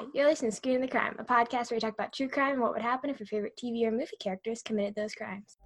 [0.00, 2.52] Hi, you're listening to Screen the Crime, a podcast where we talk about true crime
[2.52, 5.58] and what would happen if your favorite TV or movie characters committed those crimes.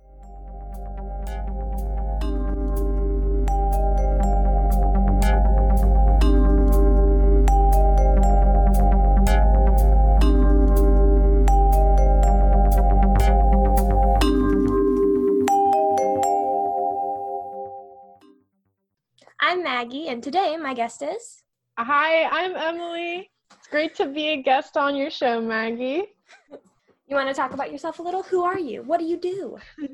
[19.40, 21.44] I'm Maggie, and today my guest is.
[21.78, 23.30] Hi, I'm Emily.
[23.74, 26.04] It's great to be a guest on your show, Maggie.
[27.08, 28.22] You want to talk about yourself a little?
[28.22, 28.82] Who are you?
[28.82, 29.58] What do you do?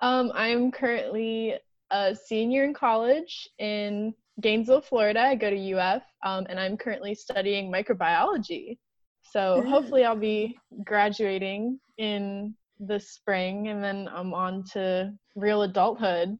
[0.00, 1.58] um, I'm currently
[1.90, 5.20] a senior in college in Gainesville, Florida.
[5.20, 8.78] I go to UF, um, and I'm currently studying microbiology.
[9.22, 16.38] So hopefully, I'll be graduating in the spring, and then I'm on to real adulthood.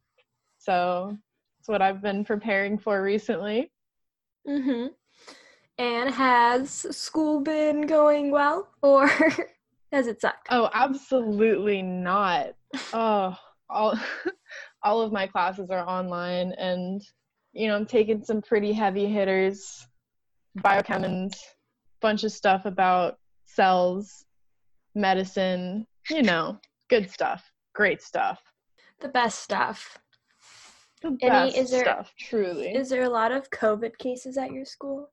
[0.59, 1.19] So
[1.59, 3.71] that's what I've been preparing for recently.
[4.49, 4.87] Mm-hmm.
[5.79, 9.09] And has school been going well, or
[9.93, 10.49] has it sucked?
[10.51, 12.55] Oh, absolutely not.
[12.93, 13.37] Oh,
[13.69, 13.99] all
[14.83, 17.03] all of my classes are online and
[17.53, 19.87] you know, I'm taking some pretty heavy hitters,
[20.59, 21.35] biochemins,
[22.03, 24.27] bunch of stuff about cells,
[24.95, 26.59] medicine, you know,
[26.91, 27.51] good stuff.
[27.75, 28.43] Great stuff.
[29.01, 29.99] The best stuff.
[31.03, 32.75] The Any- is there- stuff, truly.
[32.75, 35.11] Is there a lot of COVID cases at your school?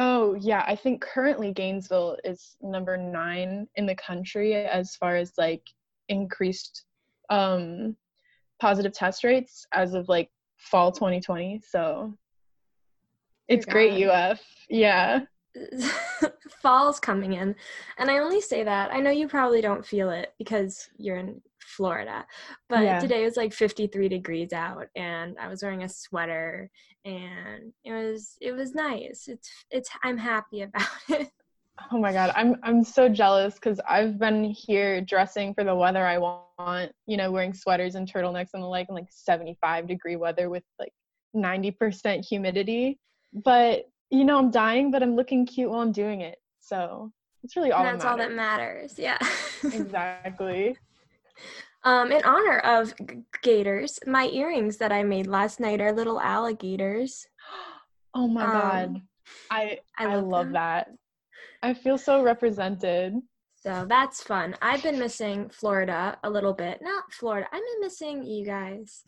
[0.00, 0.62] Oh, yeah.
[0.64, 5.62] I think currently Gainesville is number nine in the country as far as like
[6.08, 6.84] increased
[7.30, 7.96] um,
[8.60, 11.60] positive test rates as of like fall 2020.
[11.68, 12.14] So
[13.48, 14.06] it's great.
[14.06, 14.40] UF.
[14.70, 15.22] Yeah.
[16.62, 17.56] Fall's coming in.
[17.98, 18.92] And I only say that.
[18.92, 22.26] I know you probably don't feel it because you're in Florida.
[22.68, 22.98] But Yeah.
[22.98, 26.70] today was like 53 degrees out and I was wearing a sweater
[27.04, 29.28] and it was it was nice.
[29.28, 31.30] It's it's I'm happy about it.
[31.92, 32.32] Oh my God.
[32.34, 37.16] I'm, I'm so jealous because I've been here dressing for the weather I want, you
[37.16, 40.92] know, wearing sweaters and turtlenecks and the like, in like 75 degree weather with like
[41.36, 42.98] 90% humidity.
[43.32, 46.38] But, you know, I'm dying, but I'm looking cute while I'm doing it.
[46.60, 47.12] So
[47.44, 48.98] it's really all And that's that all that matters.
[48.98, 49.18] Yeah.
[49.72, 50.76] exactly.
[51.84, 56.20] Um in honor of g- gators, my earrings that I made last night are little
[56.20, 57.26] alligators.
[58.14, 59.02] Oh my Um, god.
[59.50, 60.52] I I I love them.
[60.54, 60.88] that.
[61.62, 63.14] I feel so represented.
[63.62, 64.56] So that's fun.
[64.62, 66.80] I've been missing Florida a little bit.
[66.80, 67.46] Not Florida.
[67.52, 69.04] I've been missing you guys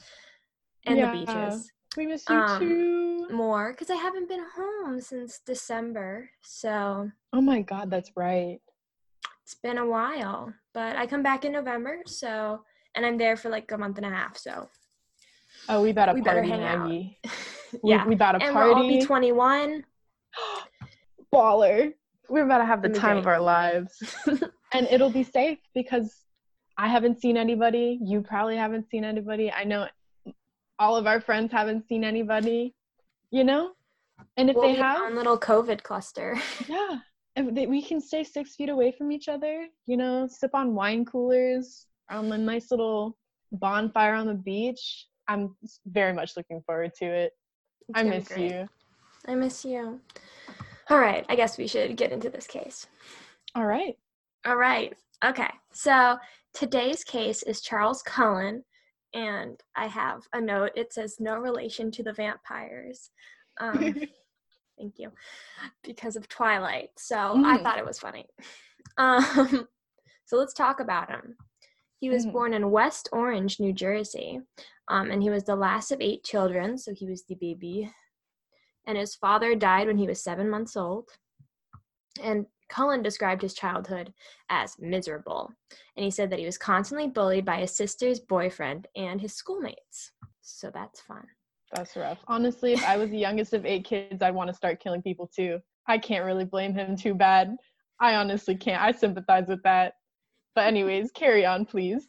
[0.87, 1.07] and Yeah.
[1.07, 3.27] the beaches We miss you Um, too.
[3.31, 6.31] more because I haven't been home since December.
[6.43, 8.61] So Oh my god, that's right.
[9.43, 10.53] it's been a while.
[10.73, 11.99] But I come back in November.
[12.07, 12.63] So,
[12.95, 14.37] and I'm there for like a month and a half.
[14.37, 14.69] So
[15.69, 16.89] Oh, we better We better party, hang out.
[16.89, 17.19] Maggie.
[17.85, 18.05] We, yeah.
[18.05, 19.85] we about to And we'll all be 21.
[21.33, 21.93] Baller.
[22.29, 24.03] We're about to have the It'll be time of our lives.
[24.73, 26.25] and it'll be safe because
[26.77, 28.01] I haven't seen anybody.
[28.03, 29.53] You probably haven't seen anybody.
[29.53, 29.87] I know
[30.81, 32.75] all of our friends haven't seen anybody,
[33.31, 33.71] you know?
[34.37, 36.37] And if We'll they have, on little COVID cluster.
[36.67, 36.99] Yeah.
[37.37, 41.05] They, we can stay six feet away from each other, you know, sip on wine
[41.05, 43.17] coolers on a nice little
[43.53, 45.07] bonfire on the beach.
[45.29, 45.55] I'm
[45.87, 47.33] very much looking forward to it.
[47.89, 48.51] It's I miss great.
[48.51, 48.69] you.
[49.27, 50.01] I miss you.
[50.89, 51.25] All right.
[51.29, 52.87] I guess we should get into this case.
[53.55, 53.97] All right.
[54.45, 54.93] All right.
[55.25, 55.51] Okay.
[55.73, 56.19] So
[56.53, 58.65] today's case is Charles Cullen,
[59.15, 60.73] and I have a note.
[60.75, 63.11] It says no relation to the vampires.
[63.61, 63.95] Um,
[64.81, 65.13] thank you.
[65.85, 66.91] Because of Twilight.
[66.97, 67.63] So I Mm.
[67.63, 68.27] thought it was funny.
[68.99, 69.69] Um,
[70.25, 71.37] so let's talk about him.
[72.01, 72.33] He was Mhm.
[72.33, 74.41] born in West Orange, New Jersey,
[74.89, 76.77] um, and he was the last of eight children.
[76.77, 77.91] So he was the baby.
[78.87, 81.11] And his father died when he was seven months old.
[82.23, 84.13] And Cullen described his childhood
[84.49, 85.53] as miserable.
[85.97, 90.13] And he said that he was constantly bullied by his sister's boyfriend and his schoolmates.
[90.43, 91.27] So that's fun.
[91.73, 92.19] That's rough.
[92.27, 95.31] Honestly, if I was the youngest of eight kids, I'd want to start killing people
[95.35, 95.61] too.
[95.87, 97.57] I can't really blame him too bad.
[98.01, 98.83] I honestly can't.
[98.83, 99.95] I sympathize with that.
[100.55, 102.09] But, anyways, carry on, please.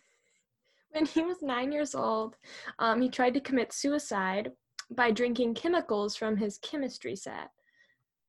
[0.92, 2.38] When he was nine years old,
[2.80, 4.52] um, he tried to commit suicide
[4.90, 7.50] by drinking chemicals from his chemistry set.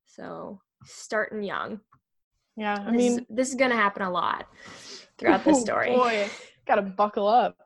[0.06, 1.80] So, starting young.
[2.56, 4.46] Yeah, I this, mean, this is going to happen a lot
[5.18, 5.94] throughout oh, story.
[5.94, 6.28] Boy,
[6.66, 7.56] gotta buckle up.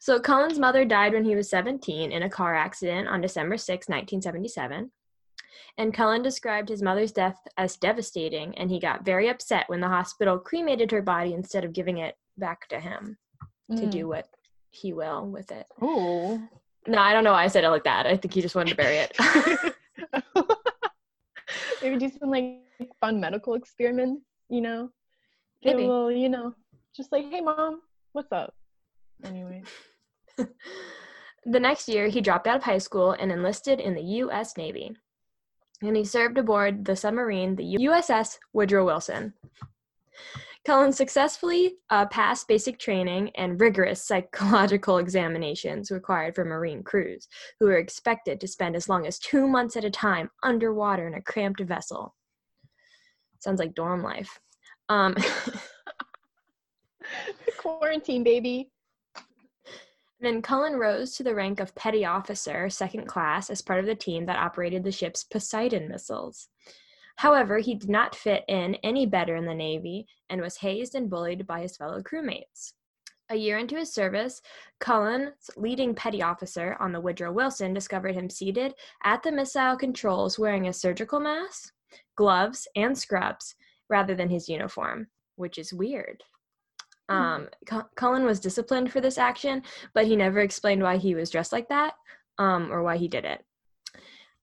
[0.00, 3.88] So Cullen's mother died when he was 17 in a car accident on December 6,
[3.88, 4.90] 1977.
[5.76, 9.88] And Cullen described his mother's death as devastating, and he got very upset when the
[9.88, 13.16] hospital cremated her body instead of giving it back to him
[13.76, 13.90] to Mm.
[13.90, 14.28] do what
[14.70, 15.66] he will with it.
[15.82, 16.48] Ooh.
[16.86, 18.06] No, I don't know why I said it like that.
[18.06, 19.16] I think he just wanted to bury it.
[21.82, 22.60] Maybe do some like
[23.00, 24.90] fun medical experiments, you know?
[25.62, 25.84] Get Maybe.
[25.86, 26.54] a little, you know,
[26.96, 27.80] just like, hey mom,
[28.12, 28.54] what's up?
[29.24, 29.62] Anyway.
[31.50, 34.58] The next year, he dropped out of high school and enlisted in the U.S.
[34.58, 34.94] Navy.
[35.80, 39.32] And he served aboard the submarine, the USS Woodrow Wilson.
[40.66, 47.66] Cullen successfully uh, passed basic training and rigorous psychological examinations required for Marine crews, who
[47.66, 51.22] were expected to spend as long as two months at a time underwater in a
[51.22, 52.14] cramped vessel.
[53.38, 54.38] Sounds like dorm life.
[54.90, 55.16] Um,
[57.56, 58.70] Quarantine, baby.
[60.20, 63.94] Then Cullen rose to the rank of petty officer, second class, as part of the
[63.94, 66.48] team that operated the ship's Poseidon missiles.
[67.16, 71.08] However, he did not fit in any better in the Navy and was hazed and
[71.08, 72.72] bullied by his fellow crewmates.
[73.30, 74.40] A year into his service,
[74.80, 78.74] Cullen's leading petty officer on the Woodrow Wilson discovered him seated
[79.04, 81.74] at the missile controls wearing a surgical mask,
[82.16, 83.54] gloves, and scrubs
[83.88, 86.24] rather than his uniform, which is weird.
[87.08, 89.62] Um, Cu- Cullen was disciplined for this action,
[89.94, 91.94] but he never explained why he was dressed like that
[92.38, 93.44] um, or why he did it.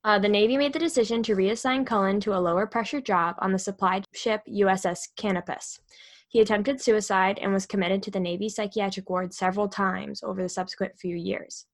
[0.03, 3.51] Uh, the Navy made the decision to reassign Cullen to a lower pressure job on
[3.51, 5.79] the supply ship USS Canopus.
[6.27, 10.49] He attempted suicide and was committed to the Navy psychiatric ward several times over the
[10.49, 11.65] subsequent few years.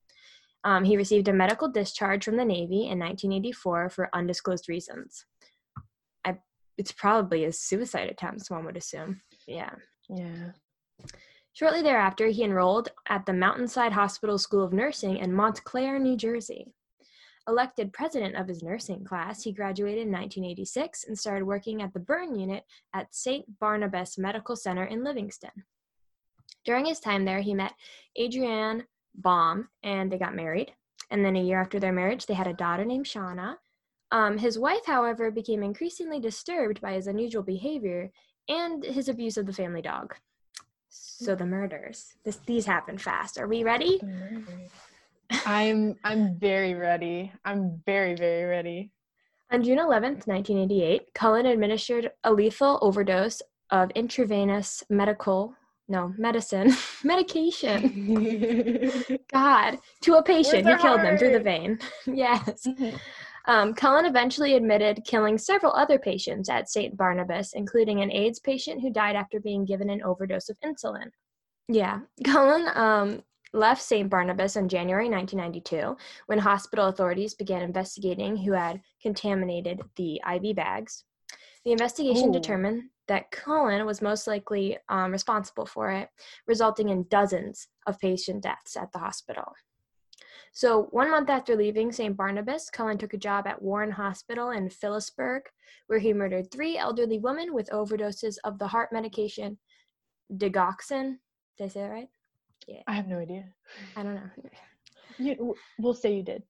[0.63, 5.25] Um, he received a medical discharge from the Navy in 1984 for undisclosed reasons.
[6.23, 6.37] I,
[6.77, 9.21] it's probably a suicide attempt, one would assume.
[9.47, 9.71] Yeah.
[10.07, 10.51] Yeah.
[11.53, 16.73] Shortly thereafter, he enrolled at the Mountainside Hospital School of Nursing in Montclair, New Jersey.
[17.47, 21.99] Elected president of his nursing class, he graduated in 1986 and started working at the
[21.99, 22.63] burn unit
[22.93, 23.59] at St.
[23.59, 25.51] Barnabas Medical Center in Livingston.
[26.63, 27.73] During his time there, he met
[28.19, 30.73] Adrienne Baum and they got married.
[31.09, 33.55] And then a year after their marriage, they had a daughter named Shauna.
[34.11, 38.11] Um, his wife, however, became increasingly disturbed by his unusual behavior
[38.47, 40.15] and his abuse of the family dog.
[40.91, 42.15] So the murders.
[42.25, 43.39] This, these happen fast.
[43.39, 44.01] Are we ready?
[45.45, 47.31] I'm I'm very ready.
[47.45, 48.91] I'm very very ready.
[49.51, 55.53] On June 11th, 1988, Cullen administered a lethal overdose of intravenous medical,
[55.89, 56.73] no, medicine,
[57.03, 61.79] medication, God, to a patient who killed them through the vein.
[62.05, 62.65] yes.
[62.65, 62.95] Mm-hmm.
[63.47, 66.95] Um, Cullen eventually admitted killing several other patients at St.
[66.95, 71.09] Barnabas, including an AIDS patient who died after being given an overdose of insulin.
[71.67, 73.23] Yeah, Cullen um,
[73.53, 74.09] left St.
[74.09, 75.97] Barnabas in January 1992
[76.27, 81.03] when hospital authorities began investigating who had contaminated the IV bags.
[81.65, 82.33] The investigation Ooh.
[82.33, 86.09] determined that Cullen was most likely um, responsible for it,
[86.47, 89.53] resulting in dozens of patient deaths at the hospital.
[90.53, 92.15] So, one month after leaving St.
[92.15, 95.43] Barnabas, Cullen took a job at Warren Hospital in Phillipsburg,
[95.87, 99.57] where he murdered three elderly women with overdoses of the heart medication
[100.35, 101.17] digoxin.
[101.57, 102.09] Did I say that right?
[102.67, 102.81] Yeah.
[102.87, 103.45] I have no idea.
[103.95, 104.29] I don't know.
[105.17, 106.43] You, we'll say you did.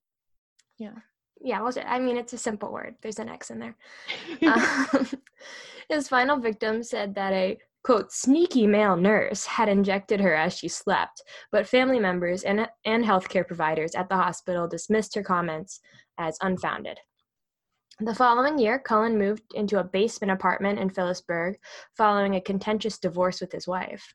[1.43, 2.95] Yeah, well, I mean, it's a simple word.
[3.01, 3.75] There's an X in there.
[4.43, 5.07] Um,
[5.89, 10.67] his final victim said that a quote sneaky male nurse had injected her as she
[10.67, 15.79] slept, but family members and and healthcare providers at the hospital dismissed her comments
[16.17, 16.99] as unfounded.
[17.99, 21.57] The following year, Cullen moved into a basement apartment in Phillipsburg
[21.95, 24.13] following a contentious divorce with his wife.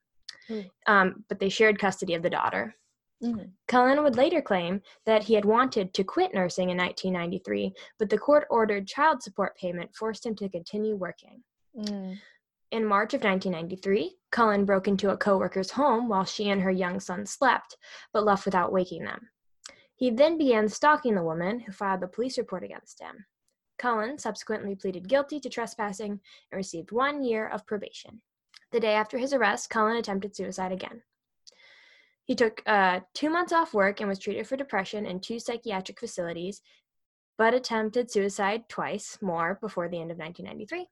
[0.51, 0.65] Ooh.
[0.87, 2.75] Um, but they shared custody of the daughter.
[3.23, 3.53] Mhm.
[3.69, 8.19] Cullen would later claim that he had wanted to quit nursing in 1993, but the
[8.19, 11.43] court ordered child support payment forced him to continue working.
[11.77, 12.19] Mm.
[12.73, 16.99] In March of 1993, Cullen broke into a coworker's home while she and her young
[16.99, 17.77] son slept,
[18.13, 19.31] but left without waking them.
[19.95, 23.25] He then began stalking the woman, who filed the police report against him.
[23.79, 28.21] Cullen subsequently pleaded guilty to trespassing and received one year of probation.
[28.73, 31.03] The day after his arrest, Cullen attempted suicide again.
[32.25, 36.01] He took uh, two months off work and was treated for depression in two psychiatric
[36.01, 36.63] facilities,
[37.39, 40.89] but attempted suicide twice more before the end of 1993.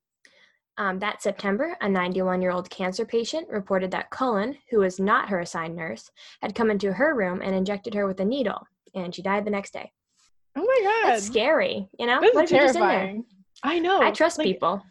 [0.76, 5.28] Um, that September, a 91 year old cancer patient reported that Cullen, who was not
[5.28, 6.10] her assigned nurse,
[6.42, 9.50] had come into her room and injected her with a needle, and she died the
[9.52, 9.92] next day.
[10.56, 11.12] Oh my god.
[11.12, 12.20] That's scary, you know?
[12.20, 12.90] This What is you're just in there?
[12.90, 13.24] terrifying.
[13.62, 14.02] I know.
[14.02, 14.82] I trust like, people.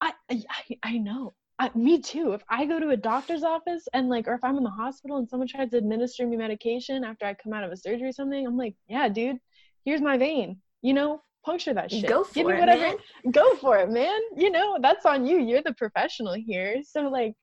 [0.00, 1.34] I, I I- I know.
[1.60, 2.32] I, me too.
[2.32, 5.16] If I go to a doctor's office and like, or if I'm in the hospital
[5.16, 8.12] and someone tries to administer me medication after I come out of a surgery or
[8.12, 9.38] something, I'm like, yeah, dude,
[9.84, 10.60] here's my vein.
[10.82, 12.06] You know, puncture that shit.
[12.08, 12.80] Go Give for me it, whatever.
[12.80, 12.96] man.
[13.32, 14.18] Go for it, man.
[14.36, 15.38] You know, that's on you.
[15.38, 16.82] You're the professional here.
[16.84, 17.34] So like,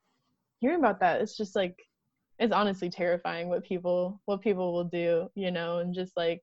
[0.59, 1.75] hearing about that, it's just like,
[2.39, 5.27] it's honestly terrifying what people what people will do.
[5.35, 6.41] You know, and just like,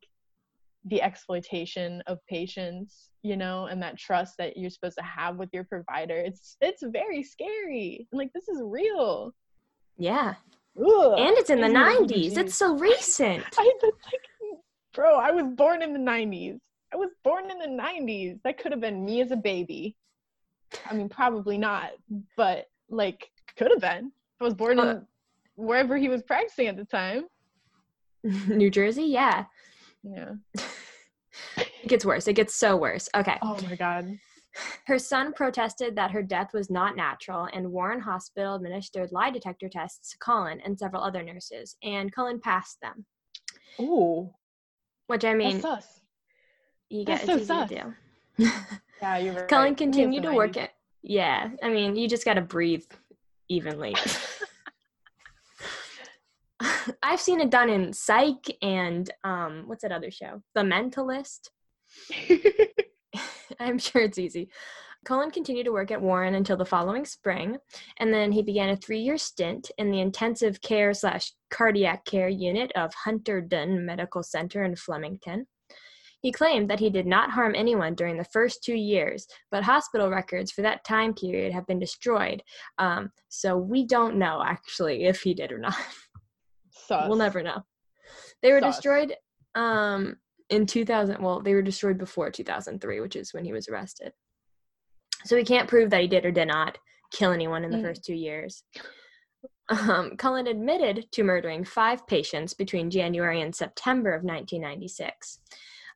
[0.87, 5.49] the exploitation of patients you know and that trust that you're supposed to have with
[5.53, 9.33] your provider it's it's very scary like this is real
[9.97, 10.35] Yeah.
[10.77, 11.19] Ugh.
[11.21, 12.33] And it's in the Gives me the 90s.
[12.33, 12.39] heebie-jeebies.
[12.39, 13.45] It's so recent.
[13.59, 14.21] I but like,
[14.93, 16.59] bro, I was born in the '90s.
[16.93, 18.41] I was born in the '90s.
[18.45, 19.97] That could have been me as a baby.
[20.87, 21.91] I mean, probably not,
[22.37, 24.13] but like, could have been.
[24.41, 25.07] I was born in
[25.57, 27.25] wherever he was practicing at the time.
[28.49, 29.05] New Jersey?
[29.05, 29.45] Yeah.
[30.03, 30.33] Yeah.
[31.57, 32.29] It gets worse.
[32.29, 33.09] It gets so worse.
[33.17, 33.39] Okay.
[33.43, 34.19] Oh my god.
[34.87, 39.69] Her son protested that her death was not natural, and Warren Hospital administered lie detector
[39.69, 43.07] tests to Cullen and several other nurses, and Cullen passed them.
[43.81, 44.31] Ooh,
[45.07, 46.02] Which I mean, that's sus.
[46.93, 47.69] You that's get so it's easy sus.
[47.69, 47.95] to
[48.39, 48.51] do.
[49.03, 49.49] Yeah, you're right.
[49.49, 50.71] Cullen Me as continued to work it.
[51.03, 52.85] Yeah, I mean, you just got to breathe
[53.49, 53.97] evenly.
[57.03, 60.43] I've seen it done in Psych and um, what's that other show?
[60.55, 61.51] The Mentalist.
[63.61, 64.51] I'm sure it's easy.
[65.05, 67.59] Cullen continued to work at Warren until the following spring,
[67.99, 72.71] and then he began a three-year stint in the intensive care slash cardiac care unit
[72.77, 75.49] of Hunterdon Medical Center in Flemington.
[76.23, 80.09] He claimed that he did not harm anyone during the first two years, but hospital
[80.09, 82.43] records for that time period have been destroyed.
[82.79, 85.75] Um, so we don't know actually if he did or not.
[86.71, 87.09] sus.
[87.09, 87.62] We'll never know.
[88.41, 88.76] They were Sus.
[88.76, 89.14] destroyed
[89.57, 90.17] um,
[90.49, 91.21] in 2000.
[91.21, 94.12] Well, they were destroyed before 2003, which is when he was arrested.
[95.25, 96.79] So we can't prove that he did or did not
[97.12, 97.83] kill anyone in the Mm.
[97.83, 98.62] first two years.
[99.69, 105.38] Um, Cullen admitted to murdering five patients between January and September of 1996,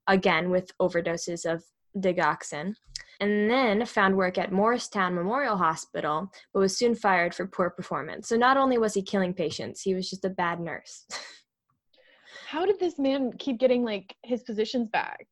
[0.08, 1.64] again with overdoses of
[1.98, 2.74] digoxin,
[3.20, 8.28] and then found work at Morristown Memorial Hospital, but was soon fired for poor performance.
[8.28, 11.06] So not only was he killing patients, he was just a bad nurse.
[12.46, 15.26] How did this man keep getting like his positions back?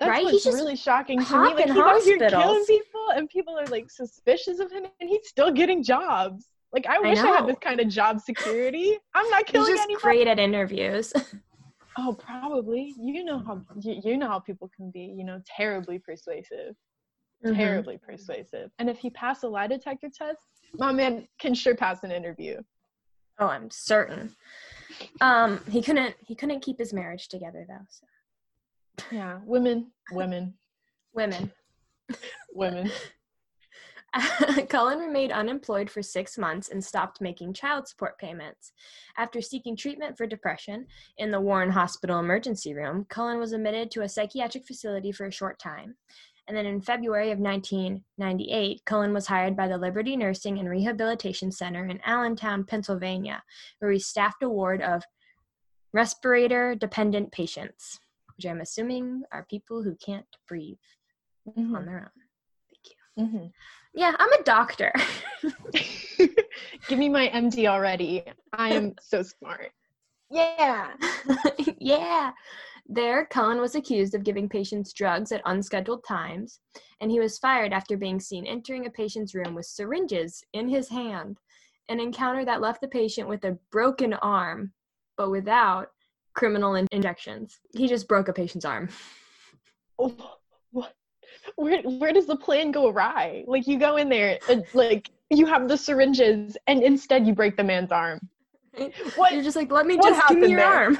[0.00, 0.24] That's Right?
[0.24, 1.54] what's He's really shocking to me.
[1.54, 5.26] Like he's out here killing people, and people are like suspicious of him, and he's
[5.28, 6.46] still getting jobs.
[6.72, 8.98] Like I wish I, had this kind of job security.
[9.14, 10.02] I'm not He's killing just anybody.
[10.02, 11.12] great at interviews.
[11.98, 12.94] Oh, probably.
[12.98, 15.14] You know how you, you know how people can be.
[15.16, 16.74] You know, terribly persuasive,
[17.44, 17.56] Mhm.
[17.56, 18.70] terribly persuasive.
[18.78, 20.40] And if he passed a lie detector test,
[20.74, 22.60] my man can sure pass an interview.
[23.38, 24.34] Oh, I'm certain.
[25.20, 26.14] Um, he couldn't.
[26.26, 27.84] He couldn't keep his marriage together though.
[27.88, 28.06] So.
[29.10, 30.54] Yeah, women, women,
[31.12, 31.52] Women.
[32.54, 32.90] women.
[34.68, 38.72] Cullen remained unemployed for six months and stopped making child support payments.
[39.16, 40.86] After seeking treatment for depression
[41.18, 45.32] in the Warren Hospital emergency room, Cullen was admitted to a psychiatric facility for a
[45.32, 45.96] short time.
[46.48, 51.50] And then in February of 1998, Cullen was hired by the Liberty Nursing and Rehabilitation
[51.50, 53.42] Center in Allentown, Pennsylvania,
[53.80, 55.02] where he staffed a ward of
[55.92, 57.98] respirator dependent patients,
[58.36, 60.78] which I'm assuming are people who can't breathe
[61.46, 62.22] on Mhm, their own.
[62.70, 62.96] Thank you.
[63.18, 63.52] mhm.
[63.96, 64.92] Yeah, I'm a doctor.
[66.88, 68.22] Give me my MD already.
[68.52, 69.72] I am so smart.
[70.30, 70.92] Yeah.
[71.78, 72.32] yeah.
[72.86, 76.60] There, Cullen was accused of giving patients drugs at unscheduled times,
[77.00, 80.90] and he was fired after being seen entering a patient's room with syringes in his
[80.90, 81.38] hand,
[81.88, 84.72] an encounter that left the patient with a broken arm,
[85.16, 85.88] but without
[86.34, 87.60] criminal in- injections.
[87.74, 88.90] He just broke a patient's arm.
[89.98, 90.35] Oh?
[91.54, 93.44] Where where does the plan go awry?
[93.46, 97.56] Like you go in there, and, like you have the syringes, and instead you break
[97.56, 98.20] the man's arm.
[99.16, 99.32] What?
[99.32, 100.74] You're just like, let me just give me your there?
[100.74, 100.98] arm.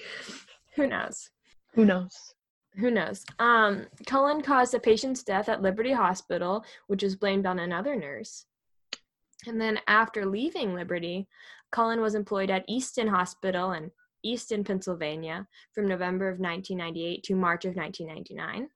[0.76, 1.28] Who knows?
[1.74, 2.34] Who knows?
[2.76, 3.24] Who knows?
[3.38, 8.46] Um, Cullen caused a patient's death at Liberty Hospital, which was blamed on another nurse.
[9.46, 11.28] And then after leaving Liberty,
[11.70, 13.90] Cullen was employed at Easton Hospital in
[14.22, 18.68] Easton, Pennsylvania from November of 1998 to March of 1999.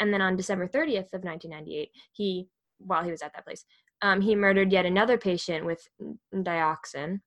[0.00, 3.64] And then on December 30th of 1998, he, while he was at that place,
[4.02, 5.86] um, he murdered yet another patient with
[6.34, 7.20] dioxin.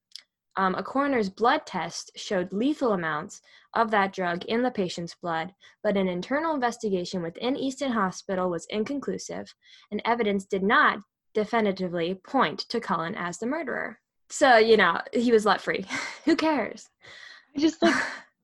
[0.55, 3.41] Um, a coroner's blood test showed lethal amounts
[3.73, 5.53] of that drug in the patient's blood,
[5.83, 9.53] but an internal investigation within Easton Hospital was inconclusive,
[9.91, 10.99] and evidence did not
[11.33, 13.99] definitively point to Cullen as the murderer.
[14.29, 15.85] So, you know, he was let free.
[16.25, 16.87] Who cares?
[17.55, 17.95] I just like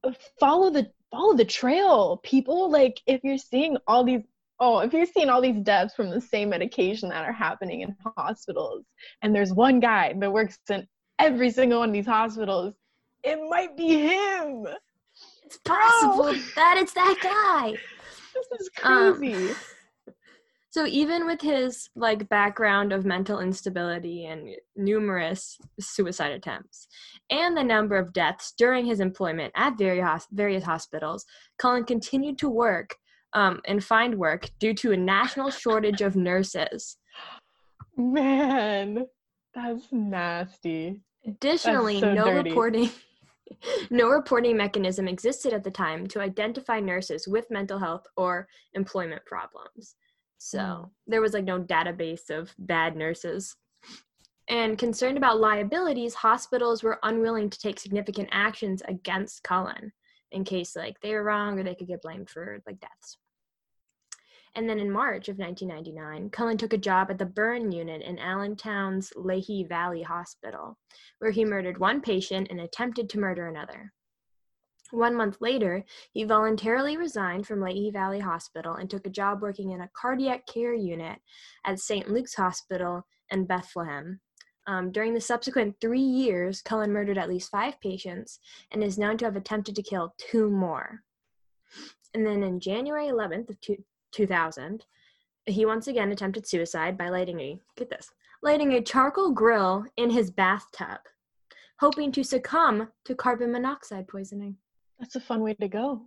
[0.39, 2.69] follow the follow the trail, people.
[2.69, 4.21] Like if you're seeing all these
[4.59, 7.95] oh, if you're seeing all these deaths from the same medication that are happening in
[8.17, 8.85] hospitals,
[9.21, 10.87] and there's one guy that works in
[11.17, 12.73] every single one of these hospitals,
[13.23, 14.67] it might be him.
[15.45, 16.33] It's possible Bro.
[16.55, 17.77] that it's that guy.
[18.51, 19.53] This is Um, crazy.
[20.71, 26.88] So even with his like background of mental instability and numerous suicide attempts
[27.31, 31.25] and the number of deaths during his employment at various various hospitals,
[31.57, 32.95] Cullen continued to work
[33.33, 36.97] um, and find work due to a national shortage of nurses.
[37.97, 39.07] Man,
[39.53, 41.01] that's nasty.
[41.25, 42.49] Additionally, so no dirty.
[42.49, 42.89] reporting
[43.89, 49.25] no reporting mechanism existed at the time to identify nurses with mental health or employment
[49.25, 49.95] problems.
[50.39, 53.55] So there was like no database of bad nurses.
[54.48, 59.91] And concerned about liabilities, hospitals were unwilling to take significant actions against Cullen
[60.31, 63.17] in case like they were wrong or they could get blamed for like deaths.
[64.55, 68.17] And then in March of 1999, Cullen took a job at the burn unit in
[68.17, 70.77] Allentown's Lehigh Valley Hospital,
[71.19, 73.93] where he murdered one patient and attempted to murder another.
[74.91, 79.72] One month later, he voluntarily resigned from Lehigh Valley Hospital and took a job working
[79.72, 81.19] in a cardiac care unit
[81.65, 82.10] at St.
[82.10, 84.19] Luke's Hospital in Bethlehem.
[84.67, 88.39] Um, during the subsequent three years, Cullen murdered at least five patients
[88.72, 91.01] and is known to have attempted to kill two more.
[92.13, 93.77] And then in January 11th of two,
[94.12, 94.86] 2000,
[95.46, 100.10] he once again attempted suicide by lighting a get this lighting a charcoal grill in
[100.10, 101.00] his bathtub,
[101.79, 104.55] hoping to succumb to carbon monoxide poisoning.
[104.99, 106.01] That's a fun way to go.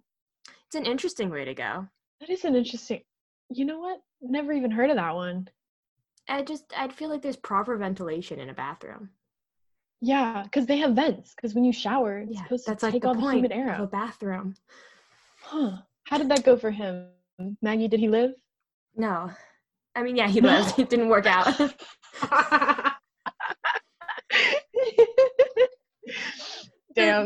[0.67, 1.87] It's an interesting way to go.
[2.21, 3.03] That is an interesting.
[3.51, 4.01] You know what?
[4.21, 5.49] Never even heard of that one.
[6.29, 9.11] I just I'd feel like there's proper ventilation in a bathroom.
[10.01, 11.35] Yeah, because they have vents.
[11.35, 13.37] Because when you shower, it's Yeah, supposed that's to like take the all the point
[13.37, 13.81] humid air out.
[13.81, 14.55] of a bathroom.
[15.41, 15.79] Huh?
[16.05, 17.09] How did that go for him?
[17.61, 18.33] Maggie, did he live?
[18.97, 19.31] No,
[19.95, 20.79] I mean yeah, he lived.
[20.79, 21.47] It didn't work out.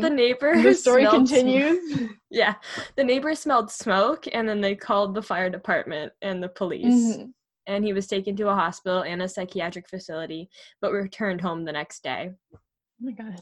[0.01, 0.61] The, neighbor.
[0.61, 2.09] the story sm- continues.
[2.29, 2.55] Yeah,
[2.97, 7.17] the neighbor smelled smoke, and then they called the fire department and the police.
[7.17, 7.31] Mhm.
[7.67, 10.49] And he was taken to a hospital and a psychiatric facility,
[10.81, 12.31] but returned home the next day.
[12.53, 12.57] Oh
[12.99, 13.41] my god.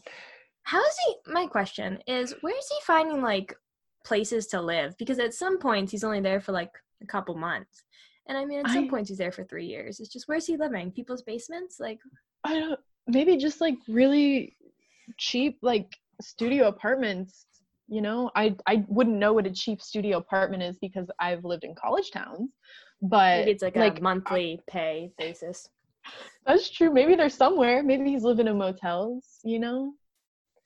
[0.64, 1.32] How is he?
[1.34, 3.56] My question is, where is he finding like
[4.04, 4.96] places to live?
[5.00, 7.84] Because at some points he's only there for like a couple months,
[8.28, 10.00] and I mean, at some I- points he's there for three years.
[10.00, 10.92] It's just where's he living?
[10.92, 11.80] People's basements?
[11.80, 12.00] Like,
[12.44, 12.80] I don't.
[13.08, 14.56] Maybe just like really
[15.18, 17.46] cheap like studio apartments.
[17.88, 21.64] You know, I I wouldn't know what a cheap studio apartment is because I've lived
[21.64, 22.52] in college towns.
[23.02, 25.70] But maybe it's like, like a monthly pay basis.
[26.46, 26.92] that's true.
[26.92, 27.84] Maybe they're somewhere.
[27.84, 29.40] Maybe he's living in motels.
[29.44, 29.94] You know,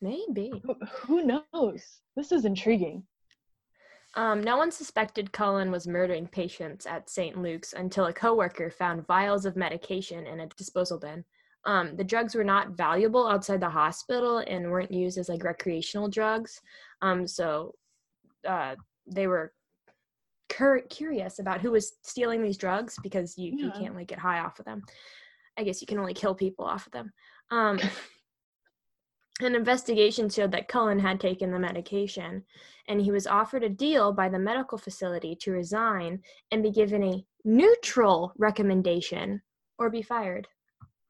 [0.02, 0.52] Maybe.
[0.64, 1.84] who, who knows?
[2.16, 3.04] This is intriguing.
[4.16, 7.38] Um, no one suspected Cullen was murdering patients at St.
[7.38, 11.24] Luke's until a coworker found vials of medication in a disposal bin.
[11.66, 16.08] Um, the drugs were not valuable outside the hospital and weren't used as like recreational
[16.08, 16.62] drugs.
[17.02, 17.76] Um, so
[18.48, 19.54] uh, they were
[20.50, 24.40] cur- curious about who was stealing these drugs because you, you can't like get high
[24.40, 24.84] off of them.
[25.58, 27.12] I guess you can only kill people off of them.
[27.52, 27.80] Um,
[29.42, 32.44] an investigation showed that Cullen had taken the medication
[32.88, 36.20] and he was offered a deal by the medical facility to resign
[36.52, 39.42] and be given a neutral recommendation
[39.78, 40.48] or be fired.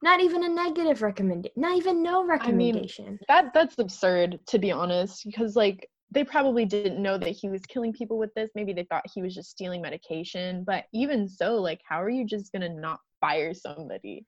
[0.02, 3.06] Not even a negative recommendation, not even no recommendation.
[3.06, 7.30] I mean, That that's absurd to be honest, because like they probably didn't know that
[7.30, 8.50] he was killing people with this.
[8.54, 10.64] Maybe they thought he was just stealing medication.
[10.64, 14.26] But even so, like, how are you just gonna not fire somebody?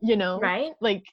[0.00, 0.72] You know, right?
[0.80, 1.04] like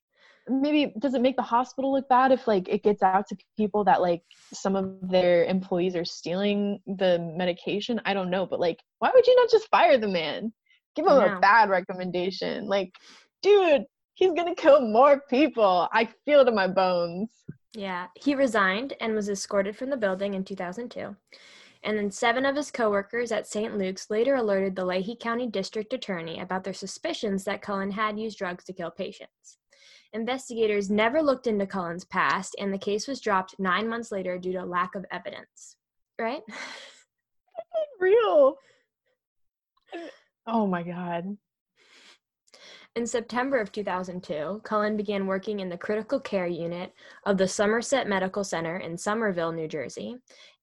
[0.48, 3.84] maybe does it make the hospital look bad if like it gets out to people
[3.84, 4.22] that like
[4.54, 9.26] some of their employees are stealing the medication i don't know but like why would
[9.28, 10.52] you not just fire the man
[10.96, 12.92] give him a bad recommendation like
[13.42, 17.30] dude he's gonna kill more people i feel it in my bones
[17.74, 21.16] Yeah, he resigned and was escorted from the building in 2002.
[21.84, 23.78] And then seven of his coworkers at St.
[23.78, 28.38] Luke's later alerted the Lehigh County District Attorney about their suspicions that Cullen had used
[28.38, 29.58] drugs to kill patients.
[30.14, 34.52] Investigators never looked into Cullen's past, and the case was dropped nine months later due
[34.52, 35.78] to lack of evidence.
[36.20, 36.42] Right?
[38.00, 38.56] real
[40.48, 41.38] oh my god
[42.98, 46.94] In September of 2002, Cullen began working in the critical care unit
[47.26, 50.18] of the Somerset Medical Center in Somerville, New Jersey,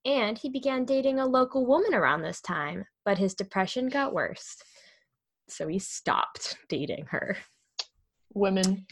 [0.04, 4.56] and he began dating a local woman around this time, but his depression got worse.
[5.48, 7.38] So he stopped dating her.
[8.34, 8.86] women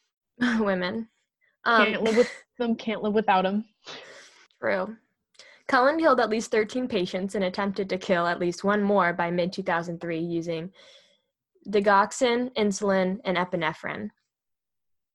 [0.40, 1.08] Women.
[1.64, 3.66] Um, can't live with them can't live without them
[4.62, 4.96] True.
[5.66, 9.30] Cullen killed at least 13 patients and attempted to kill at least one more by
[9.30, 10.72] mid 2003 using
[11.68, 14.08] digoxin, insulin, and epinephrine.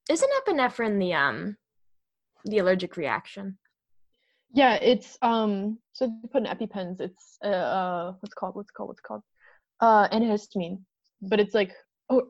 [0.10, 1.58] Isn't epinephrine the um
[2.46, 3.58] the allergic reaction?
[4.52, 5.80] Yeah, it's um.
[5.94, 7.00] So they put in EpiPens.
[7.00, 9.24] It's uh, uh, what's called what's called what's called
[9.80, 10.80] uh, antihistamine,
[11.22, 11.74] but it's like
[12.10, 12.28] oh,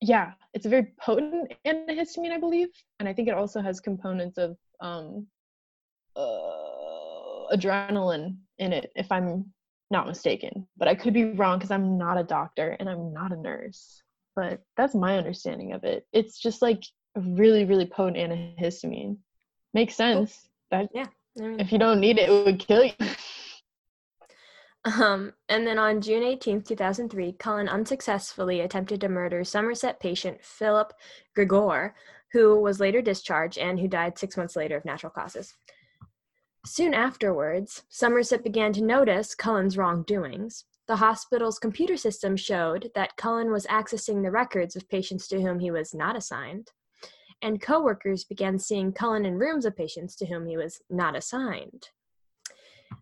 [0.00, 4.38] yeah, it's a very potent antihistamine, I believe, and I think it also has components
[4.38, 5.26] of um,
[6.16, 9.52] uh, adrenaline in it, if I'm
[9.90, 10.66] not mistaken.
[10.76, 14.02] But I could be wrong because I'm not a doctor and I'm not a nurse.
[14.36, 16.06] But that's my understanding of it.
[16.12, 16.82] It's just like
[17.16, 19.16] a really, really potent antihistamine.
[19.74, 20.48] Makes sense.
[20.70, 21.06] That Yeah.
[21.40, 22.92] I mean, if you don't need it, it would kill you.
[24.84, 30.94] Um, and then on June 18, 2003, Cullen unsuccessfully attempted to murder Somerset patient Philip
[31.34, 31.94] Gregor,
[32.32, 35.54] who was later discharged and who died six months later of natural causes.
[36.66, 40.66] Soon afterwards, Somerset began to notice Cullen's wrongdoings.
[40.86, 45.60] The hospital's computer system showed that Cullen was accessing the records of patients to whom
[45.60, 46.72] he was not assigned,
[47.40, 51.88] and coworkers began seeing Cullen in rooms of patients to whom he was not assigned.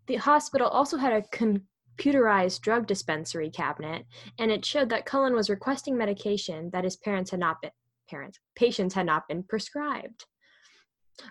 [0.07, 4.07] The hospital also had a computerized drug dispensary cabinet,
[4.39, 7.73] and it showed that Cullen was requesting medication that his parents had not been
[8.09, 10.25] parents patients had not been prescribed.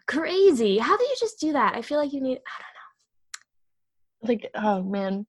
[0.08, 0.78] Crazy!
[0.78, 1.76] How do you just do that?
[1.76, 2.39] I feel like you need.
[2.39, 4.30] I don't know.
[4.30, 5.26] like, oh man.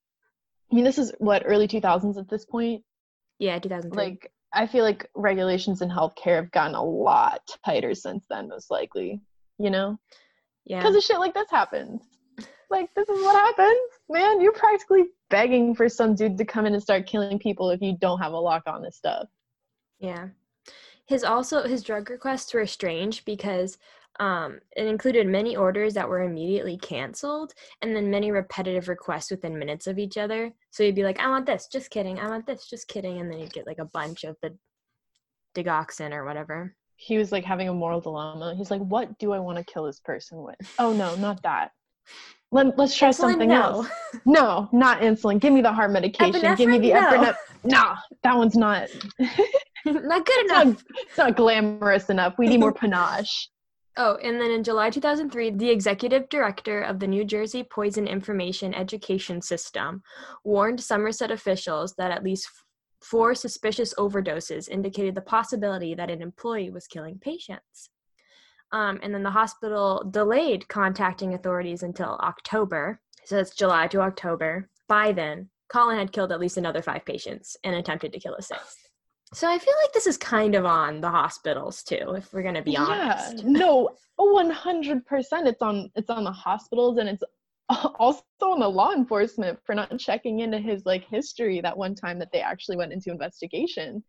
[0.71, 2.83] I mean, this is what early 2000s at this point.
[3.39, 4.05] Yeah, 2003.
[4.05, 8.71] Like, I feel like regulations in healthcare have gotten a lot tighter since then, most
[8.71, 9.21] likely.
[9.59, 9.99] You know,
[10.67, 10.79] yeah.
[10.79, 12.03] because of shit like this happens.
[12.71, 14.41] Like, this is what happens, man.
[14.41, 17.97] You're practically begging for some dude to come in and start killing people if you
[17.99, 19.27] don't have a lock on this stuff.
[19.99, 20.29] Yeah.
[21.07, 23.79] His also his drug requests were strange because
[24.21, 27.53] um, it included many orders that were immediately canceled
[27.83, 30.53] and then many repetitive requests within minutes of each other.
[30.71, 33.31] So you'd be like, I want this, just kidding, I want this, just kidding, and
[33.31, 34.57] then you'd get like a bunch of the
[35.57, 36.75] digoxin or whatever.
[36.97, 38.55] He was like having a moral dilemma.
[38.57, 40.57] He's like, what do I want to kill this person with?
[40.79, 41.71] Oh, no, not that.
[42.51, 43.63] Let, let's try Insulin, something no.
[43.63, 43.89] else.
[44.25, 45.39] No, not insulin.
[45.39, 46.57] Give me the heart medication.
[46.57, 47.35] Give me the Epinephrine?
[47.35, 47.37] epinephrine.
[47.65, 48.89] Nah, that one's not.
[49.85, 50.65] Not good It's enough.
[50.67, 52.35] not, it's not glamorous enough.
[52.39, 53.49] We need more panache.
[54.01, 58.73] Oh, and then in July 2003, the executive director of the New Jersey Poison Information
[58.73, 60.05] Education System
[60.45, 62.49] warned Somerset officials that at least
[63.03, 67.91] four suspicious overdoses indicated the possibility that an employee was killing patients.
[68.71, 73.01] Um, and then the hospital delayed contacting authorities until October.
[73.25, 74.69] So it's July to October.
[74.89, 78.43] By then, Cullen had killed at least another five patients and attempted to kill a
[78.43, 78.88] sixth.
[79.35, 82.55] So I feel like this is kind of on the hospitals too, if we're going
[82.55, 83.39] to be honest.
[83.39, 85.47] Yeah, no, one hundred percent.
[85.47, 87.23] It's on it's on the hospitals and it's
[87.69, 92.19] also on the law enforcement for not checking into his like history that one time
[92.19, 94.03] that they actually went into investigation.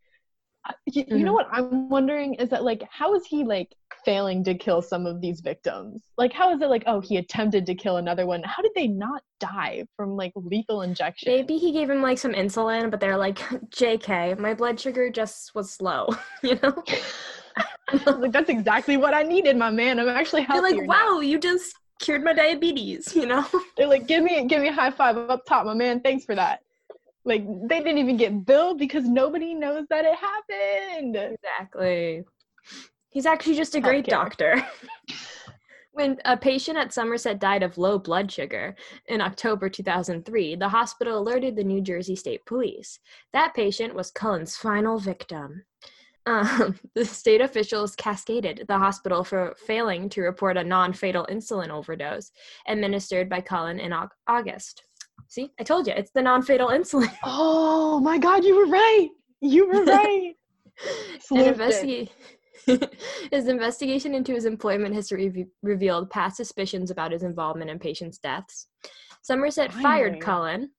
[0.85, 1.35] You, you know Mhm.
[1.35, 5.21] what I'm wondering is that like how is he like failing to kill some of
[5.21, 6.03] these victims?
[6.17, 8.43] Like how is it like oh he attempted to kill another one?
[8.43, 11.31] How did they not die from like lethal injection?
[11.31, 13.37] Maybe he gave him like some insulin, but they're like,
[13.71, 16.07] JK, my blood sugar just was low,
[16.43, 16.83] you know?
[18.17, 19.99] like that's exactly what I needed, my man.
[19.99, 21.15] I'm actually They're like, now.
[21.15, 23.45] wow, you just cured my diabetes, you know?
[23.77, 26.01] They're like, give me give me a high five up top, my man.
[26.01, 26.59] Thanks for that.
[27.29, 31.15] Like they didn't even get billed because nobody knows that it happened.
[31.15, 32.23] Exactly.
[33.11, 34.57] He's actually just a great Healthcare.
[34.57, 34.67] doctor.
[35.91, 38.75] when a patient at Somerset died of low blood sugar
[39.07, 42.97] in October 2003, the hospital alerted the New Jersey State Police.
[43.31, 45.65] That patient was Cullen's final victim.
[46.25, 51.69] Um, the state officials cascaded the hospital for failing to report a non fatal insulin
[51.69, 52.31] overdose
[52.67, 53.93] administered by Cullen in
[54.27, 54.83] August.
[55.29, 57.11] See, I told you, it's the non fatal insulin.
[57.23, 59.09] Oh my god, you were right.
[59.41, 60.33] You were right.
[61.31, 62.09] An investi-
[63.31, 68.17] his investigation into his employment history re- revealed past suspicions about his involvement in patients'
[68.17, 68.67] deaths.
[69.21, 69.83] Somerset Finally.
[69.83, 70.71] fired Cullen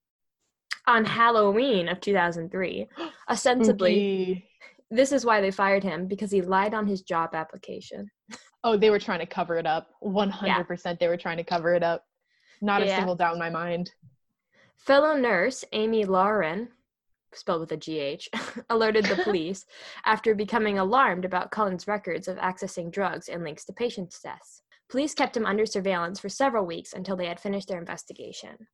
[0.87, 2.89] on Halloween of 2003.
[3.31, 4.51] Ostensibly, Spooky.
[4.91, 8.11] this is why they fired him because he lied on his job application.
[8.65, 9.89] Oh, they were trying to cover it up.
[10.03, 12.05] 100% they were trying to cover it up.
[12.61, 13.91] Not a single doubt in my mind.
[14.81, 16.69] Fellow nurse Amy Loughren,
[17.35, 18.29] spelled with a GH,
[18.71, 19.67] alerted the police
[20.07, 24.63] after becoming alarmed about Cullen's records of accessing drugs and links to patients' deaths.
[24.89, 28.67] Police kept him under surveillance for several weeks until they had finished their investigation.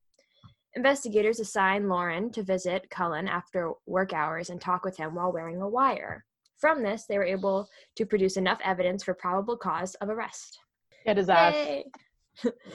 [0.75, 5.61] Investigators assigned Loughren to visit Cullen after work hours and talk with him while wearing
[5.61, 6.23] a wire.
[6.57, 7.67] From this, they were able
[7.97, 10.57] to produce enough evidence for probable cause of arrest.
[11.05, 11.53] Get his ass.
[11.53, 11.85] Yay!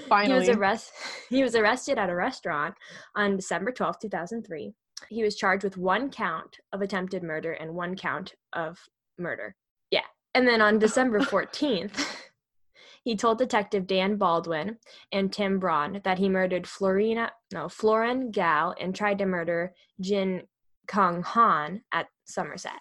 [0.09, 0.45] Finally.
[0.45, 0.93] He was, arrest-
[1.31, 2.75] he was arrested at a restaurant
[3.15, 4.73] on December twelfth, two 2003.
[5.09, 8.79] He was charged with one count of attempted murder and one count of
[9.19, 9.57] murder.
[9.91, 10.05] Yeah.
[10.35, 12.07] And then on December 14th,
[13.05, 14.79] he told Detective Dan Baldwin
[15.11, 20.43] and Tim Braun that he murdered Florina, no, Florin Gal and tried to murder Jin
[20.87, 22.81] Kyung Han at Somerset.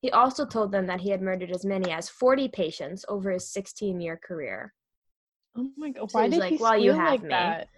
[0.00, 3.50] He also told them that he had murdered as many as 40 patients over his
[3.50, 4.72] 16 year career.
[5.56, 6.08] Oh my god!
[6.12, 7.68] Why he's did like, he "Well, you have like me." that?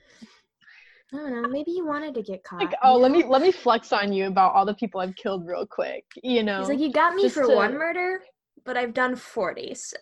[1.12, 2.60] I don't know, maybe he wanted to get caught.
[2.60, 5.16] Like, oh, you let me let me flex on you about all the people I've
[5.16, 6.04] killed real quick.
[6.22, 8.22] You know, He's like, you got me for to- one murder,
[8.64, 9.74] but I've done 40.
[9.74, 9.96] So.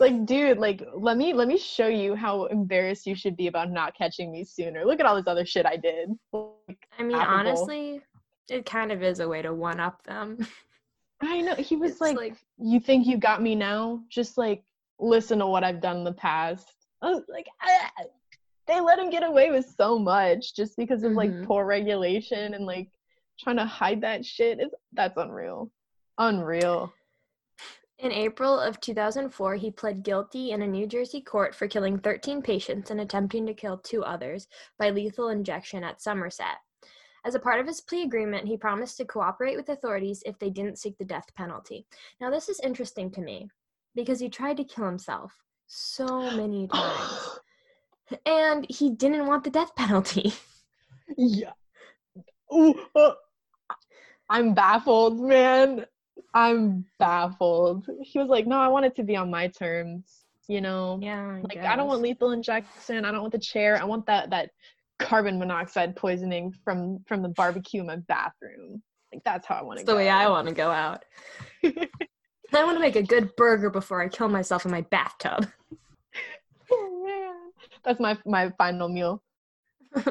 [0.00, 3.70] like, dude, like, let me let me show you how embarrassed you should be about
[3.70, 4.84] not catching me sooner.
[4.84, 6.10] Look at all this other shit I did.
[6.32, 8.00] Like, I mean, honestly,
[8.48, 10.38] it kind of is a way to one up them.
[11.20, 14.00] I know he was like, like- "You think you got me now?
[14.08, 14.64] Just like
[15.00, 17.90] listen to what I've done in the past." I was like, ah,
[18.66, 21.44] they let him get away with so much just because of like Mhm.
[21.44, 22.88] poor regulation and like
[23.38, 24.60] trying to hide that shit.
[24.60, 25.70] It's that's unreal,
[26.18, 26.92] unreal.
[27.98, 32.40] In April of 2004, he pled guilty in a New Jersey court for killing 13
[32.40, 36.58] patients and attempting to kill two others by lethal injection at Somerset.
[37.24, 40.48] As a part of his plea agreement, he promised to cooperate with authorities if they
[40.48, 41.86] didn't seek the death penalty.
[42.20, 43.50] Now, this is interesting to me
[43.94, 45.32] because he tried to kill himself
[45.66, 47.38] so many times,
[48.26, 50.32] and he didn't want the death penalty.
[51.16, 51.52] yeah.
[52.52, 53.12] Ooh, uh,
[54.28, 55.86] I'm baffled, man.
[56.34, 57.86] I'm baffled.
[58.02, 60.98] He was like, "No, I want it to be on my terms." You know.
[61.00, 63.04] yeah, like I don't want lethal injection.
[63.04, 63.80] I don't want the chair.
[63.80, 64.50] I want that that
[64.98, 68.82] carbon monoxide poisoning from from the barbecue in my bathroom.
[69.12, 69.94] Like that's how I want to That's go.
[69.94, 71.04] the way I want to go out.
[72.52, 75.46] I want to make a good burger before I kill myself in my bathtub.
[76.70, 77.52] oh man,
[77.84, 79.22] that's my my final meal.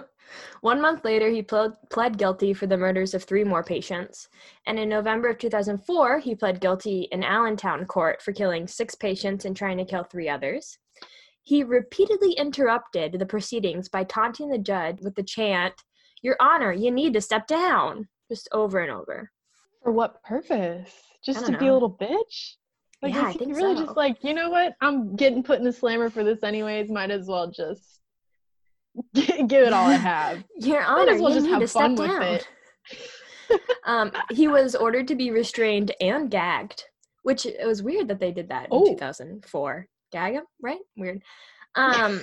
[0.61, 4.29] One month later, he pled, pled guilty for the murders of three more patients.
[4.67, 9.45] And in November of 2004, he pled guilty in Allentown court for killing six patients
[9.45, 10.77] and trying to kill three others.
[11.41, 15.73] He repeatedly interrupted the proceedings by taunting the judge with the chant,
[16.21, 19.31] Your Honor, you need to step down, just over and over.
[19.81, 21.08] For what purpose?
[21.25, 22.53] Just to be a little bitch?
[23.01, 23.85] Like Yeah, I think really so.
[23.85, 24.73] just like, you know what?
[24.81, 26.89] I'm getting put in the slammer for this anyways.
[26.91, 27.99] Might as well just
[29.13, 30.43] give it all I have.
[30.57, 32.23] Your Might Honor, as well you just need have to fun step with down.
[32.33, 32.47] it.
[33.85, 36.83] um, he was ordered to be restrained and gagged,
[37.23, 38.85] which it was weird that they did that in Oh.
[38.85, 39.87] 2004.
[40.11, 40.79] Gag him, right?
[40.97, 41.21] Weird.
[41.75, 42.21] Um,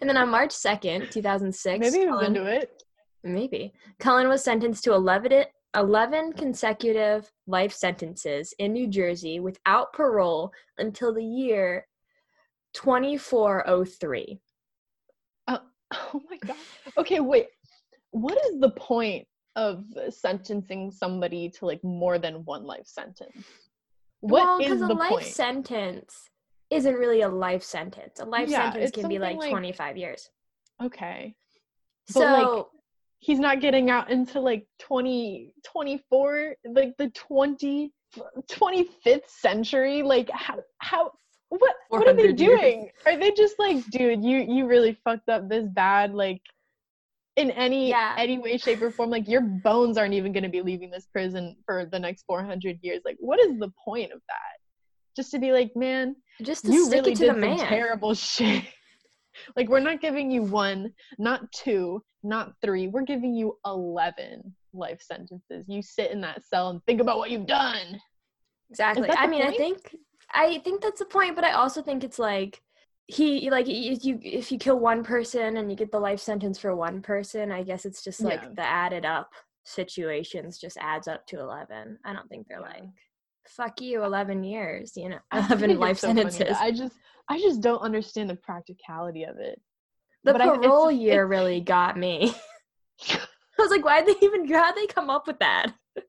[0.00, 2.82] and then on March 2nd, 2006, Maybe he was Cullen- into it.
[3.24, 9.92] maybe Cullen was sentenced to 11, it- 11 consecutive life sentences in New Jersey without
[9.92, 11.86] parole until the year
[12.74, 14.40] 2403.
[15.48, 15.60] Oh, oh,
[16.14, 16.56] oh my god.
[16.98, 17.46] Okay, wait.
[18.10, 23.32] What is the point of sentencing somebody to like more than one life sentence?
[24.20, 25.26] What is well, because a life point?
[25.26, 26.30] sentence
[26.70, 28.20] isn't really a life sentence.
[28.20, 30.30] A life Yeah, sentence can be like, like- 25 years.
[30.82, 31.34] okay.
[32.08, 32.66] So like,
[33.24, 37.90] He's not getting out into like 20 24 like the 20
[38.52, 41.10] 25th century like how how
[41.48, 42.60] what what are they 400 years.
[42.60, 42.90] doing?
[43.06, 46.42] Are they just like dude, you you really fucked up this bad like
[47.36, 48.14] in any Yeah.
[48.18, 51.06] any way shape or form like your bones aren't even going to be leaving this
[51.06, 53.00] prison for the next 400 years.
[53.06, 54.56] Like what is the point of that?
[55.16, 57.40] Just to be like, man, just to you stick really it to did the some
[57.40, 57.58] man.
[57.58, 58.64] terrible shit.
[59.56, 62.88] like we're not giving you one, not two, not three.
[62.88, 65.64] We're giving you eleven life sentences.
[65.68, 68.00] You sit in that cell and think about what you've done.
[68.70, 69.08] Exactly.
[69.10, 69.94] I mean, I think
[70.32, 72.60] I think that's the point, but I also think it's like
[73.06, 76.58] he like if you if you kill one person and you get the life sentence
[76.58, 78.48] for one person, I guess it's just like Yeah.
[78.56, 79.30] the added up
[79.64, 81.98] situations just adds up to 11.
[82.04, 82.80] I don't think they're Yeah.
[82.80, 82.84] like
[83.46, 85.18] fuck you 11 years, you know.
[85.32, 86.56] 11 life so sentences.
[86.58, 86.96] I just
[87.28, 89.60] I just don't understand the practicality of it.
[90.24, 92.34] The but I- it's- parole year it's- really got me.
[93.10, 95.72] I was like, why did they even how'd they come up with that?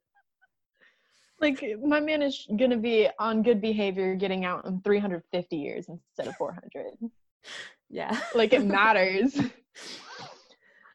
[1.42, 6.28] Like my man is gonna be on good behavior getting out in 350 years instead
[6.28, 6.94] of 400.
[7.90, 8.18] Yeah.
[8.34, 9.38] Like it matters.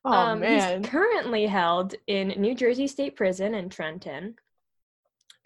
[0.04, 0.82] oh um, man.
[0.82, 4.34] He's currently held in New Jersey State Prison in Trenton.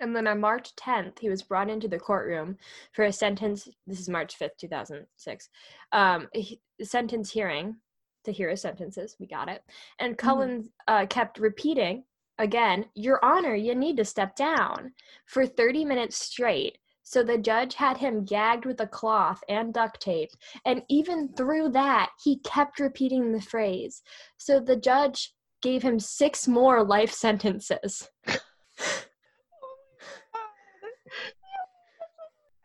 [0.01, 2.57] And then on March 10th, he was brought into the courtroom
[2.93, 3.69] for a sentence.
[3.87, 5.49] This is March 5th, 2006.
[5.93, 7.77] Um, he, sentence hearing
[8.25, 9.17] to hear his sentences.
[9.19, 9.63] We got it.
[10.01, 12.05] And Cullen uh, kept repeating
[12.39, 14.93] again, Your Honor, you need to step down
[15.27, 16.79] for 30 minutes straight.
[17.03, 20.31] So the judge had him gagged with a cloth and duct tape.
[20.65, 24.03] And even through that, he kept repeating the phrase.
[24.39, 28.09] So the judge gave him six more life sentences.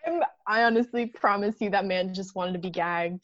[0.48, 3.19] I honestly promise you that man just wanted to be gagged.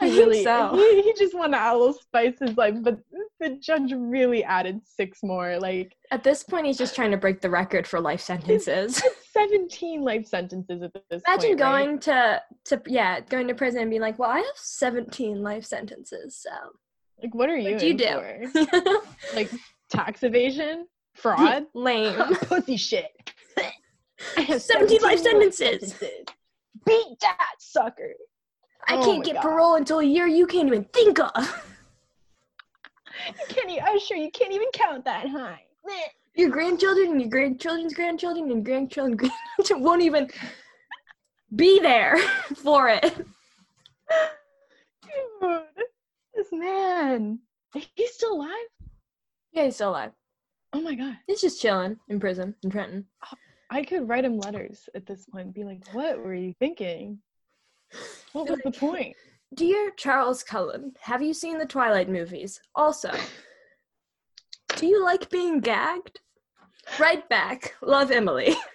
[0.00, 0.74] He really, so.
[0.74, 2.74] he, he just wanted a little spice his life.
[2.82, 2.98] But
[3.38, 5.56] the judge really added six more.
[5.58, 9.00] Like At this point, he's just trying to break the record for life sentences.
[9.32, 11.60] 17 life sentences at this Imagine point.
[11.60, 11.84] right?
[11.84, 15.64] going to to yeah, going to prison and being like, "Well, I have 17 life
[15.64, 16.50] sentences, so
[17.22, 17.94] Like, what are you what do you
[18.92, 19.00] do?"
[19.34, 19.50] Like
[19.90, 22.14] tax evasion, fraud, Lame.
[22.42, 23.10] pussy shit.
[24.36, 25.94] I have 17 life sentences.
[26.84, 28.14] Beat that sucker.
[28.86, 29.42] I Oh can't get God.
[29.42, 31.64] parole until a year you can't even think of.
[33.26, 33.70] You can't.
[33.70, 35.62] e- I'm sure you can't even count that high.
[36.36, 39.16] Your grandchildren and your grandchildren's grandchildren and grandchildren
[39.56, 40.28] grandchildren won't even
[41.54, 42.18] be there
[42.56, 43.14] for it.
[45.02, 45.62] Dude,
[46.34, 47.38] this man.
[47.94, 48.50] He's still alive?
[49.52, 50.12] Yeah, he's still alive.
[50.72, 51.16] Oh my god.
[51.26, 53.06] He's just chilling in prison in Trenton.
[53.70, 57.18] I could write him letters at this point and be like, what were you thinking?
[58.32, 59.16] What was the point?
[59.54, 62.60] Dear Charles Cullen, have you seen the Twilight movies?
[62.74, 63.12] Also,
[64.76, 66.18] do you like being gagged?
[66.98, 67.74] Right back.
[67.82, 68.54] Love Emily.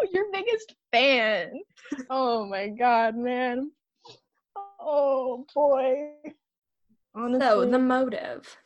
[0.00, 1.50] Oh, your biggest fan.
[2.08, 3.72] Oh my god, man.
[4.80, 6.12] Oh boy.
[7.16, 7.40] Honestly.
[7.40, 8.56] So, the motive.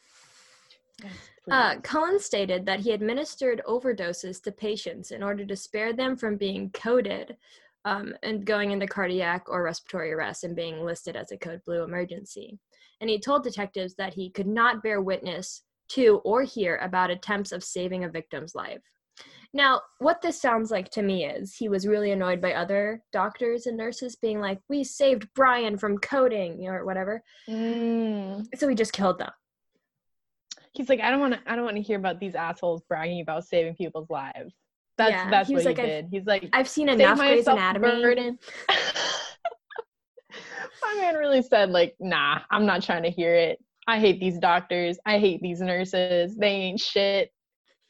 [1.51, 1.77] Uh.
[1.83, 6.71] Cullen stated that he administered overdoses to patients in order to spare them from being
[6.71, 7.37] coded
[7.85, 11.83] um, and going into cardiac or respiratory arrest and being listed as a code blue
[11.83, 12.59] emergency.
[13.01, 17.53] And he told detectives that he could not bear witness to or hear about attempts
[17.53, 18.81] of saving a victim's life.
[19.55, 23.67] Now, what this sounds like to me is he was really annoyed by other doctors
[23.67, 27.23] and nurses being like, We saved Brian from coding you know, or whatever.
[27.49, 28.47] Mm.
[28.57, 29.31] So he just killed them.
[30.73, 31.41] He's like, I don't want to.
[31.47, 34.55] I don't want to hear about these assholes bragging about saving people's lives.
[34.99, 36.09] That's Yeah, that's he was what like, he did.
[36.11, 38.03] He's like, I've seen enough Grey's Anatomy.
[38.03, 38.39] burden.
[40.83, 43.59] My man really said, like, nah, I'm not trying to hear it.
[43.87, 44.99] I hate these doctors.
[45.07, 46.37] I hate these nurses.
[46.37, 47.31] They ain't shit.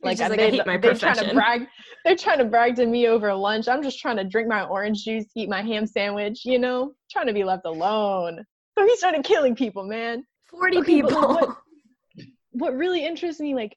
[0.03, 1.67] Like, like, they, hate my they're trying to brag.
[2.05, 3.69] They're trying to brag to me over lunch.
[3.69, 6.45] I'm just trying to drink my orange juice, eat my ham sandwich.
[6.45, 8.45] You know, trying to be left alone.
[8.77, 10.25] So he started killing people, man.
[10.51, 11.21] 40 Okay, people.
[11.21, 11.57] what-
[12.55, 13.75] what really interests me like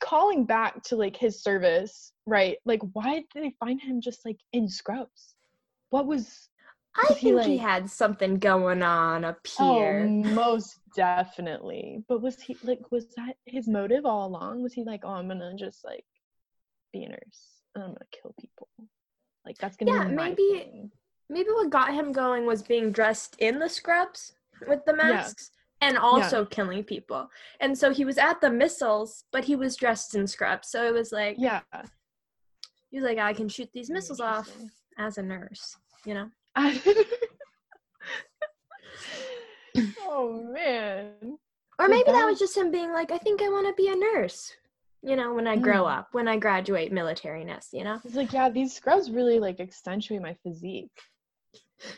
[0.00, 4.38] calling back to like his service right like why did they find him just like
[4.52, 5.34] in scrubs
[5.90, 6.48] what was
[6.96, 9.66] I he think he like- had something going on up here.
[9.66, 10.06] oh here.
[10.34, 15.00] most definitely but was he like was that his motive all along was he like
[15.04, 16.04] oh i'm gonna just like
[16.92, 18.68] be a nurse and i'm gonna kill people
[19.44, 20.90] like that's gonna Yeah, be maybe- thing.
[21.30, 24.34] Maybe what got him going was being dressed in the scrubs
[24.68, 25.22] with the Yeah.
[25.84, 27.28] And also killing people.
[27.60, 30.68] And so he was at the missiles, but he was dressed in scrubs.
[30.68, 31.60] So it was like, yeah
[32.90, 34.48] he was like, I can shoot these missiles off
[34.98, 36.28] as a nurse, you know?
[40.06, 41.10] oh man
[41.78, 43.88] Or maybe that that- was just him being like, I think I want to be
[43.90, 44.52] a nurse,
[45.02, 45.98] you know, when I grow Mm.
[45.98, 47.98] up, when I graduate militariness, you know?
[48.02, 50.92] He's like, yeah, these scrubs really like accentuate my physique.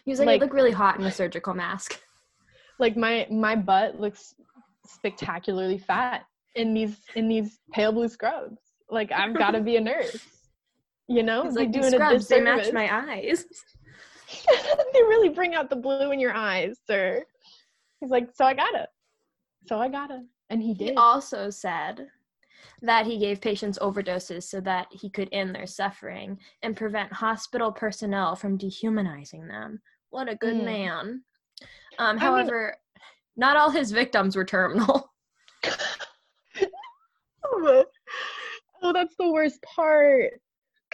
[0.05, 2.01] He was like, Like- you look really hot in a surgical mask.
[2.79, 4.35] Like my my butt looks
[4.87, 8.61] spectacularly fat in these in these pale blue scrubs.
[8.91, 10.21] Like I've got to be a nurse.
[11.09, 13.45] You know, He's like, doing scrubs, they match my eyes.
[14.93, 17.25] they really bring out the blue in your eyes, sir.
[18.01, 18.89] He's like, so I gotta,
[19.69, 20.97] so I gotta, and he He did.
[20.97, 22.09] also said
[22.83, 27.71] that he gave patients overdoses so that he could end their suffering and prevent hospital
[27.71, 29.81] personnel from dehumanizing them.
[30.11, 30.65] What a good Mm.
[30.65, 31.25] man.
[31.99, 32.77] Um, mean- however,
[33.37, 35.13] not all his victims were terminal.
[37.45, 37.85] oh,
[38.93, 40.33] that's the worst part.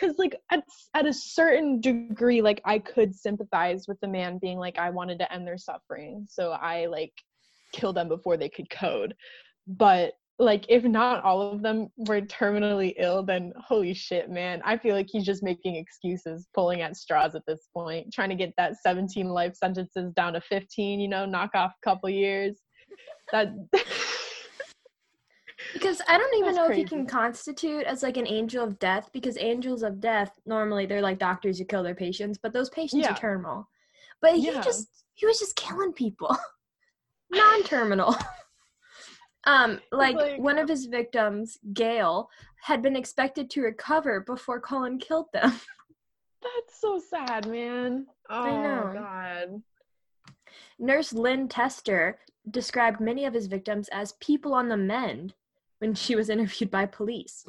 [0.01, 4.59] Cause like at at a certain degree, like I could sympathize with the man being
[4.59, 7.13] like, I wanted to end their suffering, so I like
[7.73, 9.15] killed them before they could code.
[9.67, 14.77] But like, if not all of them were terminally ill, then holy shit, man, I
[14.77, 18.53] feel like he's just making excuses, pulling at straws at this point, trying to get
[18.57, 21.01] that 17 life sentences down to 15.
[21.01, 22.59] You know, knock off a couple years.
[23.33, 23.49] That.
[25.73, 29.09] Because I don't even know if he can constitute as like an angel of death
[29.13, 33.07] because angels of death normally they're like doctors who kill their patients, but those patients
[33.07, 33.13] Yeah.
[33.13, 33.69] are terminal.
[34.21, 34.61] But he Yeah.
[34.61, 36.37] just he was just killing people.
[37.31, 38.15] Non-terminal.
[39.45, 42.29] Um like, like- one of his victims, Gail,
[42.63, 45.51] had been expected to recover before Cullen killed them.
[46.43, 48.07] That's so sad, man.
[48.31, 48.91] Oh know.
[48.95, 49.63] god.
[50.79, 52.19] Nurse Lynn Tester
[52.51, 55.35] described many of his victims as people on the mend
[55.79, 57.45] when she was interviewed by police.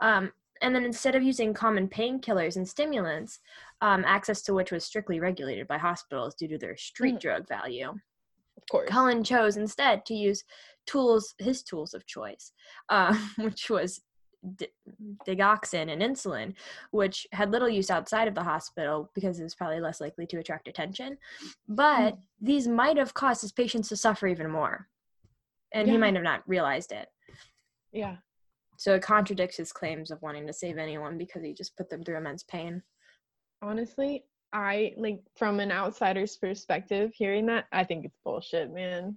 [0.00, 0.32] Um,
[0.62, 3.40] and then instead of using common painkillers and stimulants,
[3.82, 7.20] um, access to which was strictly regulated by hospitals due to their street Mhm.
[7.20, 7.88] drug value,
[8.56, 8.88] Of course.
[8.88, 10.44] Cullen chose instead to use
[10.86, 12.52] tools, his tools of choice,
[12.88, 14.00] uh, which was
[14.56, 14.68] d-
[15.26, 16.54] digoxin and insulin,
[16.90, 20.38] which had little use outside of the hospital because it was probably less likely to
[20.38, 21.18] attract attention.
[21.68, 22.18] But Mm.
[22.40, 24.88] these might have caused his patients to suffer even more.
[25.72, 27.08] And he might have not realized it.
[27.92, 28.16] Yeah.
[28.78, 32.02] So it contradicts his claims of wanting to save anyone because he just put them
[32.04, 32.82] through immense pain.
[33.62, 39.16] Honestly, I like from an outsider's perspective, hearing that, I think it's bullshit, man.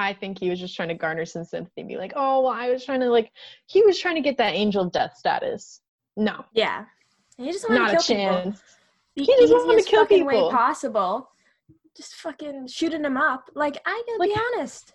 [0.00, 2.52] I think he was just trying to garner some sympathy, and be like, oh, well,
[2.52, 3.30] I was trying to like,
[3.66, 5.80] he was trying to get that angel death status.
[6.16, 6.84] No, Yeah.
[7.36, 8.42] He just wanted not to a kill people.
[8.42, 8.62] chance.
[9.16, 11.30] The He just wanted to kill fucking way possible.
[11.96, 13.48] Just fucking shooting him up.
[13.54, 14.92] Like, I gotta Like- be honest.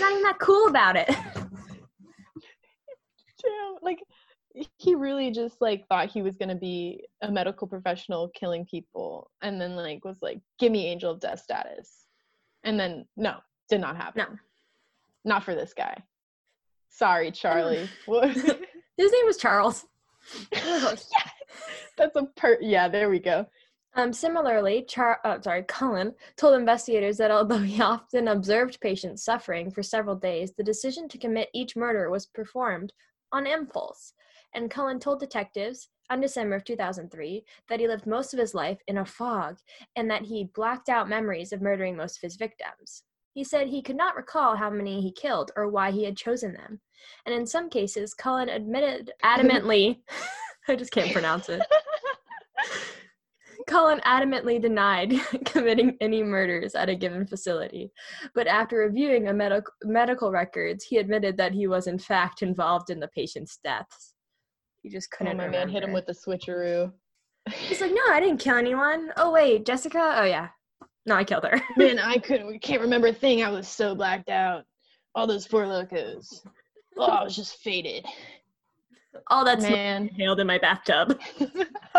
[0.00, 1.10] Not even that cool about it.
[3.82, 4.02] Like
[4.78, 9.60] he really just like thought he was gonna be a medical professional killing people, and
[9.60, 12.06] then like was like, "Give me angel of death status,"
[12.64, 13.36] and then no,
[13.68, 14.24] did not happen.
[14.28, 14.38] No.
[15.24, 16.02] not for this guy.
[16.88, 17.88] Sorry, Charlie.
[18.06, 19.84] His name was Charles.
[20.52, 22.58] That's a per.
[22.60, 23.46] Yeah, there we go.
[23.94, 29.70] Um, similarly, Char- uh, sorry, Cullen told investigators that although he often observed patients suffering
[29.70, 32.92] for several days, the decision to commit each murder was performed
[33.32, 34.12] on impulse.
[34.54, 38.78] And Cullen told detectives on December of 2003 that he lived most of his life
[38.86, 39.58] in a fog
[39.96, 43.02] and that he blacked out memories of murdering most of his victims.
[43.36, 46.54] He said he could not recall how many he killed or why he had chosen
[46.54, 46.80] them.
[47.26, 49.98] And in some cases, Cullen admitted adamantly,
[50.68, 51.60] I just can't pronounce it.
[53.66, 55.12] Cullen adamantly denied
[55.44, 57.92] committing any murders at a given facility,
[58.34, 62.88] but after reviewing a medical medical records, he admitted that he was in fact involved
[62.88, 64.14] in the patient's deaths.
[64.82, 65.36] He just Oh couldn't.
[65.36, 65.58] Remember.
[65.58, 66.90] My man, hit him with the switcheroo.
[67.52, 69.12] He's like, no, I didn't kill anyone.
[69.18, 70.14] Oh wait, Jessica.
[70.16, 70.48] Oh yeah,
[71.06, 71.60] no, I killed her.
[71.76, 72.46] man, I couldn't.
[72.48, 73.42] We can't remember a thing.
[73.42, 74.64] I was so blacked out.
[75.14, 76.44] All those Four Lokos.
[76.98, 78.04] Oh, I was just faded.
[79.28, 80.08] All that Man.
[80.08, 81.18] inhaled in my bathtub.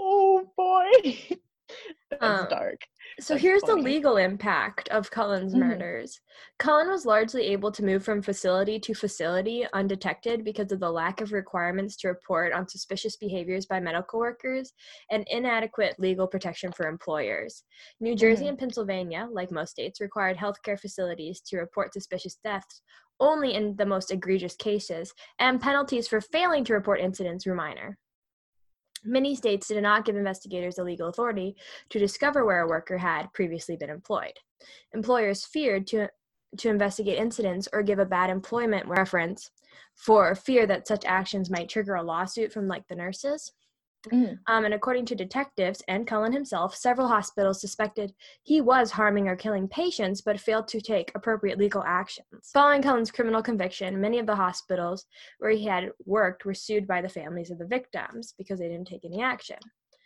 [0.00, 1.38] oh boy.
[2.10, 2.80] That's Um, dark.
[3.20, 5.60] So That's here's the legal impact of Cullen's Mhm.
[5.60, 6.20] murders.
[6.58, 11.20] Cullen was largely able to move from facility to facility undetected because of the lack
[11.20, 14.72] of requirements to report on suspicious behaviors by medical workers
[15.10, 17.64] and inadequate legal protection for employers.
[18.00, 18.48] New Jersey Mhm.
[18.48, 22.82] and Pennsylvania, like most states, required healthcare facilities to report suspicious deaths
[23.20, 27.96] only in the most egregious cases, and penalties for failing to report incidents were minor.
[29.04, 31.56] Many states did not give investigators the legal authority
[31.90, 34.32] to discover where a worker had previously been employed.
[34.94, 36.08] Employers feared to,
[36.58, 39.50] to investigate incidents or give a bad employment reference
[39.94, 43.52] for fear that such actions might trigger a lawsuit from like the nurses.
[44.12, 44.38] Mm.
[44.46, 49.36] Um, and according to detectives and Cullen himself, several hospitals suspected he was harming or
[49.36, 52.50] killing patients but failed to take appropriate legal actions.
[52.52, 55.06] Following Cullen's criminal conviction, many of the hospitals
[55.38, 58.88] where he had worked were sued by the families of the victims because they didn't
[58.88, 59.58] take any action.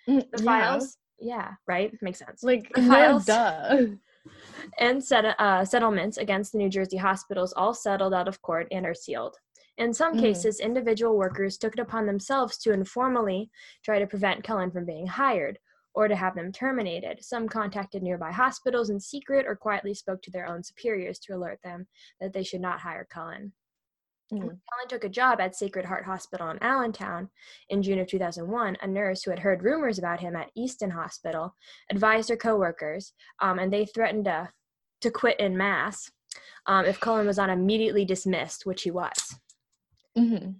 [0.09, 1.92] Mm, The files, yeah, right?
[2.01, 2.42] Makes sense.
[2.42, 3.86] Like the no, files- duh.
[4.78, 8.84] and set, uh, settlements against the New Jersey hospitals all settled out of court and
[8.86, 9.36] are sealed.
[9.79, 10.20] In some Mhm.
[10.20, 13.51] cases, individual workers took it upon themselves to informally
[13.85, 15.61] try to prevent Cullen from being hired
[15.95, 17.24] or to have them terminated.
[17.24, 21.61] Some contacted nearby hospitals in secret or quietly spoke to their own superiors to alert
[21.62, 21.87] them
[22.20, 23.53] that they should not hire Cullen.
[24.33, 24.39] Mm.
[24.41, 27.31] When Cullen took a job at Sacred Heart Hospital in Allentown
[27.68, 28.76] in June of 2001.
[28.83, 31.55] A nurse who had heard rumors about him at Easton Hospital
[31.91, 34.53] advised her coworkers, um, and they threatened to,
[35.01, 36.11] to quit in mass
[36.66, 39.39] um, if Cullen was not immediately dismissed, which he was.
[40.19, 40.57] Mhm.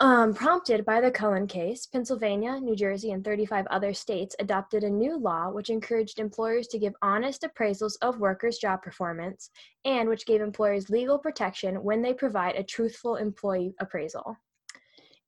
[0.00, 4.90] Um, prompted by the Cullen case, Pennsylvania, New Jersey, and 35 other states adopted a
[4.90, 9.50] new law which encouraged employers to give honest appraisals of workers' job performance
[9.84, 14.36] and which gave employers legal protection when they provide a truthful employee appraisal.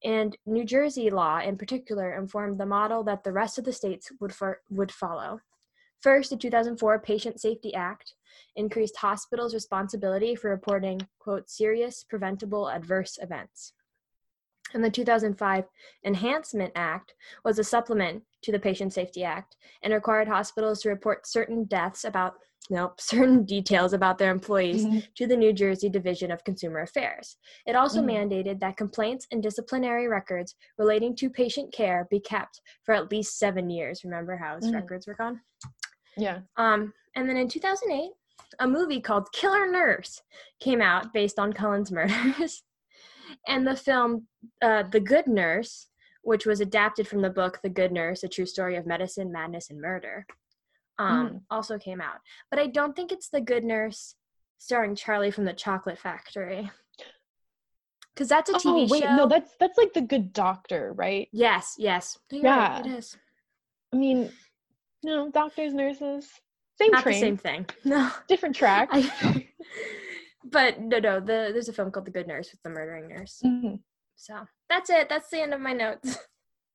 [0.03, 4.11] And New Jersey law, in particular, informed the model that the rest of the states
[4.21, 5.41] would, for, would follow.
[6.01, 8.16] First, the 2004 Patient Safety Act
[8.57, 13.73] increased hospitals' responsibility for reporting, quote, serious preventable adverse events.
[14.75, 15.65] And the 2005
[16.05, 17.15] Enhancement Act
[17.45, 22.05] was a supplement to the Patient Safety Act and required hospitals to report certain deaths
[22.05, 22.35] about,
[22.69, 25.15] nope, certain details about their employees Mhm.
[25.15, 27.37] to the New Jersey Division of Consumer Affairs.
[27.65, 28.29] It also Mhm.
[28.29, 33.39] mandated that complaints and disciplinary records relating to patient care be kept for at least
[33.39, 34.03] seven years.
[34.03, 34.75] Remember how his Mhm.
[34.75, 35.41] records were gone?
[36.17, 36.41] Yeah.
[36.57, 38.13] Um, and then in 2008,
[38.59, 40.23] a movie called Killer Nurse
[40.61, 42.63] came out based on Cullen's murders.
[43.47, 44.27] and the film
[44.63, 45.89] uh, The Good Nurse,
[46.23, 49.71] which was adapted from the book The Good Nurse, A True Story of Medicine, Madness,
[49.71, 50.27] and Murder,
[50.99, 51.41] um, Mm.
[51.51, 52.19] also came out.
[52.51, 54.15] But I don't think it's The Good Nurse
[54.59, 56.71] starring Charlie from the Chocolate Factory.
[58.15, 59.15] Because that's a TV oh wait, show.
[59.17, 61.29] no, that's that's like the Good Doctor, right?
[61.33, 62.17] yes, yes.
[62.31, 62.93] You're right, Yeah.
[62.93, 63.17] it is.
[63.93, 64.31] I mean,
[65.05, 66.27] no, doctors, nurses,
[66.79, 67.67] same Not train, the same thing.
[67.85, 68.11] No.
[68.29, 68.89] different track.
[68.93, 69.47] I,
[70.45, 71.21] but no, no.
[71.21, 73.41] The there's a film called The Good Nurse with the murdering nurse.
[73.45, 73.81] Mhm.
[74.17, 75.09] So that's it.
[75.09, 76.19] That's the end of my notes.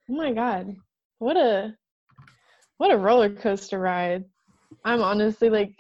[0.10, 0.76] Oh my god,
[1.20, 1.74] what a
[2.78, 4.26] what a roller coaster ride!
[4.84, 5.76] I'm honestly like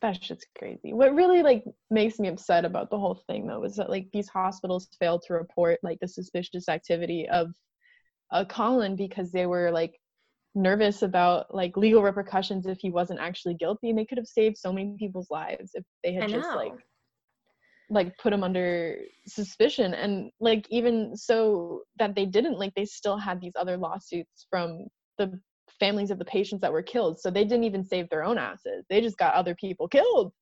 [0.00, 0.94] that shit's crazy.
[0.94, 4.28] What really like makes me upset about the whole thing though is that like these
[4.28, 7.48] hospitals failed to report like the suspicious activity of
[8.30, 9.98] uh, Cullen because they were like
[10.56, 14.56] nervous about like legal repercussions if he wasn't actually guilty and they could have saved
[14.56, 16.56] so many people's lives if they had I just know.
[16.56, 16.72] like
[17.88, 18.96] like put him under
[19.28, 24.46] suspicion and like even so that they didn't like they still had these other lawsuits
[24.50, 24.86] from
[25.18, 25.38] the
[25.78, 28.84] families of the patients that were killed so they didn't even save their own asses
[28.90, 30.32] they just got other people killed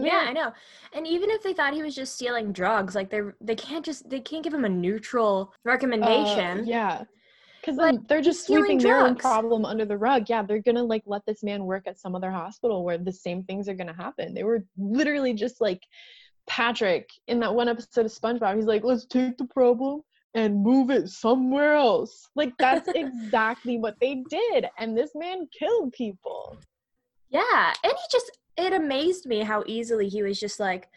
[0.00, 0.52] Yeah, I know.
[0.92, 4.08] And even if they thought he was just stealing drugs, like they're they can't just
[4.10, 5.52] they can't give him a neutral
[6.02, 6.64] Uh, recommendation.
[6.64, 7.04] yeah
[7.64, 10.28] because they're just sweeping their own problem under the rug.
[10.28, 13.42] Yeah they're gonna like let this man work at some other hospital where the same
[13.44, 14.34] things are gonna happen.
[14.34, 15.82] They were literally just like
[16.46, 20.02] patrick in that one episode of spongebob he's like let's take the problem
[20.34, 22.28] and move it somewhere else.
[22.34, 26.58] Like that's exactly what they did and this man killed people.
[27.30, 30.88] Yeah, and he just it amazed me how easily he was just like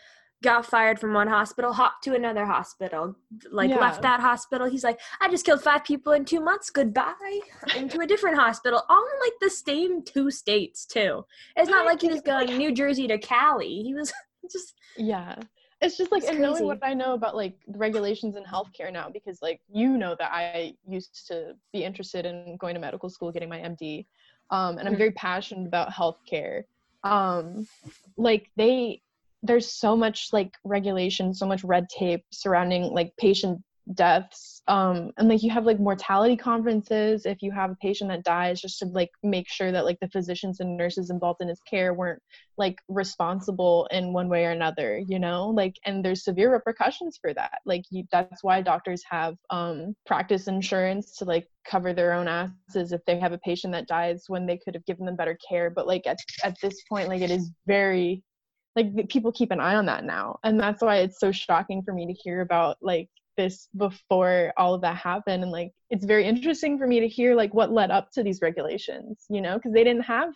[0.43, 3.15] got fired from one hospital, hopped to another hospital,
[3.49, 3.79] like Yeah.
[3.79, 4.67] left that hospital.
[4.69, 6.69] He's like, I just killed five people in two months.
[6.69, 7.39] Goodbye.
[7.75, 11.25] Into a different hospital, all in like the same two states too.
[11.55, 13.81] It's not Right, like he was it's like- going New Jersey to Cali.
[13.83, 14.13] He was
[14.51, 15.35] just Yeah.
[15.81, 18.91] It's just like It's and knowing what I know about like the regulations in healthcare
[18.91, 23.09] now because like you know that I used to be interested in going to medical
[23.09, 24.05] school, getting my MD.
[24.49, 24.97] Um and I'm Mhm.
[24.99, 26.63] very passionate about healthcare.
[27.03, 27.67] Um
[28.17, 29.01] like they
[29.43, 33.61] there's so much like regulation, so much red tape surrounding like patient
[33.93, 38.23] deaths um and like you have like mortality conferences if you have a patient that
[38.23, 41.61] dies just to like make sure that like the physicians and nurses involved in his
[41.61, 42.21] care weren't
[42.57, 45.49] like responsible in one way or another you know?
[45.49, 47.59] Like and there's severe repercussions for that.
[47.65, 52.91] Like you, that's why doctors have um practice insurance to like cover their own asses
[52.91, 55.69] if they have a patient that dies when they could have given them better care.
[55.69, 58.23] But like at, at this point like it is very
[58.77, 60.39] like people keep an eye on that now.
[60.43, 64.73] And that's why it's so shocking for me to hear about like this before all
[64.73, 65.43] of that happened.
[65.43, 68.41] And like it's very interesting for me to hear like what led up to these
[68.41, 70.33] regulations you know because they didn't have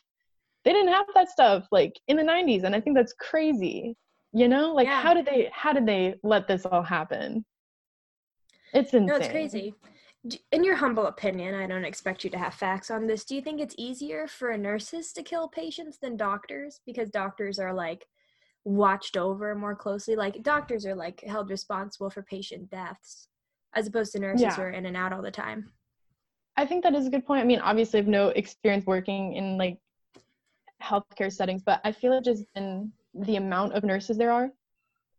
[0.65, 3.95] they didn't have that stuff like in the 90s and i think that's crazy
[4.33, 4.73] you know?
[4.73, 5.01] Like Yeah.
[5.01, 7.45] how did they how did they let this all happen?
[8.73, 9.73] It's insane no, it's crazy.
[10.51, 13.25] In your humble opinion, I don't expect you to have facts on this.
[13.25, 16.79] Do you think it's easier for nurses to kill patients than doctors?
[16.85, 18.05] Because doctors are like
[18.63, 20.15] watched over more closely?
[20.15, 23.27] Like doctors are like held responsible for patient deaths
[23.73, 24.55] as opposed to nurses Yeah.
[24.55, 25.71] who are in and out all the time.
[26.57, 27.41] I think that is a good point.
[27.41, 29.77] I mean, obviously, I have no experience working in like
[30.81, 34.49] healthcare settings, but I feel like just in the amount of nurses there are,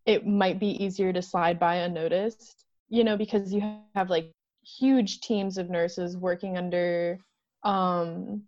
[0.07, 3.63] it might be easier to slide by unnoticed, you know, because you
[3.95, 4.33] have like
[4.65, 7.19] huge teams of nurses working under
[7.65, 8.43] um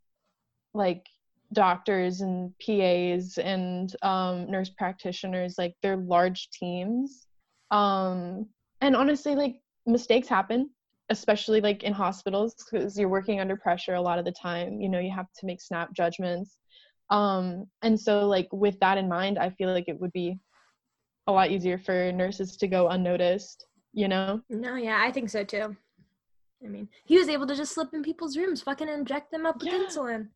[0.75, 1.07] like
[1.55, 7.27] doctors and PAs and um nurse practitioners like they're large teams
[7.71, 8.47] um
[8.81, 10.69] and honestly like mistakes happen
[11.11, 14.89] especially like in hospitals because you're working under pressure a lot of the time you
[14.89, 16.59] know you have to make snap judgments
[17.11, 20.39] um and so like with that in mind i feel like it would be
[21.27, 25.45] a lot easier for nurses to go unnoticed you know No, yeah, I think so
[25.45, 25.77] too.
[26.65, 29.59] I mean, he was able to just slip in people's rooms, fucking inject them up
[29.61, 29.81] with Yeah.
[29.85, 30.29] insulin.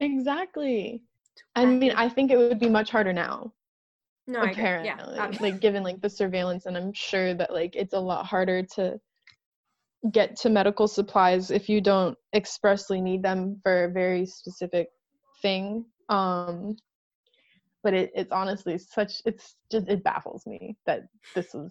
[0.00, 1.02] Exactly.
[1.54, 3.52] I mean i think it would be much harder now.
[4.26, 4.86] No, apparently
[5.16, 8.62] Yeah, like given like the surveillance and i'm sure that like it's a lot harder
[8.76, 9.00] to
[10.12, 14.88] get to medical supplies if you don't expressly need them for a very specific
[15.42, 16.76] thing um
[17.82, 21.02] but it, it's honestly such it's just it baffles me that
[21.34, 21.70] this was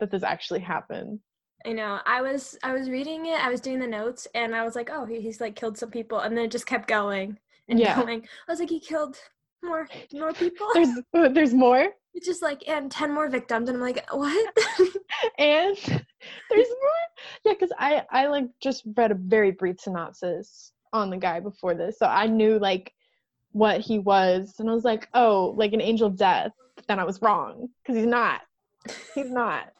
[0.00, 1.20] that this actually happened.
[1.66, 2.00] I know.
[2.06, 3.38] I was I was reading it.
[3.38, 5.90] I was doing the notes, and I was like, "Oh, he, he's like killed some
[5.90, 7.38] people," and then it just kept going
[7.70, 8.02] and Yeah.
[8.02, 8.26] going.
[8.48, 9.16] I was like, "He killed
[9.62, 13.76] more more people." there's oh, there's more it's just like and ten more victims, and
[13.76, 14.56] I'm like, "What?"
[15.38, 17.00] and there's more
[17.44, 21.74] yeah because i i like just read a very brief synopsis on the guy before
[21.74, 22.92] this so i knew like
[23.52, 26.98] what he was and i was like oh like an angel of death but then
[26.98, 28.40] i was wrong because he's not
[29.14, 29.72] he's not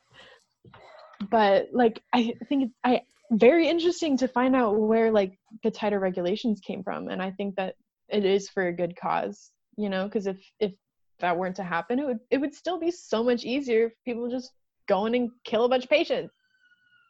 [1.31, 3.01] but like i think it's i
[3.31, 7.55] very interesting to find out where like the tighter regulations came from and i think
[7.55, 7.75] that
[8.11, 10.73] it is for a good cause, you know, because if if
[11.21, 14.29] that weren't to happen, it would it would still be so much easier if people
[14.29, 14.53] just
[14.89, 16.33] go in and kill a bunch of patients.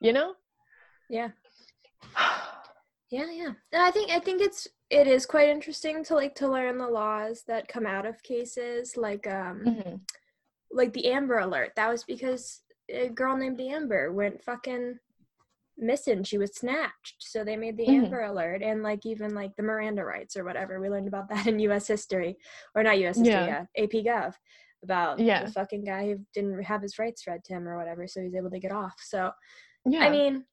[0.01, 0.35] You know?
[1.09, 1.29] Yeah.
[3.11, 3.53] Yeah, yeah.
[3.73, 6.89] And I think I think it's it is quite interesting to like to learn the
[6.89, 9.97] laws that come out of cases like um hmm
[10.73, 11.73] like the Amber Alert.
[11.75, 15.01] That was because a girl named Amber went fucking
[15.81, 16.23] missing.
[16.23, 17.17] She was snatched.
[17.19, 18.05] So they made the Mhm.
[18.05, 20.81] Amber Alert and like even like the Miranda rights or whatever.
[20.81, 22.37] We learned about that in US history
[22.75, 23.65] or not US history, Yeah.
[23.77, 24.35] yeah, AP Gov
[24.83, 25.45] about Yeah.
[25.45, 28.35] the fucking guy who didn't have his rights read to him or whatever, so he's
[28.35, 28.99] able to get off.
[29.01, 29.33] So
[29.85, 30.01] Yeah.
[30.05, 30.45] I mean,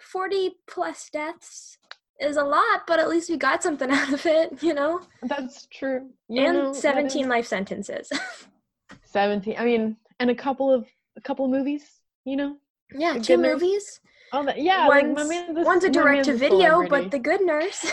[0.00, 1.78] 40 plus deaths
[2.20, 5.00] is a lot, but at least we got something out of it, you know?
[5.22, 6.12] that's true.
[6.28, 8.10] You and know, 17 is- life sentences.
[9.04, 9.56] 17.
[9.58, 12.56] I mean, and a couple of a couple of movies, you know?
[12.94, 14.00] yeah, two Good movies.
[14.32, 17.92] Oh, that yeah, like one's, a, one's a direct to video, but the good nurse.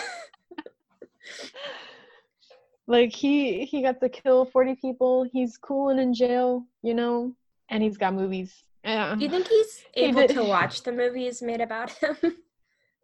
[2.87, 5.27] like he he got to kill 40 people.
[5.31, 7.35] He's cool and in jail, you know?
[7.69, 8.63] And he's got movies.
[8.83, 9.15] Yeah.
[9.15, 12.15] Do you think he's able to watch the movies made about him?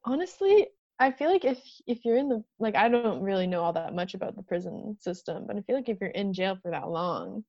[0.05, 0.67] honestly
[0.99, 3.93] i feel like if if you're in the like i don't really know all that
[3.93, 6.89] much about the prison system but i feel like if you're in jail for that
[6.89, 7.43] long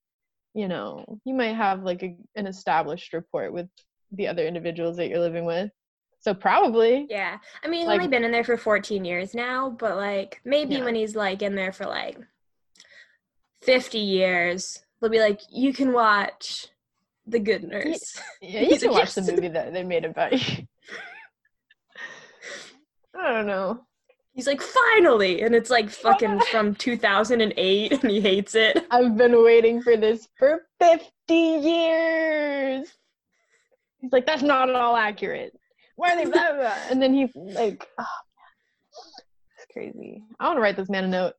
[0.54, 3.68] you know you might have like a, an established rapport with
[4.12, 5.70] the other individuals that you're living with
[6.20, 7.38] so probably yeah.
[7.62, 10.74] I mean, he's Like- only been in there for 14 years now, but like maybe
[10.76, 10.84] Yeah.
[10.84, 12.18] when he's like in there for like
[13.62, 16.66] 50 years, they'll be like, you can watch
[17.26, 18.20] The Good Nurse.
[18.40, 20.66] yeah you can watch the movie that they made about you
[23.18, 23.82] i don't know
[24.32, 25.40] He's like, finally!
[25.40, 28.84] And it's like fucking from 2008 and he hates it.
[28.90, 32.88] i've been waiting for this for 50 years
[34.06, 35.58] he's like that's not at all accurate.
[35.96, 36.76] Why are they blah, blah, blah?
[36.90, 38.04] and then he's like oh,
[39.56, 40.22] it's crazy.
[40.38, 41.34] I want to write this man a note.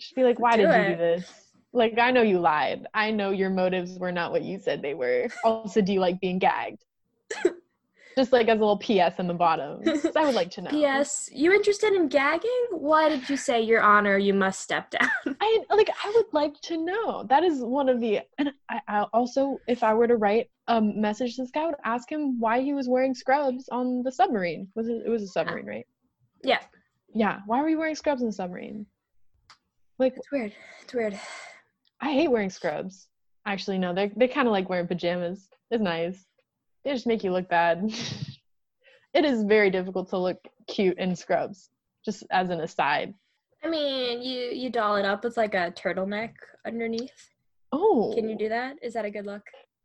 [0.00, 1.32] Just be like why Do did you do this?
[1.72, 2.86] Like i know you lied.
[2.92, 5.28] I know your motives were not what you said they were.
[5.44, 6.84] Also do you like being gagged
[8.16, 9.80] just like as a little ps in the bottom.
[10.16, 11.28] i would like to know P.S.
[11.32, 12.66] You interested in gagging?
[12.70, 15.08] Why did you say, Your Honor, you must step down?
[15.40, 17.24] I like I would like to know.
[17.28, 20.80] That is one of the and I, I also if I were to write a
[20.80, 24.12] message to this guy, I would ask him why he was wearing scrubs on the
[24.12, 24.68] submarine.
[24.74, 25.86] Was it it was a submarine, right?
[26.42, 26.60] Yeah.
[27.14, 27.40] Yeah.
[27.46, 28.86] Why were you wearing scrubs on the submarine?
[29.98, 30.52] Like It's weird.
[30.82, 31.18] It's weird.
[32.00, 33.08] I hate wearing scrubs.
[33.46, 35.48] Actually, no, they're they're kinda like wearing pajamas.
[35.70, 36.26] It's nice.
[36.84, 37.92] They just make you look bad.
[39.14, 41.70] it is very difficult to look cute in scrubs.
[42.04, 43.14] Just as an aside.
[43.64, 46.32] I mean, you you doll it up with like a turtleneck
[46.66, 47.30] underneath.
[47.70, 48.76] Oh Can you do that?
[48.82, 49.42] Is that a good look?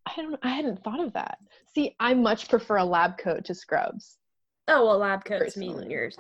[0.08, 1.38] I don't I hadn't thought of that.
[1.76, 4.18] See, I much prefer a lab coat to scrubs.
[4.68, 5.94] Oh well, lab coats mean Personally.
[5.94, 6.12] you're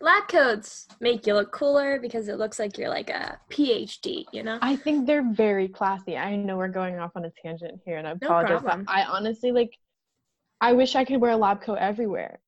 [0.00, 4.42] lab coats make you look cooler because it looks like you're like a PhD, you
[4.42, 4.58] know?
[4.62, 6.16] I think they're very classy.
[6.16, 8.60] I know we're going off on a tangent here and I apologize.
[8.60, 8.86] but problem.
[8.88, 9.76] I honestly like
[10.64, 12.38] I wish I could wear a lab coat everywhere.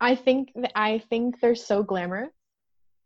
[0.00, 2.30] I think th- I think they're so glamorous.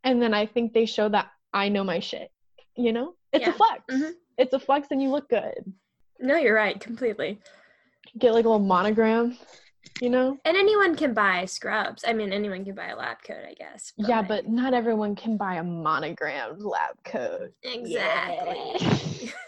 [0.04, 2.30] And then I think they show that I know my shit.
[2.76, 3.14] You know?
[3.32, 3.50] It's Yeah.
[3.50, 3.82] a flex.
[3.90, 4.12] Mhm.
[4.38, 5.72] It's a flex and you look good.
[6.20, 7.40] No, you're right, completely.
[8.16, 9.36] Get like a little monogram,
[10.00, 10.38] you know?
[10.44, 12.04] And anyone can buy scrubs.
[12.06, 13.92] I mean, anyone can buy a lab coat, I guess.
[13.96, 17.52] yeah, like- but not everyone can buy a monogrammed lab coat.
[17.64, 19.32] exactly.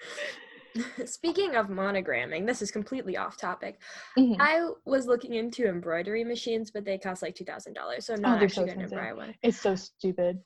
[1.06, 3.80] Speaking of monogramming, this is completely off topic.
[4.18, 4.36] Mhm.
[4.38, 8.20] I was looking into embroidery machines, but they cost like two thousand dollars, so I'm
[8.20, 9.34] Oh, not they're so actually going to buy one.
[9.42, 10.40] It's so stupid.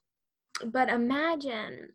[0.65, 1.91] But imagine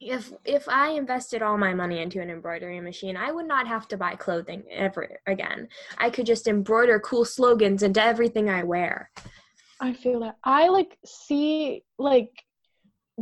[0.00, 3.88] if if I invested all my money into an embroidery machine, I would not have
[3.88, 5.68] to buy clothing ever again.
[5.98, 9.10] I could just embroider cool slogans into everything I wear.
[9.80, 10.36] I feel that.
[10.44, 12.30] I like see like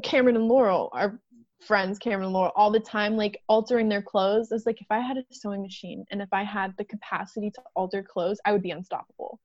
[0.02, 1.20] Cameron and Laurel, our
[1.66, 4.52] friends Cameron and Laurel, all the time, like altering their clothes.
[4.52, 7.62] It's like if I had a sewing machine and if I had the capacity to
[7.74, 9.38] alter clothes, I would be unstoppable.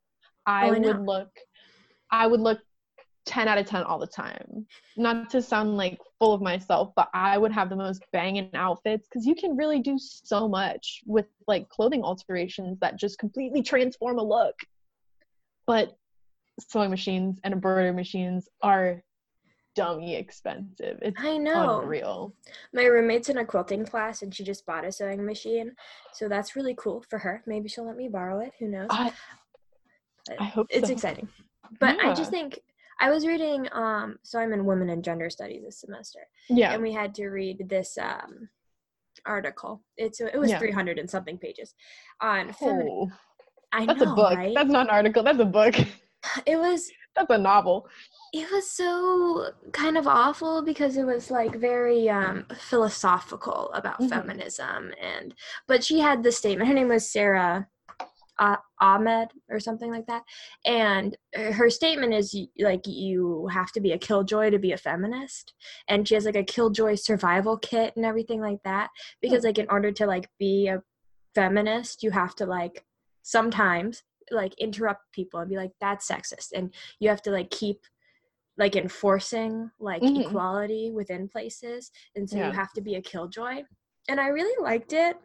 [0.46, 1.30] I, Oh, I would look
[2.12, 2.60] I would look
[3.26, 4.66] 10 out of 10 all the time.
[4.96, 9.08] Not to sound like full of myself, but I would have the most banging outfits
[9.08, 14.20] because you can really do so much with like clothing alterations that just completely transform
[14.20, 14.56] a look.
[15.66, 15.98] But
[16.60, 19.04] sewing machines and embroidery machines are
[19.78, 21.00] dummy expensive.
[21.02, 21.82] It's I know.
[21.82, 22.34] unreal.
[22.74, 25.72] My roommate's in a quilting class and she just bought a sewing machine.
[26.14, 27.44] So that's really cool for her.
[27.46, 28.52] Maybe she'll let me borrow it.
[28.60, 28.88] Who knows?
[28.90, 29.12] I
[30.40, 30.94] I hope it's so.
[30.94, 31.28] exciting.
[31.80, 32.60] But I just think
[33.00, 36.20] I was reading um so I'm in women and gender studies this semester.
[36.50, 36.74] Yeah.
[36.74, 38.50] and we had to read this um
[39.26, 39.82] article.
[39.98, 40.60] It's it was Yeah.
[40.60, 41.74] 300 and something pages
[42.22, 43.10] on femi- Oh,
[43.74, 44.36] I that's know, a book.
[44.38, 44.54] right?
[44.56, 45.24] That's not an article.
[45.24, 45.76] That's a book.
[46.46, 47.88] it was That's a novel.
[48.34, 54.10] It was so kind of awful because it was like very um philosophical about Mhm.
[54.10, 55.34] feminism and
[55.68, 57.68] but she had this statement her name was sarah
[58.40, 60.22] uh, ahmed or something like that
[60.64, 64.78] and uh, her statement is like you have to be a killjoy to be a
[64.78, 65.56] feminist
[65.88, 68.90] and she has like a killjoy survival kit and everything like that
[69.22, 70.84] because like in order to like be a
[71.34, 72.86] feminist you have to like
[73.24, 77.80] sometimes like interrupt people and be like that's sexist and you have to like keep
[78.58, 80.26] like enforcing like Mhm.
[80.26, 82.48] equality within places and so Yeah.
[82.48, 83.64] you have to be a killjoy
[84.10, 85.16] and i really liked it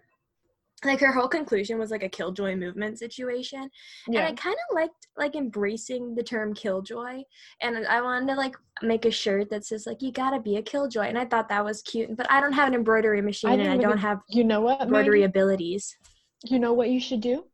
[0.85, 3.70] like her whole conclusion was like a killjoy movement situation
[4.09, 7.22] and i kind of liked like embracing the term killjoy
[7.61, 10.62] and i wanted to like make a shirt that says like you gotta be a
[10.62, 13.70] killjoy and i thought that was cute but i don't have an embroidery machine and
[13.70, 14.80] i don't have you know what?
[14.83, 15.24] embroidery Maggie?
[15.30, 15.97] abilities
[16.45, 17.45] You know what you should do?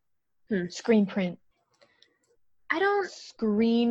[0.48, 0.68] Hmm.
[0.70, 1.38] Screen print.
[2.70, 3.90] i don't Screen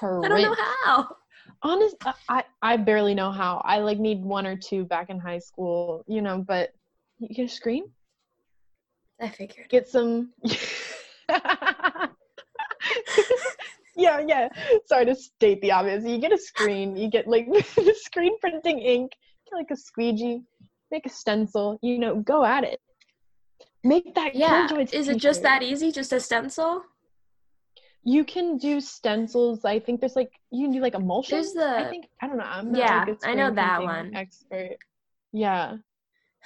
[0.00, 0.24] print.
[0.24, 1.16] i don't know how
[1.62, 1.96] Honest,
[2.28, 3.62] I- I barely know how.
[3.64, 6.38] I like need one or two back in high school, you know.
[6.38, 6.70] But
[7.18, 7.84] you get a screen,
[9.20, 10.32] i figured get some.
[13.96, 14.48] yeah, yeah.
[14.86, 16.04] Sorry to state the obvious.
[16.04, 16.96] You get a screen.
[16.96, 19.12] You get like the screen printing ink.
[19.48, 20.42] Get like a squeegee.
[20.90, 21.78] Make a stencil.
[21.80, 22.80] You know, go at it.
[23.84, 24.34] Make that.
[24.36, 26.84] yeah is it just that easy just a stencil
[28.04, 29.64] You can do stencils.
[29.64, 31.36] I think there's like you can do like emulsion.
[31.36, 32.44] There's the- I think I don't know.
[32.44, 34.14] I'm not Yeah, like a I know that one.
[34.14, 34.76] Expert.
[35.32, 35.76] Yeah.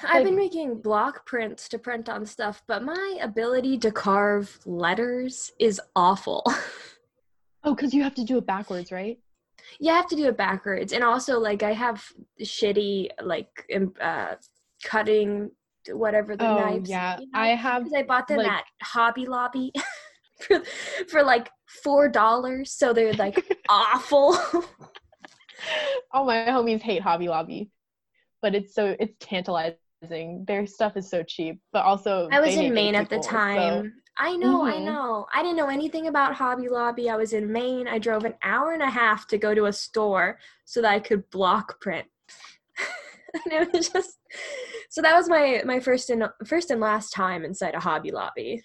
[0.06, 5.52] I've been making block prints to print on stuff, but my ability to carve letters
[5.58, 6.44] is awful.
[7.64, 9.18] Oh, because you have to do it backwards, right?
[9.80, 12.04] you have to do it backwards, and also like I have
[12.40, 13.48] shitty like
[14.00, 14.34] uh,
[14.84, 15.50] cutting
[15.90, 16.88] whatever the oh knives.
[16.88, 17.18] yeah.
[17.18, 17.40] you know?
[17.40, 17.88] I have.
[17.92, 19.72] I bought them like- at Hobby Lobby
[20.40, 20.62] for
[21.08, 21.50] for like
[21.82, 24.36] four dollars, so they're like awful.
[26.12, 27.70] All my homies hate Hobby Lobby,
[28.42, 30.44] but it's so it's tantalizing.
[30.46, 33.30] Their stuff is so cheap, but also I was in Maine at the people, so-
[33.30, 33.92] time.
[34.18, 34.84] I know, I Mhm.
[34.84, 35.26] know.
[35.34, 37.10] I didn't know anything about Hobby Lobby.
[37.10, 37.86] I was in Maine.
[37.86, 41.00] I drove an hour and a half to go to a store so that I
[41.00, 42.06] could block print.
[43.44, 44.18] and it was just
[44.88, 48.62] so that was my my first and first and last time inside a Hobby Lobby.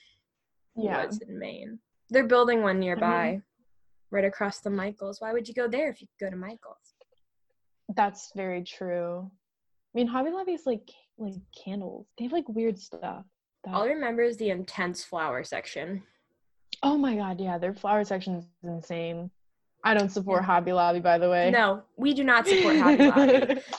[0.75, 1.05] Yeah.
[1.05, 1.79] Was in Maine.
[2.09, 4.15] They're building one nearby, mm-hmm.
[4.15, 5.21] right across the Michaels.
[5.21, 6.93] Why would you go there if you could go to Michaels?
[7.95, 9.29] That's very true.
[9.29, 12.07] I mean, Hobby Lobby is like like candles.
[12.17, 13.25] They have like weird stuff.
[13.63, 16.03] that- All I remember is the intense flower section.
[16.83, 19.29] Oh my god, yeah, their flower section is insane.
[19.83, 21.49] I don't support Hobby Lobby, by the way.
[21.51, 23.61] No, we do not support Hobby Lobby.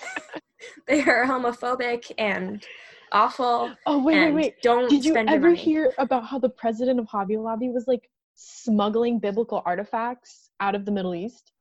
[0.87, 2.65] they are homophobic and
[3.13, 3.75] awful.
[3.87, 4.63] oh wait, wait, wait.
[4.63, 9.19] Don't Did you ever hear about how the president of Hobby Lobby was like smuggling
[9.19, 11.53] biblical artifacts out of the Middle East?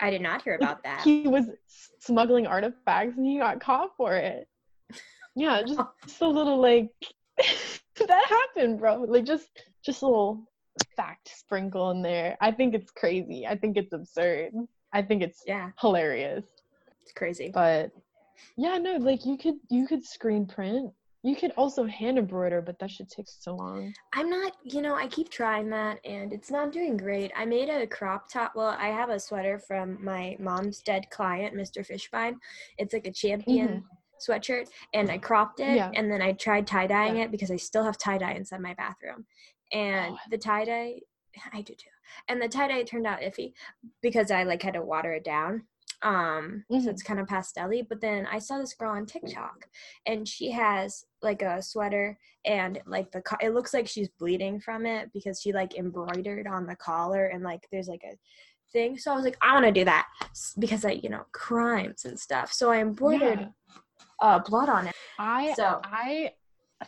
[0.00, 1.02] I did not hear about that.
[1.02, 1.46] He was
[1.98, 4.48] smuggling artifacts and he got caught for it.
[5.36, 6.90] Yeah, just, just a little like
[7.38, 9.02] that happened, bro.
[9.02, 9.48] Like just
[9.84, 10.46] just a little
[10.96, 12.36] fact sprinkle in there.
[12.40, 13.46] I think it's crazy.
[13.46, 14.52] I think it's absurd.
[14.92, 16.44] I think it's yeah, hilarious.
[17.02, 17.50] it's crazy.
[17.52, 17.90] But
[18.56, 20.92] yeah, no, like you could you could screen print.
[21.22, 23.92] You could also hand embroider, but that should take so long.
[24.14, 27.30] I'm not, you know, I keep trying that and it's not doing great.
[27.36, 28.52] I made a crop top.
[28.56, 31.86] Well, I have a sweater from my mom's dead client, Mr.
[31.86, 32.36] Fishbine.
[32.78, 33.84] It's like a champion
[34.26, 35.76] sweatshirt and I cropped it Mm-hmm.
[35.76, 35.90] Yeah.
[35.94, 37.24] and then I tried tie dyeing Yeah.
[37.24, 39.26] it because I still have tie dye inside my bathroom.
[39.74, 40.18] And Oh.
[40.30, 41.00] the tie dye,
[41.52, 41.90] I do too.
[42.28, 43.52] And the tie dye turned out iffy
[44.00, 45.64] because I like had to water it down.
[46.02, 46.84] Um, Mhm.
[46.84, 49.68] so it's kind of pastel But then I saw this girl on TikTok
[50.06, 54.60] and she has like a sweater and like the co- it looks like she's bleeding
[54.60, 58.16] from it because she like embroidered on the collar and like there's like a
[58.72, 58.96] thing.
[58.96, 60.06] So I was like, I want to do that
[60.58, 62.50] because I, you know, crimes and stuff.
[62.52, 63.48] So I embroidered Yeah.
[64.20, 64.94] uh, blood on it.
[65.18, 66.32] I So- I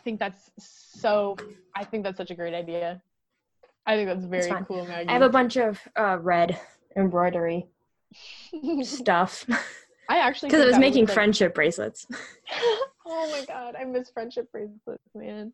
[0.03, 1.37] think that's so.
[1.75, 3.03] I think that's such a great idea.
[3.85, 5.07] I think that's very cool, Maggie.
[5.09, 6.59] I have a bunch of uh, red
[6.95, 7.67] embroidery
[8.83, 9.45] stuff
[10.09, 12.05] I actually because I was making like- friendship bracelets.
[13.05, 15.53] oh my god, I miss friendship bracelets, man.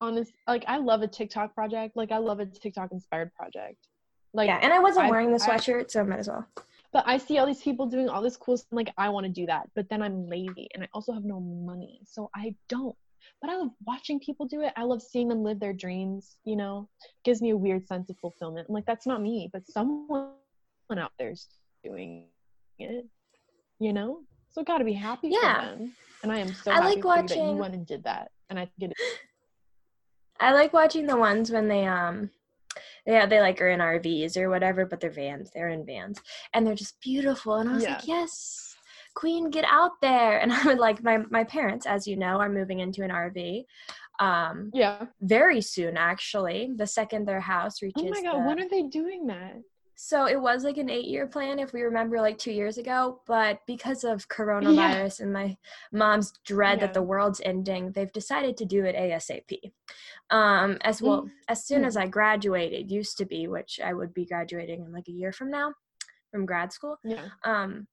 [0.00, 1.96] Honest, like I love a TikTok project.
[1.96, 3.88] Like I love a TikTok inspired project.
[4.34, 6.46] Like, yeah, and I wasn't I- wearing the I- sweatshirt, so I might as well.
[6.92, 8.68] but I see all these people doing all this cool stuff.
[8.72, 11.40] Like I want to do that, but then I'm lazy and I also have no
[11.40, 12.94] money, so I don't.
[13.40, 14.72] But I love watching people do it.
[14.76, 16.36] I love seeing them live their dreams.
[16.44, 16.88] You know,
[17.24, 18.66] gives me a weird sense of fulfillment.
[18.68, 20.28] I'm like that's not me, but someone
[20.98, 21.48] out there's
[21.84, 22.28] doing
[22.78, 23.06] it.
[23.78, 24.20] You know,
[24.50, 25.70] so got to be happy Yeah.
[25.72, 25.92] for them.
[26.22, 28.04] And I am so I happy like for you that watching- you went and did
[28.04, 28.30] that.
[28.50, 28.96] And I think it
[30.40, 32.30] I like watching the ones when they um
[33.06, 35.50] Yeah, they like are in RVs or whatever, but they're vans.
[35.52, 36.20] They're in vans,
[36.52, 37.56] and they're just beautiful.
[37.56, 37.94] And I was Yeah.
[37.96, 38.74] like, yes,
[39.14, 40.38] queen, get out there.
[40.40, 43.64] And I would like my my parents, as you know, are moving into an RV.
[44.20, 45.06] Um, Yeah.
[45.20, 46.70] very soon actually.
[46.74, 48.02] The second their house reaches.
[48.06, 49.56] Oh my god, the- when are they doing that?
[49.96, 53.20] So it was like an eight year plan if we remember like two years ago,
[53.26, 55.56] but because of coronavirus and my
[55.92, 56.86] mom's dread Yeah.
[56.86, 59.72] that the world's ending, they've decided to do it ASAP.
[60.30, 61.86] Um, as well as soon Mm.
[61.86, 65.32] as I graduated, used to be, which I would be graduating in like a year
[65.32, 65.72] from now
[66.30, 66.98] from grad school.
[67.04, 67.28] Yeah.
[67.44, 67.86] Um,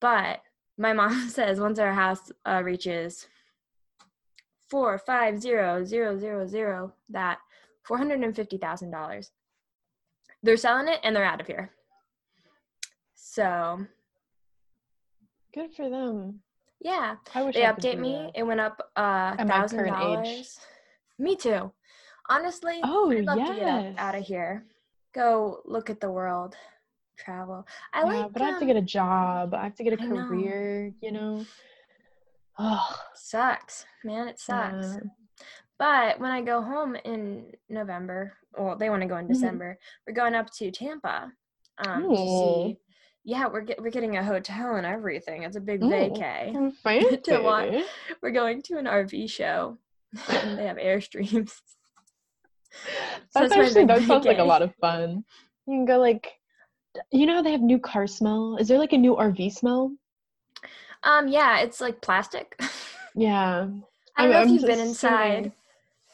[0.00, 0.42] but
[0.76, 3.26] my mom says once our house uh, reaches
[4.68, 7.38] four five zero zero zero zero, that
[7.84, 9.30] four hundred and fifty thousand dollars,
[10.46, 11.70] they're selling it and they're out of here.
[13.14, 13.84] So
[15.54, 16.40] Good for them.
[16.80, 18.12] yeah, I wish they I update me.
[18.12, 18.32] that.
[18.40, 20.58] It went up uh thousand dollars.
[21.18, 21.72] Me too.
[22.28, 23.94] Honestly, Oh, I'd love to get yes.
[23.98, 24.64] out, of here.
[25.14, 26.56] Go look at the world,
[27.16, 27.66] travel.
[27.92, 29.54] I yeah, like but I have to um, get a job.
[29.54, 30.26] I have to get a I know.
[30.26, 31.44] career, you know.
[32.58, 34.28] Oh, sucks, man.
[34.28, 34.86] It sucks.
[34.86, 35.00] yeah.
[35.78, 39.32] But when I go home in November, well, they want to go in Mhm.
[39.32, 39.78] December.
[40.06, 41.32] We're going up to Tampa
[41.78, 42.78] um, to see.
[43.24, 45.42] Yeah, we're get, we're getting a hotel and everything.
[45.42, 45.88] It's a big Ooh.
[45.88, 46.72] vacay.
[47.24, 47.74] To what?
[48.22, 49.78] We're going to an RV show,
[50.28, 51.52] and they have airstreams.
[53.30, 55.24] So That's actually that sounds like a lot of fun.
[55.66, 56.32] You can go like,
[57.10, 58.56] you know how they have new car smell.
[58.58, 59.92] Is there like a new RV smell?
[61.02, 62.60] Um, yeah, it's like plastic.
[63.14, 63.68] Yeah.
[64.16, 65.52] I don't know I'm if you've been inside.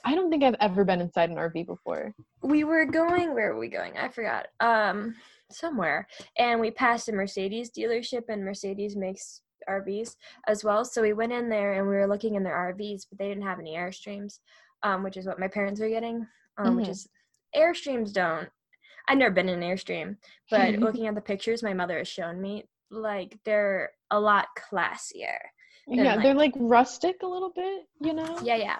[0.05, 2.15] I don't think I've ever been inside an RV before.
[2.43, 3.97] we were going where were we going?
[3.97, 4.47] I forgot.
[4.61, 5.15] Um
[5.51, 6.07] somewhere.
[6.39, 10.17] And we passed a mercedes dealership and mercedes makes rvs
[10.49, 10.85] as well.
[10.85, 13.45] So we went in there and we were looking in their rvs but they didn't
[13.45, 14.39] have any airstreams
[14.83, 16.27] um which is what my parents were getting
[16.59, 16.91] um which Mhm.
[16.91, 17.09] is
[17.57, 18.49] airstreams don't.
[19.09, 20.17] I've never been in an airstream
[20.51, 25.39] but looking at the pictures my mother has shown me like they're a lot classier
[25.95, 28.38] They're yeah, like- they're like rustic a little bit, you know?
[28.43, 28.78] Yeah, yeah.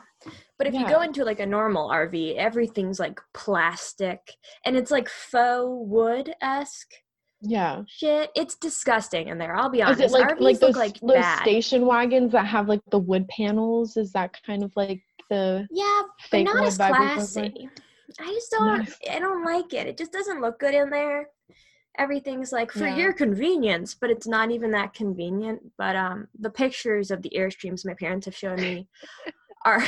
[0.59, 4.21] But if you go into like a normal RV, everything's like plastic
[4.65, 6.93] and it's like faux wood esque
[7.41, 7.83] Yeah.
[7.89, 8.31] shit.
[8.37, 9.57] It's disgusting in there.
[9.57, 10.01] I'll be Is honest.
[10.03, 11.43] it like RVs like those, look like those bad.
[11.43, 13.97] station wagons that have like the wood panels?
[13.97, 17.15] Is that kind of like the yeah, but not as vibe we go for?
[17.15, 17.69] classy.
[18.21, 18.89] I just don't.
[19.11, 19.87] I don't like it.
[19.87, 21.29] It just doesn't look good in there.
[21.99, 22.97] Everything's like for Yeah.
[22.97, 25.61] your convenience, but it's not even that convenient.
[25.77, 28.89] But um, the pictures of the airstreams my parents have shown me
[29.65, 29.85] are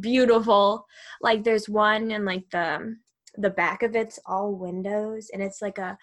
[0.00, 0.86] beautiful.
[1.20, 2.96] Like there's one and like the
[3.36, 5.98] the back of it's all windows and it's like a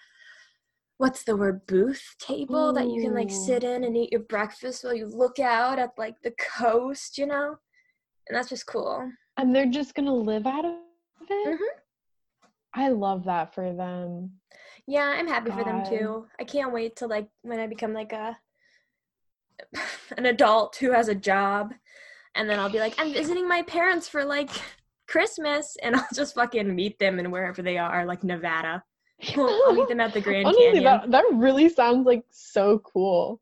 [0.98, 4.84] what's the word booth table that you can like sit in and eat your breakfast
[4.84, 7.56] while you look out at like the coast, you know?
[8.28, 9.10] And that's just cool.
[9.36, 10.74] and they're just gonna live out of
[11.28, 11.58] it?
[11.58, 11.66] Mhm.
[12.74, 14.40] I love that for them.
[14.86, 16.26] Yeah, I'm happy for them too.
[16.38, 18.36] I can't wait till like when I become like a
[20.16, 21.72] an adult who has a job
[22.34, 24.50] and then I'll be like, I'm visiting my parents for like
[25.06, 28.82] Christmas and I'll just fucking meet them and wherever they are, like Nevada.
[29.36, 30.84] I'll meet them at the Grand Honestly, Canyon.
[30.84, 33.40] that, that really sounds like so cool.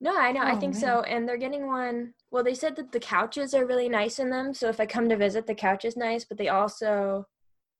[0.00, 0.42] No, I know.
[0.42, 0.80] I Oh, think man.
[0.80, 1.00] so.
[1.02, 2.12] And they're getting one.
[2.30, 4.52] Well, they said that the couches are really nice in them.
[4.52, 7.26] So if I come to visit, the couch is nice, but they also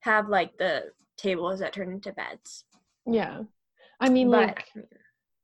[0.01, 0.85] have like the
[1.19, 2.65] tables that turn into beds.
[3.07, 3.43] Yeah.
[4.01, 4.69] I mean, But like,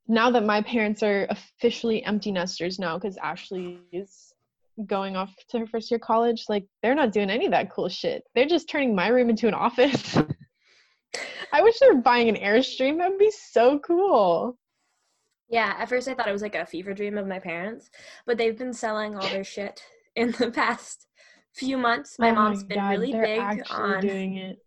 [0.08, 4.32] now that my parents are officially empty nesters now because Ashley is
[4.86, 7.88] going off to her first year college, like, they're not doing any of that cool
[7.88, 8.24] shit.
[8.34, 10.16] They're just turning my room into an office.
[11.52, 12.98] I wish they were buying an Airstream.
[12.98, 14.56] That'd be so cool.
[15.48, 17.90] yeah, at first I thought it was like a fever dream of my parents,
[18.26, 19.82] but they've been selling all their shit
[20.14, 21.06] in the past
[21.52, 22.18] few months.
[22.18, 23.40] My Oh mom's been God, really big
[23.70, 24.58] on doing it.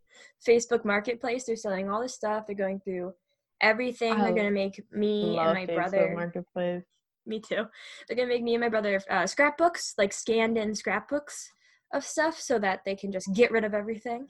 [0.48, 1.46] Facebook Marketplace.
[1.46, 2.46] They're selling all this stuff.
[2.46, 3.14] They're going through
[3.62, 4.14] everything.
[4.14, 6.14] I They're gonna make me and my Facebook brother.
[6.16, 6.84] Marketplace.
[7.26, 7.66] Me too.
[8.08, 11.52] They're gonna make me and my brother uh, scrapbooks, like scanned in scrapbooks
[11.94, 14.28] of stuff, so that they can just get rid of everything.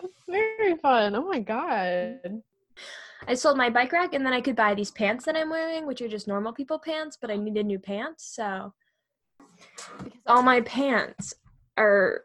[0.00, 1.14] That's very fun.
[1.14, 2.42] Oh my god.
[3.28, 5.86] I sold my bike rack, and then I could buy these pants that I'm wearing,
[5.86, 8.72] which are just normal people pants, but I needed new pants, so
[9.98, 11.34] because all my pants
[11.76, 12.22] are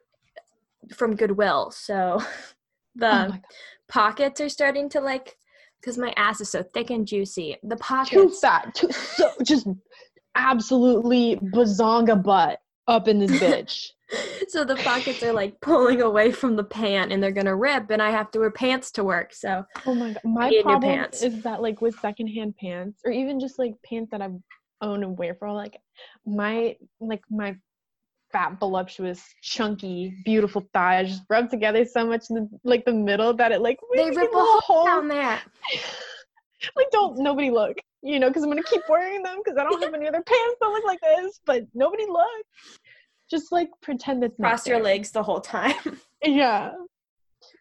[0.94, 2.22] from Goodwill, so
[2.96, 3.36] the oh
[3.88, 5.36] pockets are starting to like
[5.82, 7.58] because my ass is so thick and juicy.
[7.64, 8.74] The pockets Too fat.
[8.74, 9.68] Too, so, just
[10.36, 13.88] absolutely bazonga butt up in this bitch.
[14.48, 18.02] so the pockets are like pulling away from the pant and they're gonna rip and
[18.02, 19.34] I have to wear pants to work.
[19.34, 20.22] So Oh my god.
[20.24, 21.22] My problem pants.
[21.24, 24.30] is that like with secondhand pants or even just like pants that I
[24.82, 25.78] own and wear for like
[26.26, 27.56] my like my
[28.36, 33.34] fat, voluptuous, chunky, beautiful thighs just rubbed together so much in the like the middle
[33.34, 35.40] that it like They rip a hole down there.
[36.76, 39.82] like don't nobody look, you know, because I'm gonna keep wearing them because I don't
[39.82, 41.40] have any other pants that look like this.
[41.46, 42.46] But nobody look.
[43.32, 44.84] Just like pretend it's not Cross your there.
[44.84, 45.74] legs the whole time.
[46.24, 46.72] Yeah.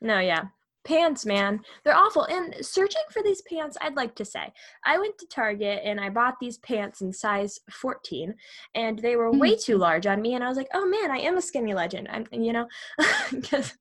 [0.00, 0.44] No, yeah.
[0.84, 1.60] Pants, man.
[1.82, 2.24] They're awful.
[2.24, 4.52] And searching for these pants, I'd like to say,
[4.84, 8.34] I went to Target and I bought these pants in size 14
[8.74, 9.64] and they were way mm.
[9.64, 10.34] too large on me.
[10.34, 12.08] And I was like, oh man, I am a skinny legend.
[12.10, 12.66] I'm, you know,
[13.50, 13.76] 'Cause-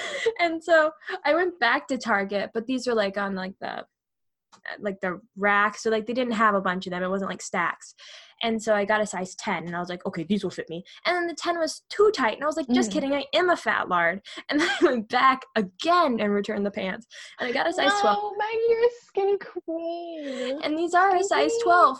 [0.40, 0.90] and so
[1.24, 3.84] I went back to Target, but these were like on like the,
[4.80, 5.76] like the rack.
[5.78, 7.02] So like they didn't have a bunch of them.
[7.02, 7.94] It wasn't like stacks.
[8.42, 10.68] And so I got a size 10 and I was like, okay, these will fit
[10.68, 10.82] me.
[11.06, 12.34] And then the 10 was too tight.
[12.34, 12.94] And I was like, just Mm.
[12.94, 13.14] kidding.
[13.14, 14.20] I am a fat lard.
[14.48, 17.06] And then I went back again and returned the pants.
[17.38, 18.16] And I got a size 12.
[18.16, 20.60] No, Maggie, you're a skinny queen.
[20.62, 21.98] And these are a size 12.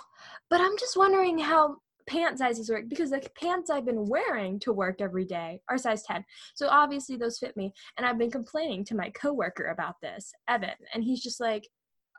[0.51, 1.77] But I'm just wondering how
[2.09, 6.03] pant sizes work because the pants I've been wearing to work every day are size
[6.03, 6.25] 10.
[6.55, 7.73] So obviously those fit me.
[7.97, 10.71] And I've been complaining to my coworker about this, Evan.
[10.93, 11.69] And he's just like,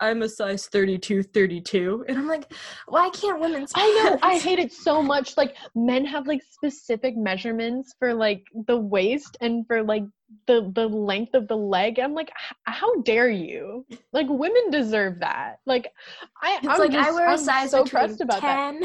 [0.02, 2.06] I'm a size 32, 32.
[2.08, 2.52] And I'm like,
[2.88, 4.18] why can't women's I know.
[4.22, 5.38] I hate it so much.
[5.38, 10.04] Like men have like specific measurements for like the waist and for like
[10.48, 12.00] the the length of the leg.
[12.00, 13.86] I'm like, "H- how dare you?
[14.12, 15.58] Like women deserve that.
[15.66, 15.92] Like
[16.42, 18.74] I, It's I'm like I wear a I'm size so pressed about that.
[18.82, 18.84] 10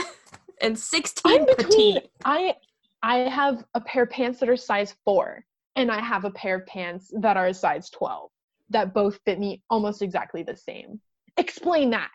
[0.60, 1.94] and 16 I'm between.
[1.94, 2.10] petite.
[2.24, 2.54] I
[3.02, 5.44] I have a pair of pants that are size four,
[5.76, 8.30] and I have a pair of pants that are a size twelve
[8.70, 11.00] that both fit me almost exactly the same.
[11.36, 12.10] Explain that.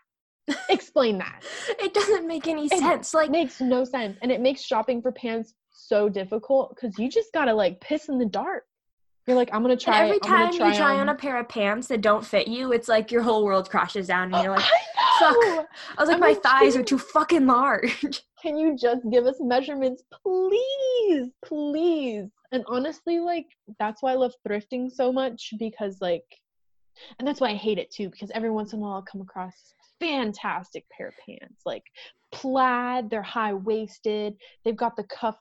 [0.70, 1.44] Explain that.
[1.80, 3.14] It doesn't make any It sense.
[3.14, 7.34] Like, makes no sense and it makes shopping for pants so difficult because you just
[7.34, 8.64] gotta like piss in the dark
[9.28, 11.40] you're like i'm gonna and try every I'm gonna time you try on a pair
[11.40, 14.42] of pants that don't fit you, it's like your whole world crashes down and uh,
[14.42, 15.68] you're like, I fuck.
[15.98, 18.22] I was like, I'm my like, thighs are too fucking large.
[18.42, 23.48] can you just give us measurements please please and honestly like
[23.80, 26.26] that's why i love thrifting so much because like
[27.20, 29.22] and that's why i hate it too because every once in a while i'll come
[29.22, 29.54] across
[30.00, 31.84] fantastic pair of pants like
[32.32, 34.36] plaid they're high waisted
[34.66, 35.38] they've got the cuff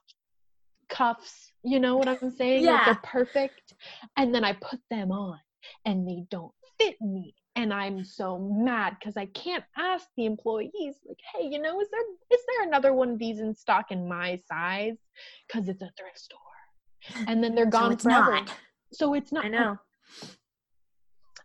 [0.89, 2.85] cuffs you know what i'm saying like Yeah.
[2.85, 3.73] they're perfect
[4.17, 5.39] and then i put them on
[5.85, 10.95] and they don't fit me and i'm so mad because i can't ask the employees
[11.07, 12.01] like hey you know is there
[12.31, 14.97] is there another one of these in stock in my size
[15.47, 16.39] because it's a thrift store
[17.27, 18.51] and then they're So gone it's forever not.
[18.91, 19.77] so it's not I know.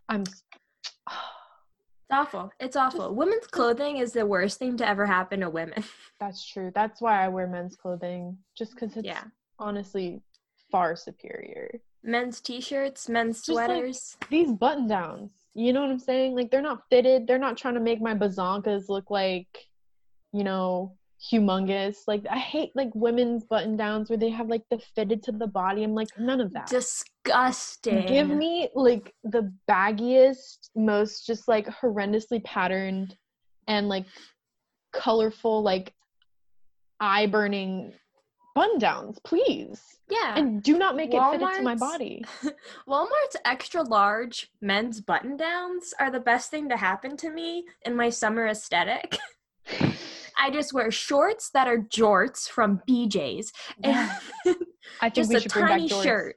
[0.09, 0.23] I'm
[2.11, 2.51] It's awful.
[2.59, 3.13] It's awful.
[3.13, 5.83] Women's clothing is the worst thing to ever happen to women.
[6.19, 9.23] that's true that's why i wear men's clothing just because it's Yeah.
[9.59, 10.21] honestly
[10.71, 11.69] far superior
[12.03, 14.17] Men's t-shirts, men's Just like- sweaters.
[14.29, 17.75] these button downs you know what i'm saying like they're not fitted they're not trying
[17.75, 19.47] to make my bazonkas look like
[20.33, 24.79] you know humongous like i hate like women's button downs where they have like the
[24.95, 28.05] fitted to the body i'm like none of that Disgusting.
[28.05, 33.17] give me like the baggiest most just like horrendously patterned
[33.67, 34.05] and like
[34.93, 35.93] colorful like
[37.01, 37.91] eye burning
[38.55, 40.37] button downs please yeah.
[40.37, 42.23] and do not make it fitted to my body
[42.87, 47.95] Walmart's extra large men's button downs are the best thing to happen to me in
[47.95, 49.17] my summer aesthetic.
[50.39, 53.51] I just wear shorts that are jorts from BJ's
[53.83, 54.09] and
[55.01, 56.35] i think just we a tiny shirt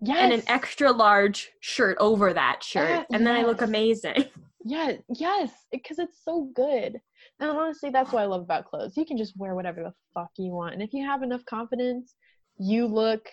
[0.00, 4.24] yes and an extra large shirt over that shirt and then I look amazing.
[4.64, 7.00] Yeah, yes, because it's so good.
[7.40, 8.96] And honestly, that's what I love about clothes.
[8.96, 10.74] You can just wear whatever the fuck you want.
[10.74, 12.14] And if you have enough confidence,
[12.58, 13.26] you look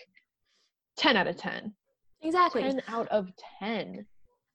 [0.96, 1.74] 10 out of 10.
[2.22, 2.62] Exactly.
[2.62, 4.06] 10 out of 10.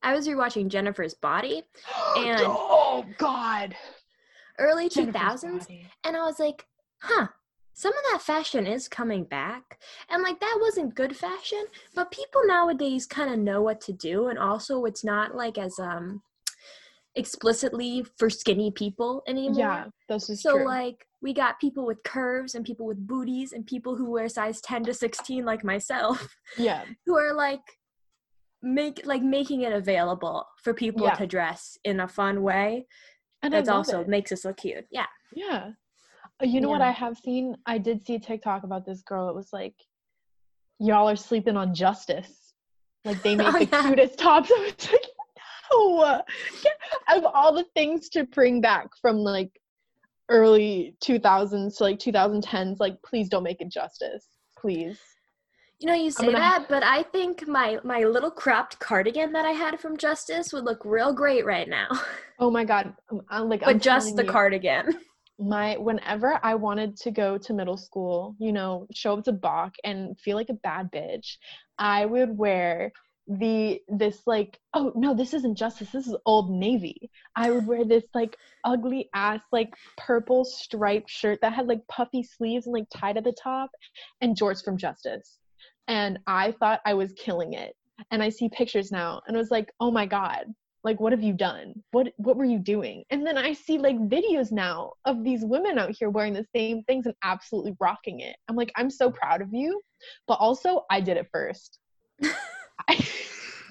[0.02, 1.62] I was rewatching Jennifer's Body
[2.18, 3.76] And- oh, God.
[4.60, 5.68] Early 2000s
[6.04, 6.66] and I was like,
[7.02, 7.28] huh,
[7.74, 9.80] some of that fashion is coming back.
[10.10, 14.28] And like that wasn't good fashion, but people nowadays kind of know what to do
[14.28, 16.22] and also it's not like as um
[17.16, 19.56] explicitly for skinny people anymore.
[19.56, 20.66] Yeah, this is So true.
[20.66, 24.60] like we got people with curves and people with booties and people who wear size
[24.62, 27.62] 10 to 16 like myself yeah, who are like
[28.64, 31.16] make like making it available for people Yeah.
[31.16, 32.86] to dress in a fun way
[33.44, 34.08] and I that's love also it.
[34.08, 34.86] makes us look cute.
[34.92, 35.08] Yeah.
[35.34, 35.72] Yeah.
[36.42, 37.56] Uh, You know what I have seen?
[37.66, 39.30] I did see a TikTok about this girl.
[39.30, 39.76] It was like,
[40.80, 42.54] y'all are sleeping on justice.
[43.06, 43.82] Like they make Oh, the yeah.
[43.88, 44.52] cutest tops.
[44.56, 45.06] I was like,
[45.74, 46.22] no.
[47.18, 49.52] Of all the things to bring back from like
[50.30, 54.28] early 2000s to like 2010s, like please don't make it justice.
[54.58, 55.00] Please.
[55.82, 59.46] You know, you say gonna- that, but I think my my little cropped cardigan that
[59.46, 61.88] I had from Justice would look real great right now.
[62.40, 62.96] Oh my God.
[63.12, 64.96] I'm, I'm like, but I'm just the you, cardigan.
[65.38, 69.76] my whenever I wanted to go to middle school, you know, show up to Bach
[69.84, 71.38] and feel like a bad bitch,
[71.78, 72.92] I would wear
[73.28, 77.86] the this like oh no this isn't justice this is old navy i would wear
[77.86, 82.88] this like ugly ass like purple striped shirt that had like puffy sleeves and like
[82.94, 83.70] tied at the top
[84.20, 85.38] and jorts from justice
[85.92, 87.74] and i thought i was killing it
[88.12, 90.46] and i see pictures now and i was like oh my god
[90.84, 93.98] like what have you done what what were you doing and then i see like
[94.00, 98.36] videos now of these women out here wearing the same things and absolutely rocking it
[98.48, 99.80] i'm like i'm so proud of you
[100.28, 101.78] but also i did it first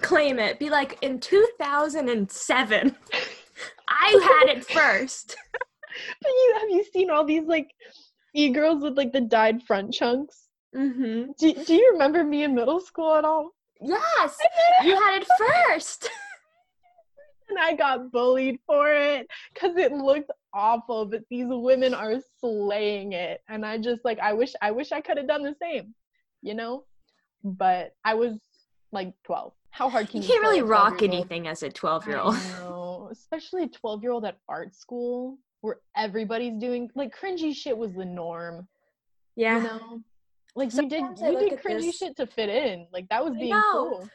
[0.01, 0.59] Claim it.
[0.59, 2.97] Be like, in 2007,
[3.89, 5.37] I had it first.
[5.53, 7.71] but you have you seen all these like
[8.35, 10.49] e-girls with like the dyed front chunks?
[10.75, 11.33] Mm-hmm.
[11.39, 13.51] Do, do you remember me in middle school at all?
[13.81, 14.37] Yes,
[14.85, 16.09] you had it first.
[17.51, 23.13] and I got bullied for it because it looked awful, but these women are slaying
[23.13, 23.41] it.
[23.49, 25.95] And I just like I wish I wish I could have done the same,
[26.43, 26.85] you know?
[27.43, 28.39] But I was
[28.93, 29.53] like 12.
[29.71, 32.37] How hard can you, you can't really rock anything as a 12 year old.
[32.59, 37.77] No, especially a 12 year old at art school where everybody's doing like cringy shit
[37.77, 38.67] was the norm.
[39.37, 39.59] Yeah.
[39.59, 40.03] You know?
[40.57, 41.99] Like Sometimes you did you did cringy this.
[41.99, 42.87] shit to fit in.
[42.93, 44.09] Like that was being cool.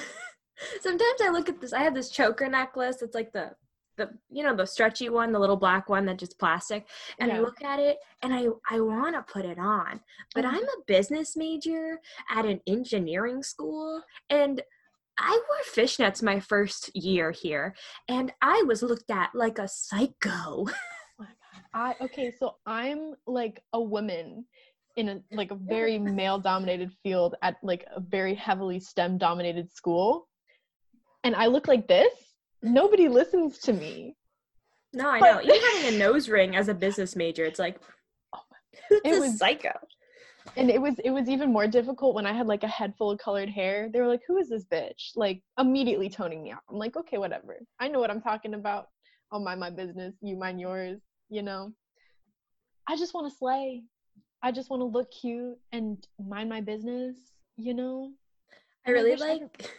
[0.80, 1.72] Sometimes I look at this.
[1.72, 3.02] I have this choker necklace.
[3.02, 3.52] It's like the
[3.96, 6.86] the you know the stretchy one the little black one that just plastic
[7.18, 7.38] and yeah.
[7.38, 9.98] i look at it and i i want to put it on
[10.34, 10.54] but mm-hmm.
[10.54, 11.98] i'm a business major
[12.30, 14.60] at an engineering school and
[15.18, 17.74] i wore fishnets my first year here
[18.06, 20.66] and i was looked at like a psycho
[21.20, 21.26] oh
[21.74, 24.46] I okay, so I'm like a woman
[24.96, 29.72] in a like a very male dominated field at like a very heavily STEM dominated
[29.72, 30.28] school.
[31.24, 32.12] And I look like this
[32.62, 34.16] nobody listens to me.
[34.92, 35.40] No, I know.
[35.42, 37.80] Even having a nose ring as a business major, it's like,
[38.34, 38.40] oh
[39.04, 39.72] it was psycho.
[40.56, 43.10] And it was it was even more difficult when I had like a head full
[43.10, 43.90] of colored hair.
[43.92, 46.60] They were like, "Who is this bitch?" Like immediately toning me out.
[46.70, 47.58] I'm like, "Okay, whatever.
[47.78, 48.86] I know what I'm talking about.
[49.30, 50.14] I'll mind my business.
[50.22, 51.00] You mind yours.
[51.28, 51.72] You know."
[52.88, 53.82] I just want to slay.
[54.42, 57.16] I just want to look cute and mind my business.
[57.56, 58.12] You know.
[58.86, 59.70] I really I like.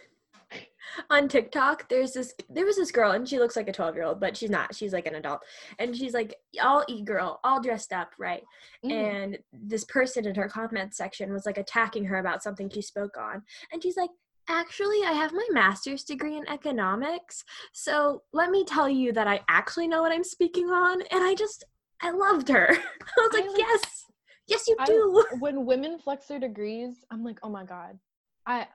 [1.10, 4.06] On TikTok, there's this there was this girl and she looks like a 12 year
[4.06, 4.74] old, but she's not.
[4.74, 5.42] She's like an adult.
[5.80, 8.44] And she's like all e girl, all dressed up, right?
[8.86, 8.92] Mm.
[8.92, 13.18] And this person in her comment section was like attacking her about something she spoke
[13.18, 13.44] on.
[13.72, 14.10] And she's like,
[14.50, 17.44] Actually, I have my master's degree in economics.
[17.74, 21.02] So let me tell you that I actually know what I'm speaking on.
[21.12, 21.66] And I just
[22.02, 22.70] I loved her.
[22.72, 24.06] I was like, I like yes,
[24.48, 25.24] yes, you do.
[25.32, 27.98] I, when women flex their degrees, I'm like, oh my God.
[28.46, 28.68] I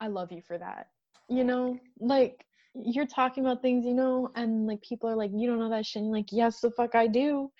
[0.00, 0.88] I love you for that.
[1.28, 2.44] You know like
[2.74, 5.86] you're talking about things you know and like people are like you don't know that
[5.86, 6.02] shit.
[6.02, 7.50] And like yes the fuck i do.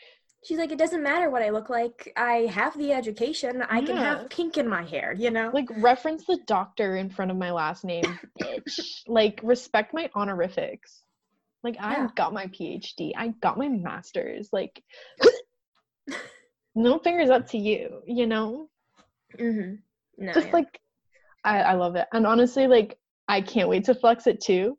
[0.45, 2.13] She's like it doesn't matter what i look like.
[2.17, 3.63] I have the education.
[3.63, 3.87] I yeah.
[3.87, 5.51] can have pink in my hair you know?
[5.55, 9.03] Like reference the doctor in front of my last name bitch.
[9.07, 11.03] Like respect my honorifics.
[11.63, 14.49] Like i got my phd i got my master's.
[14.53, 14.83] Like
[16.75, 18.69] no fingers up to you you know
[19.39, 19.75] mm-hmm.
[20.19, 20.53] no, just yeah.
[20.53, 20.81] like
[21.45, 22.99] I, I love it and honestly like
[23.29, 24.79] I can't wait to flex it too.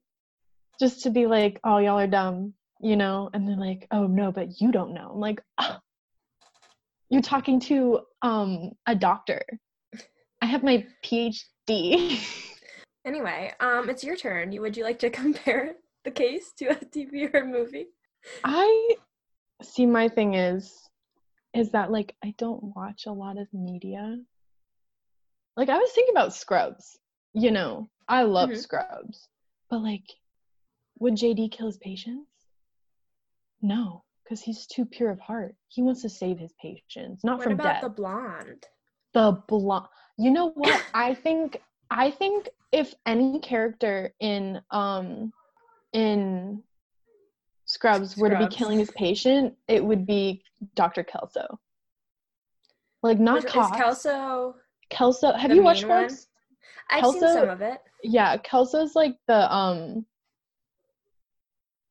[0.80, 3.30] Just to be like, oh, y'all are dumb, you know?
[3.34, 5.12] And they're like, oh, no, but you don't know.
[5.14, 5.78] I'm like, oh,
[7.10, 9.42] you're talking to um, a doctor.
[10.42, 12.20] I have my PhD.
[13.06, 14.56] anyway, um, it's your turn.
[14.60, 17.88] Would you like to compare the case to a TV or a movie?
[18.44, 18.96] I
[19.62, 19.86] see.
[19.86, 20.90] My thing is,
[21.56, 24.18] is that like I don't watch a lot of media.
[25.56, 26.98] Like I was thinking about Scrubs,
[27.34, 28.60] you know, I love mm-hmm.
[28.60, 29.30] Scrubs,
[29.70, 30.04] but like,
[31.00, 32.30] would JD kill his patients?
[33.62, 35.56] No, because he's too pure of heart.
[35.70, 38.66] He wants to save his patients, not what from about the blonde?
[39.14, 39.88] The blonde.
[40.18, 40.84] You know what?
[40.94, 41.62] I think.
[41.92, 45.32] I think if any character in um
[45.94, 46.64] in
[47.76, 50.42] Scrubs, Scrubs were to be killing his patient, it would be
[50.76, 51.04] Dr.
[51.04, 51.60] Kelso.
[53.04, 53.76] Like not is, Cox.
[53.76, 54.56] Kelso.
[54.90, 55.34] Kelso.
[55.34, 56.28] Have you watched Scrubs?
[56.90, 57.80] I've Kelso, seen some of it.
[58.02, 60.06] Yeah, Kelso's like the um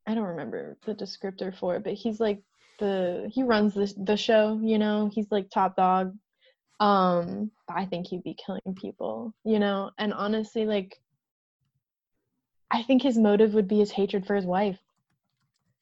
[0.06, 2.40] I don't remember the descriptor for it, but he's like
[2.78, 6.16] the he runs the the show, you know, he's like top dog.
[6.81, 10.98] Um, I think he'd be killing people, you know, and honestly, like
[12.70, 14.78] I think his motive would be his hatred for his wife.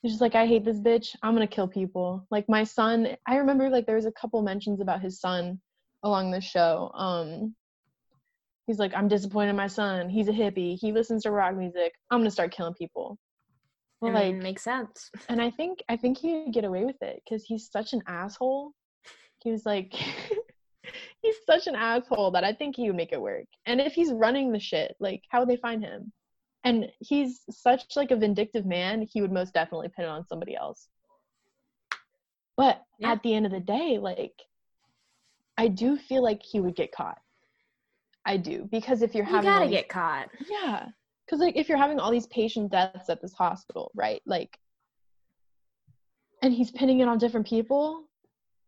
[0.03, 1.15] He's just like, I hate this bitch.
[1.23, 2.27] I'm gonna kill people.
[2.31, 5.61] Like my son, I remember like there was a couple mentions about his son
[6.03, 6.91] along the show.
[6.95, 7.55] Um,
[8.66, 10.09] He's like, I'm disappointed in my son.
[10.09, 10.79] He's a hippie.
[10.79, 11.93] He listens to rock music.
[12.11, 13.19] I'm gonna start killing people.
[14.01, 15.11] well, like mean, makes sense.
[15.29, 18.03] and I think I think he would get away with it because he's such an
[18.07, 18.73] asshole.
[19.43, 19.93] He was like
[21.23, 23.47] he's such an asshole that I think he would make it work.
[23.66, 26.12] And if he's running the shit, like how would they find him?
[26.64, 30.55] And he's such like a vindictive man, he would most definitely pin it on somebody
[30.56, 30.89] else.
[32.56, 33.12] But Yeah.
[33.12, 34.40] at the end of the day, like
[35.59, 37.18] I do feel like he would get caught.
[38.24, 40.28] I do because if you're You having gotta these- get caught.
[40.48, 40.89] yeah.
[41.26, 44.20] Because, like, if you're having all these patient deaths at this hospital, right?
[44.26, 44.59] Like,
[46.43, 48.09] and he's pinning it on different people,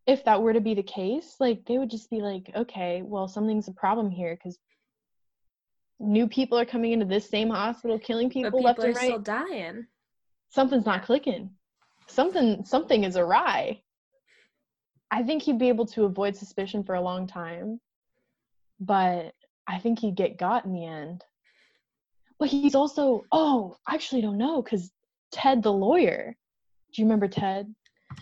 [0.06, 3.26] if that were to be the case, like, they would just be like, okay, well,
[3.28, 4.58] something's a problem here because
[6.00, 9.04] new people are coming into this same hospital, killing people, people left and right.
[9.04, 9.86] still dying.
[10.50, 11.50] Something's not clicking.
[12.06, 13.80] Something, something is awry.
[15.10, 17.80] I think he'd be able to avoid suspicion for a long time,
[18.80, 19.32] but
[19.66, 21.24] I think he'd get got in the end.
[22.38, 24.90] But he's also, oh, I actually don't know because
[25.30, 26.36] Ted the lawyer.
[26.92, 27.72] Do you remember Ted?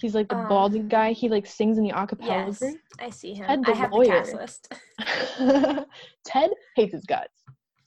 [0.01, 1.13] He's like the Um, balding guy.
[1.13, 2.77] He like sings in the acapella Yes, group.
[2.99, 3.47] I see him.
[3.47, 4.25] Ted I have lawyer.
[4.25, 5.87] the cast list.
[6.25, 7.43] Ted hates his guts.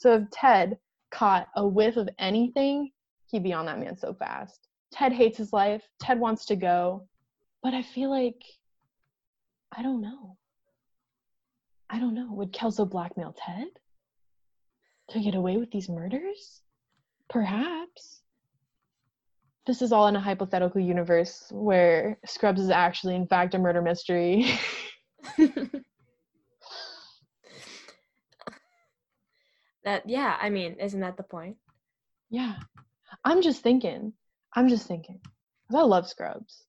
[0.06, 0.78] So if Ted
[1.10, 2.92] caught a whiff of anything,
[3.32, 4.68] he'd be on that man so fast.
[4.92, 5.82] Ted hates his life.
[6.00, 7.08] Ted wants to go.
[7.64, 8.40] But I feel like
[9.76, 10.38] I don't know.
[11.90, 12.28] I don't know.
[12.34, 13.66] Would Kelso blackmail Ted
[15.10, 16.62] to get away with these murders?
[17.28, 18.22] Perhaps.
[19.66, 23.82] This is all in a hypothetical universe where Scrubs is actually, in fact, a murder
[23.82, 24.54] mystery.
[29.86, 31.56] that yeah, I mean, isn't that the point?
[32.30, 32.56] Yeah.
[33.24, 34.14] I'm just thinking.
[34.54, 35.22] I'm just thinking.
[35.74, 36.66] I love Scrubs.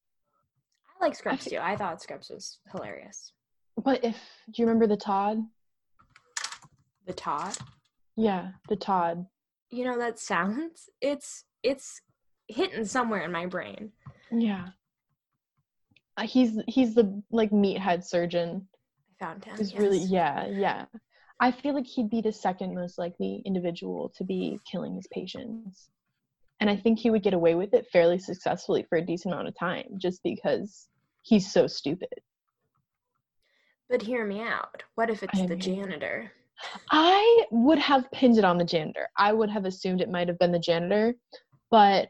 [1.01, 1.59] I like Scrubs too.
[1.61, 3.33] I thought Scrubs was hilarious.
[3.77, 4.17] But if
[4.51, 5.39] do you remember the Todd?
[7.07, 7.57] The Todd.
[8.17, 9.27] Yeah, the Todd.
[9.71, 10.89] You know that sounds.
[11.01, 12.01] It's it's
[12.49, 13.93] hitting somewhere in my brain.
[14.31, 14.69] Yeah.
[16.17, 18.67] Uh, he's he's the like meathead surgeon.
[19.21, 19.57] I found him.
[19.57, 20.87] Who's really yeah, yeah.
[21.41, 25.91] I feel like he'd be the second most likely individual to be killing his patients.
[26.61, 29.49] And I think he would get away with it fairly successfully for a decent amount
[29.49, 30.89] of time just because
[31.23, 32.09] he's so stupid.
[33.91, 34.83] But hear me out.
[34.95, 36.33] What if it's I the mean- janitor?
[36.91, 39.09] I would have pinned it on the janitor.
[39.19, 41.15] I would have assumed it might have been the janitor,
[41.71, 42.09] but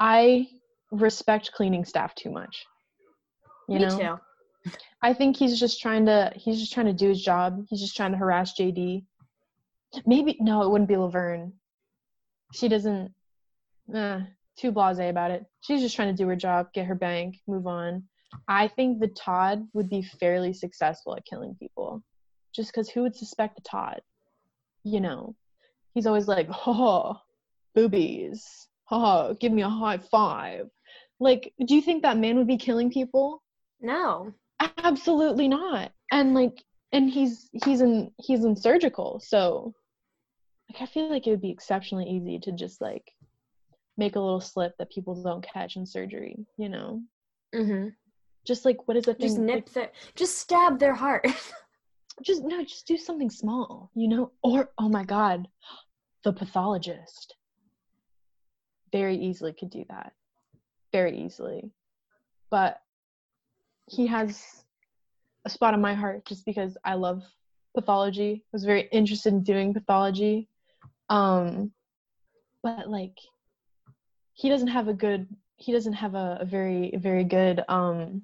[0.00, 0.48] I
[0.90, 2.66] respect cleaning staff too much.
[3.68, 4.18] You me know, too.
[5.02, 7.64] I think he's just trying to he's just trying to do his job.
[7.68, 9.04] He's just trying to harass JD.
[10.06, 11.52] Maybe no, it wouldn't be Laverne.
[12.52, 13.12] She doesn't
[13.94, 14.20] uh,
[14.56, 15.44] too blasé about it.
[15.60, 18.04] She's just trying to do her job, get her bank, move on.
[18.48, 22.02] I think the Todd would be fairly successful at killing people.
[22.54, 24.00] Just because who would suspect the Todd?
[24.84, 25.36] You know,
[25.92, 27.20] he's always like, "Ha,
[27.74, 30.68] boobies, Ha ha, give me a high five.
[31.18, 33.42] Like, do you think that man would be killing people?
[33.80, 34.34] No.
[34.60, 35.92] Absolutely not.
[36.12, 36.62] And like,
[36.92, 39.74] and he's he's in he's in surgical, so
[40.70, 43.04] like I feel like it would be exceptionally easy to just like
[43.96, 46.36] make a little slip that people don't catch in surgery.
[46.56, 47.02] You know,
[47.54, 47.88] Mm-hmm.
[48.46, 49.28] just like what is the thing?
[49.28, 49.90] Just like, nip their.
[50.14, 51.26] Just stab their heart.
[52.22, 53.90] just no, just do something small.
[53.94, 55.48] You know, or oh my god,
[56.22, 57.34] the pathologist
[58.92, 60.12] very easily could do that,
[60.92, 61.72] very easily,
[62.50, 62.78] but
[63.86, 64.42] he has
[65.44, 67.22] a spot in my heart just because I love
[67.74, 68.44] pathology.
[68.46, 70.48] I was very interested in doing pathology.
[71.08, 71.72] Um
[72.62, 73.18] but like
[74.32, 78.22] he doesn't have a good he doesn't have a, a very very good um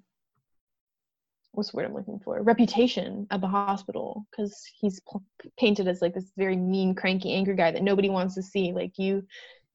[1.53, 6.01] what's the word I'm looking for reputation at the hospital because he's p- painted as
[6.01, 9.25] like this very mean cranky angry guy that nobody wants to see like you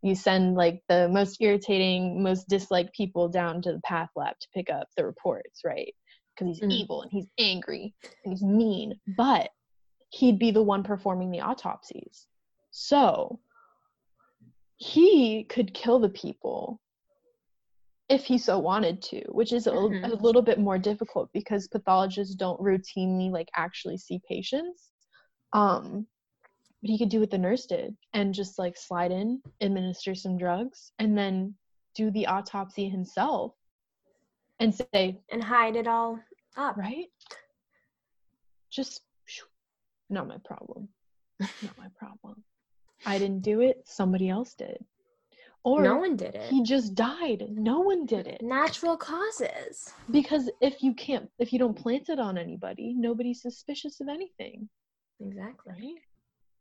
[0.02, 4.48] you send like the most irritating most disliked people down to the path lab to
[4.54, 5.94] pick up the reports right
[6.36, 6.82] because he's Mhm.
[6.82, 7.94] evil and he's angry
[8.24, 9.50] and he's mean but
[10.10, 12.28] he'd be the one performing the autopsies
[12.72, 13.40] so
[14.78, 16.82] he could kill the people
[18.08, 20.12] if he so wanted to, which is a, Mhm.
[20.12, 24.92] a little bit more difficult because pathologists don't routinely like actually see patients.
[25.54, 26.06] Um,
[26.86, 30.38] but he could do what the nurse did and just like slide in, administer some
[30.38, 31.56] drugs, and then
[31.96, 33.54] do the autopsy himself
[34.60, 36.20] and say, and hide it all
[36.56, 36.78] up.
[36.78, 37.08] right?
[38.70, 39.02] Just
[40.12, 40.88] not my problem.
[41.40, 42.44] not my problem.
[43.04, 44.78] I didn't do it, somebody else did.
[45.64, 46.52] Or no one did it.
[46.52, 47.48] he just died.
[47.50, 48.44] No one did it.
[48.44, 49.92] Natural causes.
[50.12, 54.70] Because if you can't if you don't plant it on anybody, nobody's suspicious of anything.
[55.20, 55.74] Exactly.
[55.74, 55.96] Right?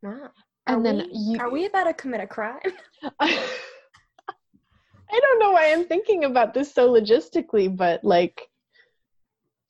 [0.04, 0.30] Wow.
[0.66, 2.60] And are then we, you are we about to commit a crime?
[3.20, 3.48] I
[5.10, 8.48] don't know why I'm thinking about this so logistically, but like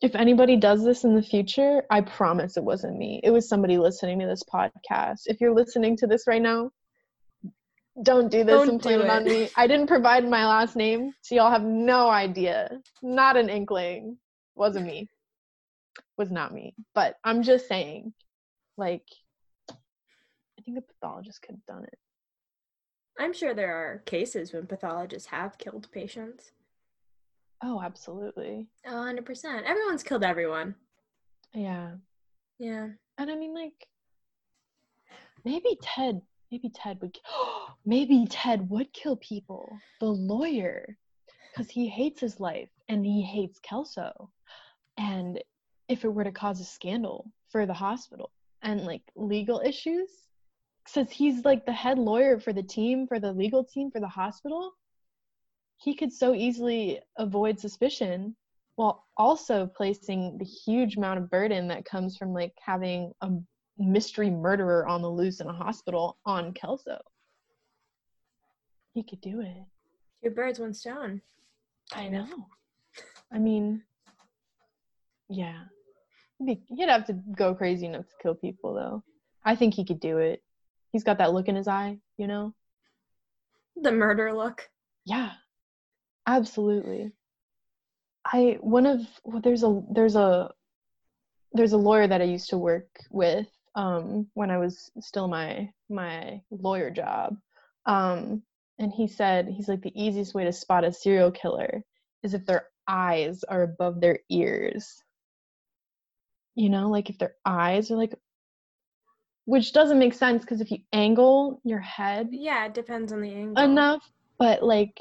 [0.01, 3.21] if anybody does this in the future, I promise it wasn't me.
[3.23, 5.23] It was somebody listening to this podcast.
[5.27, 6.71] If you're listening to this right now,
[8.03, 9.49] don't do this Don't and blame it on me.
[9.57, 12.81] I didn't provide my last name, so y'all have no idea.
[13.03, 14.19] Not an inkling.
[14.57, 15.09] Wasn't me.
[16.19, 16.75] Was not me.
[16.95, 18.13] But I'm just saying,
[18.77, 19.05] like,
[20.65, 21.99] think a pathologist could have done it.
[23.19, 26.53] I'm sure there are cases when pathologists have killed patients.
[27.63, 28.69] Oh, absolutely.
[28.85, 29.63] A 100%.
[29.65, 30.75] Everyone's killed everyone.
[31.53, 31.93] Yeah.
[32.59, 32.89] Yeah.
[33.19, 33.87] And I mean, like,
[35.45, 36.21] maybe Ted,
[36.51, 37.17] maybe Ted would,
[37.87, 39.69] maybe Ted would kill people.
[40.01, 40.99] The lawyer,
[41.53, 44.31] because he hates his life and he hates Kelso.
[44.99, 45.43] And
[45.89, 48.31] if it were to cause a scandal for the hospital
[48.63, 50.11] and like legal issues,
[50.87, 54.09] since he's like the head lawyer for the team, for the legal team for the
[54.09, 54.73] hospital,
[55.77, 58.37] he could so easily avoid suspicion
[58.77, 63.31] while also placing the huge amount of burden that comes from like having a
[63.79, 66.99] mystery murderer on the loose in a hospital on Kelso.
[68.95, 69.65] He could do it.
[70.23, 71.21] Two birds, one stone.
[71.93, 72.27] I know.
[73.33, 73.83] I mean,
[75.29, 75.65] yeah.
[76.39, 79.03] He'd, he'd have to go crazy enough to kill people, though.
[79.45, 80.43] I think he could do it.
[80.95, 82.55] He's got that look in his eye, you know?
[83.75, 84.71] The murder look.
[85.05, 85.33] Yeah,
[86.25, 87.11] absolutely.
[88.25, 90.53] I one of well, there's a there's a
[91.53, 95.69] there's a lawyer that I used to work with um, when I was still my
[95.91, 97.39] my lawyer job,
[97.87, 98.45] um,
[98.79, 101.83] and he said he's like the easiest way to spot a serial killer
[102.23, 105.03] is if their eyes are above their ears.
[106.55, 108.15] You know, like if their eyes are like,
[109.47, 113.31] which doesn't make sense because if you angle your head Yeah, it depends on the
[113.33, 113.63] angle.
[113.63, 114.99] enough, but like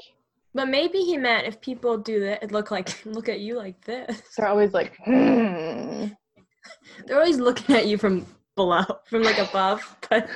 [0.54, 3.82] But maybe he meant if people do that, it look like look at you like
[3.84, 4.20] this.
[4.36, 6.06] they're always like, hmm.
[7.06, 8.26] They're always looking at you from
[8.56, 9.80] below, from like above,
[10.10, 10.28] but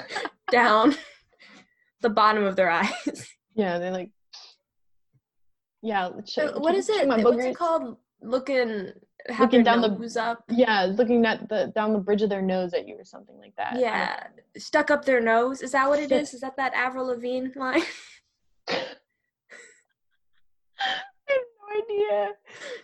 [0.50, 0.94] down
[2.02, 3.28] the bottom of their eyes.
[3.54, 4.10] yeah, they're like,
[5.82, 6.10] yeah.
[6.26, 7.08] check- what check- is it?
[7.08, 7.96] What's it called?
[8.20, 8.92] Looking,
[9.38, 10.44] Looking down the- up.
[10.48, 13.54] Yeah, looking at the down the bridge of their nose at you or something like
[13.56, 13.78] that.
[13.78, 14.26] Yeah,
[14.56, 15.60] stuck up their nose.
[15.60, 16.32] Is that what it is?
[16.34, 16.40] Is?
[16.40, 17.82] That that Avril Lavigne line?
[18.68, 18.74] I
[21.26, 22.30] have no idea.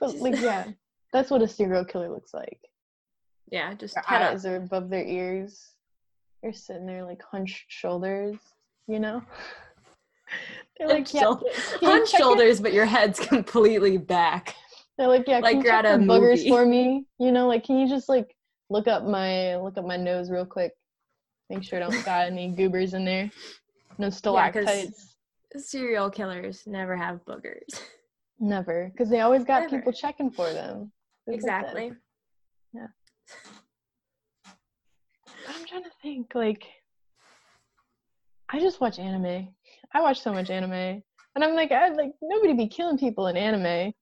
[0.01, 0.65] But like, yeah,
[1.13, 2.61] that's what a serial killer looks like.
[3.51, 4.33] yeah, just Their head up.
[4.33, 5.71] eyes are above their ears.
[6.43, 8.37] They're sitting there like hunched shoulders,
[8.87, 9.23] you know.
[10.79, 11.47] They're like, Hunched yeah, shoul- can
[11.83, 14.55] you Hunched check your- shoulders, but your head's completely back.
[14.97, 16.49] They're like, yeah, like can you you're check at a the boogers movie.
[16.49, 17.05] for me?
[17.19, 18.35] You know, like, can you just like
[18.71, 20.73] look up my look up my nose real quick?
[21.51, 23.31] Make sure I don't got any goobers in there.
[23.99, 25.17] No stalactites.
[25.57, 27.81] Serial killers never have boogers.
[28.41, 29.77] Never, because they always got Never.
[29.79, 30.91] people checking for them.
[31.31, 31.77] Just like that.
[31.77, 31.93] exactly.
[35.49, 36.35] I'm trying to think.
[36.35, 36.65] Like,
[38.49, 39.49] I just watch anime.
[39.95, 43.37] I watch so much anime, and I'm like, I like nobody be killing people in
[43.37, 43.93] anime.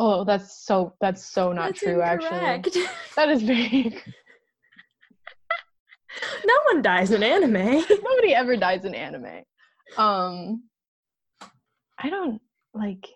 [0.00, 2.00] Oh, that's so that's so not That's true.
[2.00, 2.62] Actually,
[3.16, 3.82] that is very.
[6.46, 7.52] no one dies in anime.
[8.04, 9.42] nobody ever dies in anime.
[9.96, 10.62] Um,
[11.98, 12.40] I don't
[12.74, 13.06] like.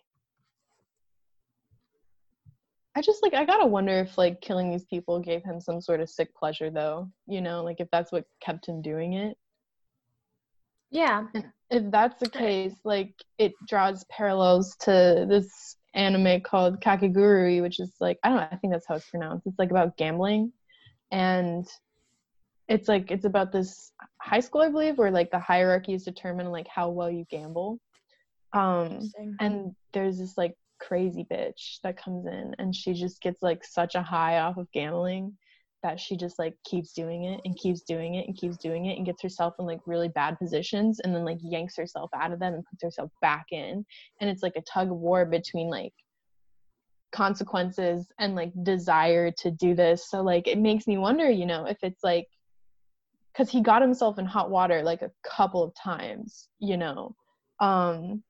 [2.96, 6.00] I just like I gotta wonder if like killing these people gave him some sort
[6.00, 7.08] of sick pleasure though.
[7.28, 9.38] You know, like if that's what kept him doing it.
[10.90, 11.28] Yeah.
[11.70, 17.94] If that's the case, like it draws parallels to this anime called Kakegurui, which is
[18.00, 19.46] like I don't know, I think that's how it's pronounced.
[19.46, 20.52] It's like about gambling,
[21.10, 21.66] and
[22.68, 26.52] it's like it's about this high school, I believe, where like the hierarchy is determined
[26.52, 27.78] like how well you gamble.
[28.52, 29.00] Um,
[29.40, 33.94] and there's this like crazy bitch that comes in and she just gets like such
[33.94, 35.32] a high off of gambling
[35.82, 38.96] that she just like keeps doing it and keeps doing it and keeps doing it
[38.96, 42.38] and gets herself in like really bad positions and then like yanks herself out of
[42.38, 43.84] them and puts herself back in.
[44.20, 45.92] And it's like a tug of war between like
[47.12, 50.08] consequences and like desire to do this.
[50.08, 52.26] So like it makes me wonder you know if it's like
[53.32, 57.14] because he got himself in hot water like a couple of times you know?
[57.60, 58.22] Um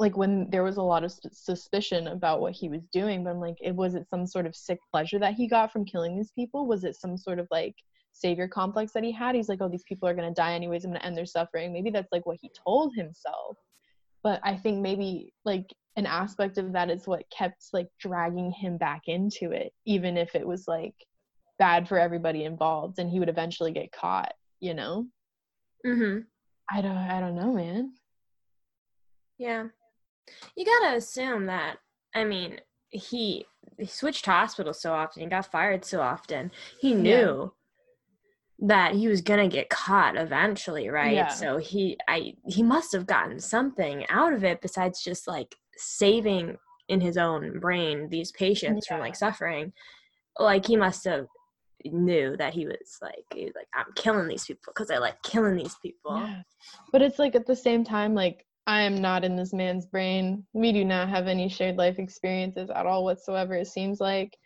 [0.00, 3.38] like when there was a lot of suspicion about what he was doing but i'm
[3.38, 6.32] like it was it some sort of sick pleasure that he got from killing these
[6.32, 6.66] people?
[6.66, 7.74] Was it some sort of like
[8.12, 9.34] savior complex that he had?
[9.34, 11.26] He's like oh these people are going to die anyways i'm going to end their
[11.26, 11.72] suffering.
[11.72, 13.56] Maybe that's like what he told himself.
[14.22, 15.66] But i think maybe like
[15.96, 20.34] an aspect of that is what kept like dragging him back into it even if
[20.34, 20.94] it was like
[21.58, 25.06] bad for everybody involved and he would eventually get caught you know?
[25.84, 26.20] Mm-hmm.
[26.70, 27.92] i don't i don't know man.
[29.38, 29.68] Yeah.
[30.56, 31.76] You gotta assume that.
[32.14, 32.60] I mean,
[32.90, 33.46] he
[33.78, 35.22] he switched hospitals so often.
[35.22, 36.50] He got fired so often.
[36.80, 37.52] He knew
[38.60, 41.14] that he was gonna get caught eventually, right?
[41.14, 41.28] Yeah.
[41.28, 46.56] So he I he must have gotten something out of it besides just like saving
[46.88, 49.72] in his own brain these patients from like suffering.
[50.38, 51.26] Like he must have
[51.84, 55.22] knew that he was like he was like I'm killing these people because I like
[55.22, 56.16] killing these people.
[56.18, 56.42] Yeah.
[56.92, 60.46] But it's like at the same time, like I am not in this man's brain.
[60.52, 64.38] We do not have any shared life experiences at all whatsoever, it seems like.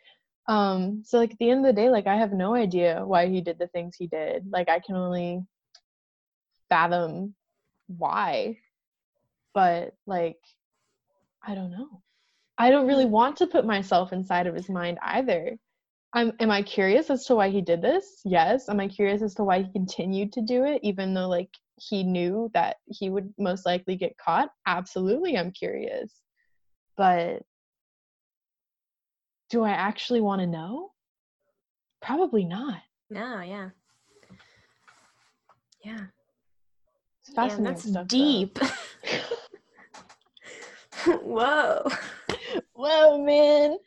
[0.47, 3.27] Um, so like at the end of the day, like I have no idea why
[3.27, 4.47] he did the things he did.
[4.51, 5.43] Like I can only
[6.69, 7.35] fathom
[7.85, 8.57] why.
[9.53, 10.39] But like
[11.45, 12.01] I don't know.
[12.57, 15.55] I don't really want to put myself inside of his mind either.
[16.13, 18.21] I'm, am I curious as to why he did this?
[18.25, 18.69] Yes.
[18.69, 22.03] Am I curious as to why he continued to do it, even though like he
[22.03, 24.49] knew that he would most likely get caught?
[24.65, 26.11] Absolutely, I'm curious.
[26.97, 27.43] But
[29.49, 30.91] do I actually want to know?
[32.01, 32.79] Probably not.
[33.09, 33.69] No, yeah.
[35.83, 36.05] Yeah.
[37.21, 38.07] It's fascinating that's stuff.
[38.07, 38.59] deep.
[41.05, 41.87] Whoa.
[42.73, 43.77] Whoa, man.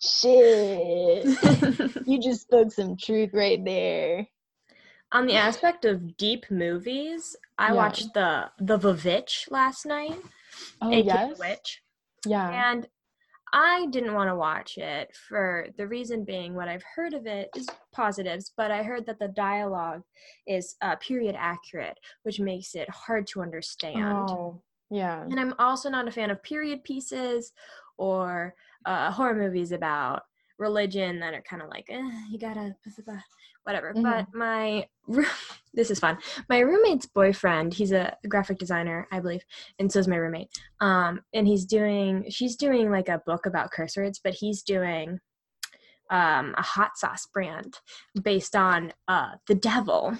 [0.00, 1.26] Shit.
[2.06, 4.26] you just spoke some truth right there.
[5.12, 7.74] On the aspect of deep movies, I Yeah.
[7.74, 10.20] watched the the Vavitch last night,
[10.82, 11.38] Oh, aka yes.
[11.38, 11.82] Witch,
[12.26, 12.50] Yeah.
[12.50, 12.88] and
[13.52, 17.48] I didn't want to watch it for the reason being what I've heard of it
[17.54, 20.02] is positives, but I heard that the dialogue
[20.46, 24.02] is uh, period accurate, which makes it hard to understand.
[24.02, 24.60] Oh,
[24.90, 25.22] yeah.
[25.22, 27.52] And I'm also not a fan of period pieces
[27.96, 28.54] or
[28.84, 30.24] uh, horror movies about
[30.58, 32.74] religion that are kind of like, eh, you gotta,
[33.66, 33.92] whatever.
[33.94, 34.02] Mhm.
[34.02, 34.86] But my,
[35.74, 36.18] this is fun.
[36.48, 39.42] My roommate's boyfriend, he's a graphic designer, I believe,
[39.78, 40.48] and so is my roommate.
[40.80, 45.18] Um, and he's doing, she's doing like a book about curse words, but he's doing
[46.10, 47.78] um, a hot sauce brand
[48.22, 50.16] based on uh, the devil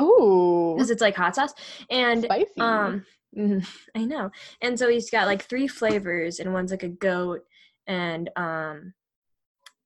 [0.00, 1.54] Oh, because it's like hot sauce.
[1.90, 2.48] And spicy.
[2.60, 3.04] um,
[3.36, 3.66] mhm,
[3.96, 4.30] I know.
[4.60, 7.44] And so he's got like three flavors, and one's like a goat,
[7.86, 8.94] and um,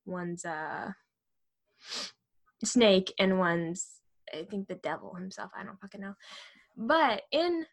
[0.05, 0.95] one's a
[2.65, 3.99] snake, and one's
[4.33, 5.51] I think the devil himself.
[5.57, 6.15] I don't fucking know.
[6.77, 7.65] But in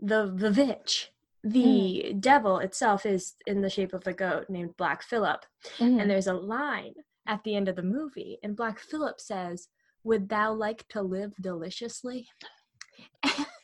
[0.00, 1.08] the the Vivitch,
[1.42, 5.44] the devil itself is in the shape of a goat named Black Philip,
[5.78, 6.00] Mhm.
[6.00, 6.94] and there's a line
[7.26, 9.68] at the end of the movie, and Black Philip says,
[10.04, 12.28] "Would thou like to live deliciously?"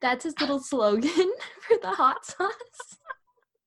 [0.00, 1.30] That's his little slogan
[1.66, 2.98] for the hot sauce.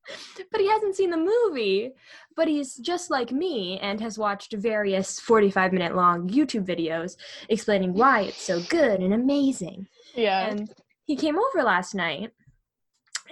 [0.52, 1.92] but he hasn't seen the movie.
[2.36, 7.16] But he's just like me and has watched various 45 minute long YouTube videos
[7.50, 9.88] explaining why it's so good and amazing.
[10.14, 10.48] yeah.
[10.50, 10.70] And
[11.06, 12.32] he came over last night,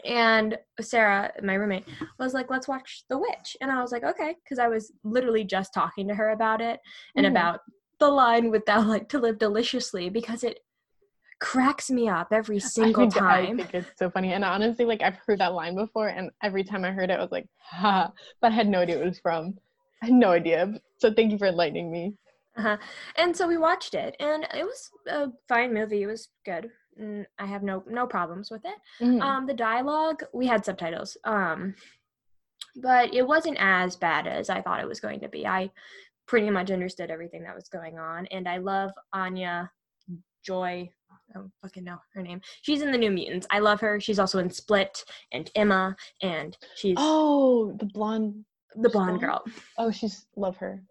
[0.06, 1.86] and Sarah, my roommate,
[2.20, 5.44] was like, "Let's watch The Witch," and I was like, "Okay," because I was literally
[5.44, 6.80] just talking to her about it
[7.16, 7.30] and Mhm.
[7.32, 7.62] about
[8.00, 10.60] the line with thou like to live deliciously?" because it
[11.44, 14.32] cracks me up every single I think, I think it's so funny.
[14.32, 17.22] And honestly, like I've heard that line before, and every time I heard it, I
[17.22, 18.12] was like, ha,
[18.42, 19.56] but I had no idea it was from.
[20.02, 20.74] I had no idea.
[20.98, 22.14] So thank you for enlightening me.
[22.56, 22.78] Uh-huh.
[23.18, 26.04] And so we watched it, and it was a fine movie.
[26.04, 26.70] It was good.
[27.40, 29.04] I have no no problems with it.
[29.04, 29.22] Mhm.
[29.22, 31.18] Um, the dialogue we had subtitles.
[31.26, 31.76] Um,
[32.76, 35.46] but it wasn't as bad as I thought it was going to be.
[35.46, 35.72] I
[36.28, 39.72] pretty much understood everything that was going on, and I love Anya
[40.44, 40.90] Joy.
[41.34, 42.42] I don't fucking know her name.
[42.62, 43.48] She's in the New Mutants.
[43.50, 44.00] I love her.
[44.00, 48.46] She's also in Split and Emma, and she's oh, the blonde.
[48.76, 49.44] the blonde girl.
[49.78, 50.84] Oh, she's love her.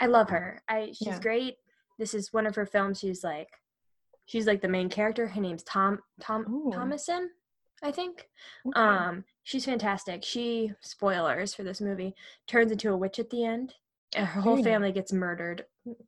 [0.00, 0.62] I love her.
[0.68, 1.20] I she's Yeah.
[1.20, 1.56] great.
[1.98, 2.98] This is one of her films.
[2.98, 3.48] She's like,
[4.26, 5.26] she's like the main character.
[5.28, 6.72] Her name's Tom Tom Ooh.
[6.72, 7.28] Thomasin,
[7.82, 8.28] I think.
[8.66, 8.80] Okay.
[8.80, 10.24] Um, she's fantastic.
[10.24, 12.14] She spoilers for this movie
[12.48, 13.74] turns into a witch at the end.
[14.14, 15.64] Her whole family gets murdered.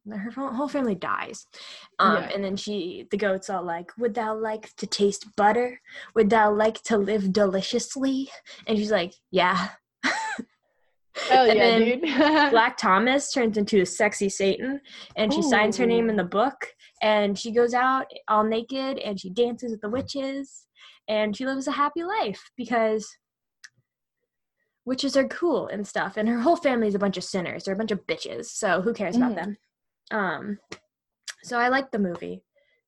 [0.09, 1.47] Her whole family dies.
[1.99, 2.31] Um, Yeah.
[2.35, 5.81] and then she, the goat's all like, "Would thou like to taste butter?
[6.15, 8.31] Would thou like to live deliciously?"
[8.67, 9.71] And she's like, "Yeah."
[11.29, 12.03] Hell and yeah, then dude.
[12.51, 14.81] Black Thomas turns into a sexy Satan
[15.17, 19.19] and she signs her name in the book and she goes out all naked and
[19.19, 20.67] she dances with the witches
[21.09, 23.09] and she lives a happy life because
[24.87, 27.77] witches are cool and stuff and her whole family's a bunch of sinners they're a
[27.77, 29.35] bunch of bitches so who cares about Mhm.
[29.35, 29.57] them
[30.13, 30.59] um
[31.43, 32.43] so i like the movie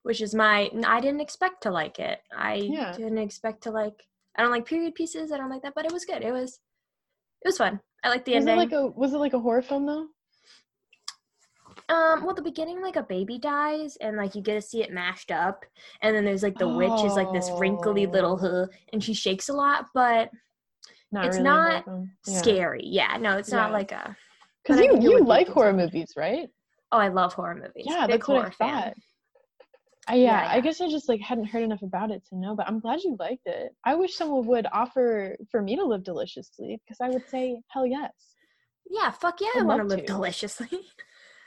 [0.04, 2.92] which is my i didn't expect to like it i Yeah.
[2.96, 4.06] didn't expect to like
[4.36, 6.60] i don't like period pieces i don't like that but it was good it was
[7.42, 9.40] it was fun i like the was ending it like a was it like a
[9.40, 10.06] horror film though?
[11.90, 14.92] Um, well, the beginning, like a baby dies, and like you get to see it
[14.92, 15.64] mashed up,
[16.02, 18.66] and then there's like the witch is like this wrinkly little Oh.
[18.66, 20.30] huh, and she shakes a lot, but
[21.10, 21.88] Not It's really not.
[21.88, 22.38] Um, yeah.
[22.38, 22.82] scary.
[22.84, 23.72] Yeah, no, it's not Yeah.
[23.72, 24.16] like a.
[24.62, 26.48] Because you you like horror considered- movies, right?
[26.92, 27.84] Oh, I love horror movies.
[27.86, 28.82] Yeah, Big that's what I horror fan.
[28.82, 28.94] thought.
[30.08, 32.54] I, yeah, Yeah, I guess I just like hadn't heard enough about it to know,
[32.54, 33.72] but I'm glad you liked it.
[33.84, 37.86] I wish someone would offer for me to live deliciously because I would say hell
[37.86, 38.12] yes.
[38.90, 40.68] Yeah, fuck yeah, I I'd want to live deliciously.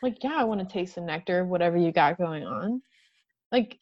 [0.03, 2.81] Like yeah, I want to taste the nectar of whatever you got going on.
[3.51, 3.77] Like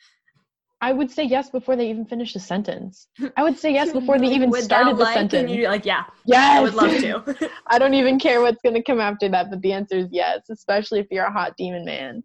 [0.81, 3.07] I would say yes before they even finish a sentence.
[3.35, 5.13] I would say yes before they even started the like?
[5.13, 5.51] Sentence.
[5.51, 7.51] you're like, yeah, Yes, I would love to.
[7.67, 10.99] I don't even care what's gonna come after that, but the answer is yes, especially
[10.99, 12.23] if you're a hot demon man.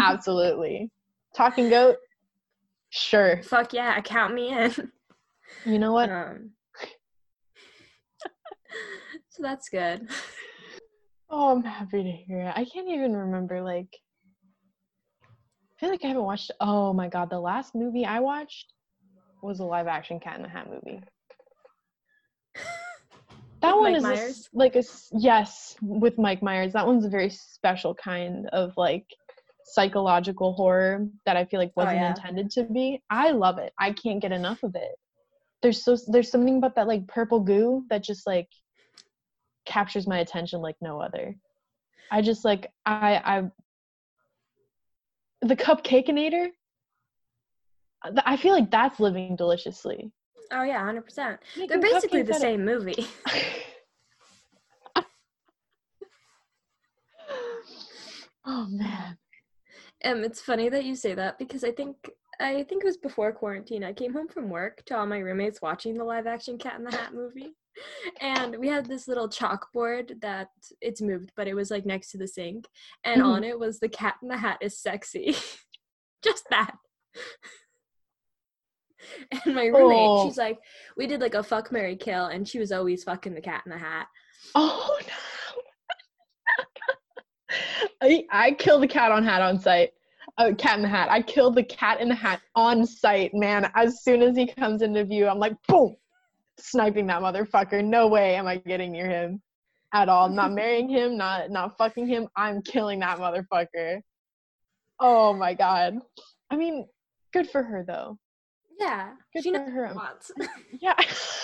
[0.00, 0.90] Absolutely.
[1.34, 1.96] Talking goat?
[2.90, 3.42] Sure.
[3.42, 4.72] fuck yeah, count me in.
[5.64, 6.10] You know what?
[6.10, 6.50] Um,
[9.28, 10.08] so that's good.
[11.30, 12.52] Oh, I'm happy to hear it.
[12.56, 13.94] I can't even remember like
[15.78, 18.72] feel like I haven't watched oh my god, the last movie I watched
[19.42, 21.00] was a live action Cat in the Hat movie.
[23.60, 24.48] That With one Mike is a Myers?
[24.52, 26.72] like a yes with Mike Myers.
[26.74, 29.06] That one's a very special kind of like
[29.64, 32.10] psychological horror that I feel like Oh, wasn't yeah.
[32.10, 33.02] intended to be.
[33.10, 33.72] I love it.
[33.78, 34.96] I can't get enough of it.
[35.62, 38.48] There's so there's something about that like purple goo that just like
[39.66, 41.36] captures my attention like no other.
[42.10, 43.50] I just like I I
[45.48, 46.50] the cupcakeinator.
[48.24, 50.12] I feel like that's living deliciously.
[50.52, 51.40] Oh yeah, hundred percent.
[51.68, 53.06] They're basically the same movie.
[58.46, 59.18] oh man.
[60.04, 63.32] Um, it's funny that you say that because I think I think it was before
[63.32, 63.82] quarantine.
[63.82, 66.84] I came home from work to all my roommates watching the live action Cat in
[66.84, 67.54] the Hat movie.
[68.20, 70.48] And we had this little chalkboard that
[70.80, 72.66] it's moved, but it was like next to the sink.
[73.04, 73.26] And Mhm.
[73.26, 75.34] on it was the cat in the hat is sexy.
[76.22, 76.74] Just that.
[79.44, 80.26] And my roommate, Oh.
[80.26, 80.58] she's like,
[80.96, 83.70] we did like a fuck Mary kill, and she was always fucking the cat in
[83.70, 84.08] the hat.
[84.56, 85.14] Oh no.
[88.02, 89.90] I I killed the cat on hat on site.
[90.40, 91.10] Oh, cat in the hat.
[91.10, 93.70] I killed the cat in the hat on site, man.
[93.74, 95.96] As soon as he comes into view, I'm like, boom,
[96.58, 97.84] sniping that motherfucker.
[97.84, 99.42] No way am I getting near him
[99.92, 100.28] at all.
[100.28, 102.28] not marrying him, not not fucking him.
[102.36, 104.00] I'm killing that motherfucker.
[105.00, 105.98] Oh my god.
[106.50, 106.86] I mean,
[107.32, 108.18] good for her though.
[108.78, 109.14] Yeah.
[109.34, 109.88] Good she for knows her.
[109.92, 110.30] what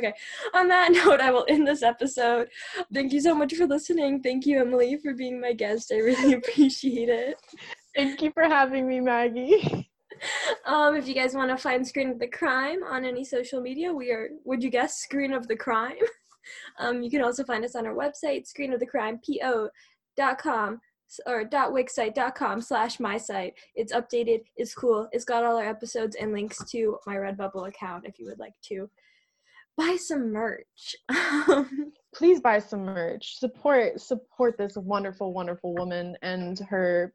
[0.00, 0.12] Yeah.
[0.54, 2.48] On that note, I will end this episode.
[2.92, 4.22] Thank you so much for listening.
[4.22, 5.92] Thank you, Emily, for being my guest.
[5.92, 7.36] I really appreciate it.
[7.94, 9.86] Thank you for having me, Maggie.
[10.66, 13.90] Um, if you guys want to find Screen of the Crime on any social media,
[13.90, 15.96] we are, would you guess, Screen of the Crime?
[16.78, 21.44] Um, you can also find us on our website, Screen of the screenofthecrimepo.com s- or
[21.44, 23.54] .wixsite.com slash my site.
[23.74, 28.04] It's updated, it's cool, it's got all our episodes and links to my Redbubble account
[28.06, 28.90] if you would like to
[29.76, 30.96] buy some merch.
[31.48, 37.14] Um, please buy some merch support support this wonderful wonderful woman and her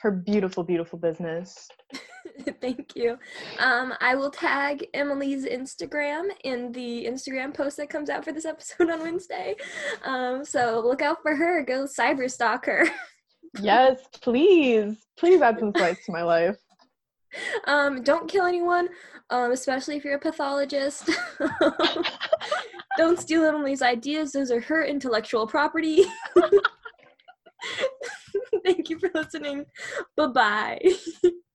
[0.00, 1.68] her beautiful beautiful business
[2.60, 3.18] Thank you.
[3.60, 8.44] Um, I will tag Emily's Instagram in the Instagram post that comes out for this
[8.44, 9.54] episode on Wednesday.
[10.04, 11.64] Um, so look out for her.
[11.64, 12.86] Go cyber stalk her.
[13.62, 16.56] yes please please add some spice to my life
[17.66, 18.88] Um, don't kill anyone,
[19.30, 21.10] um, especially if you're a pathologist.
[22.98, 24.32] don't steal Emily's ideas.
[24.32, 26.04] Those are her intellectual property.
[28.64, 29.66] Thank you for listening.
[30.16, 30.80] Bye bye.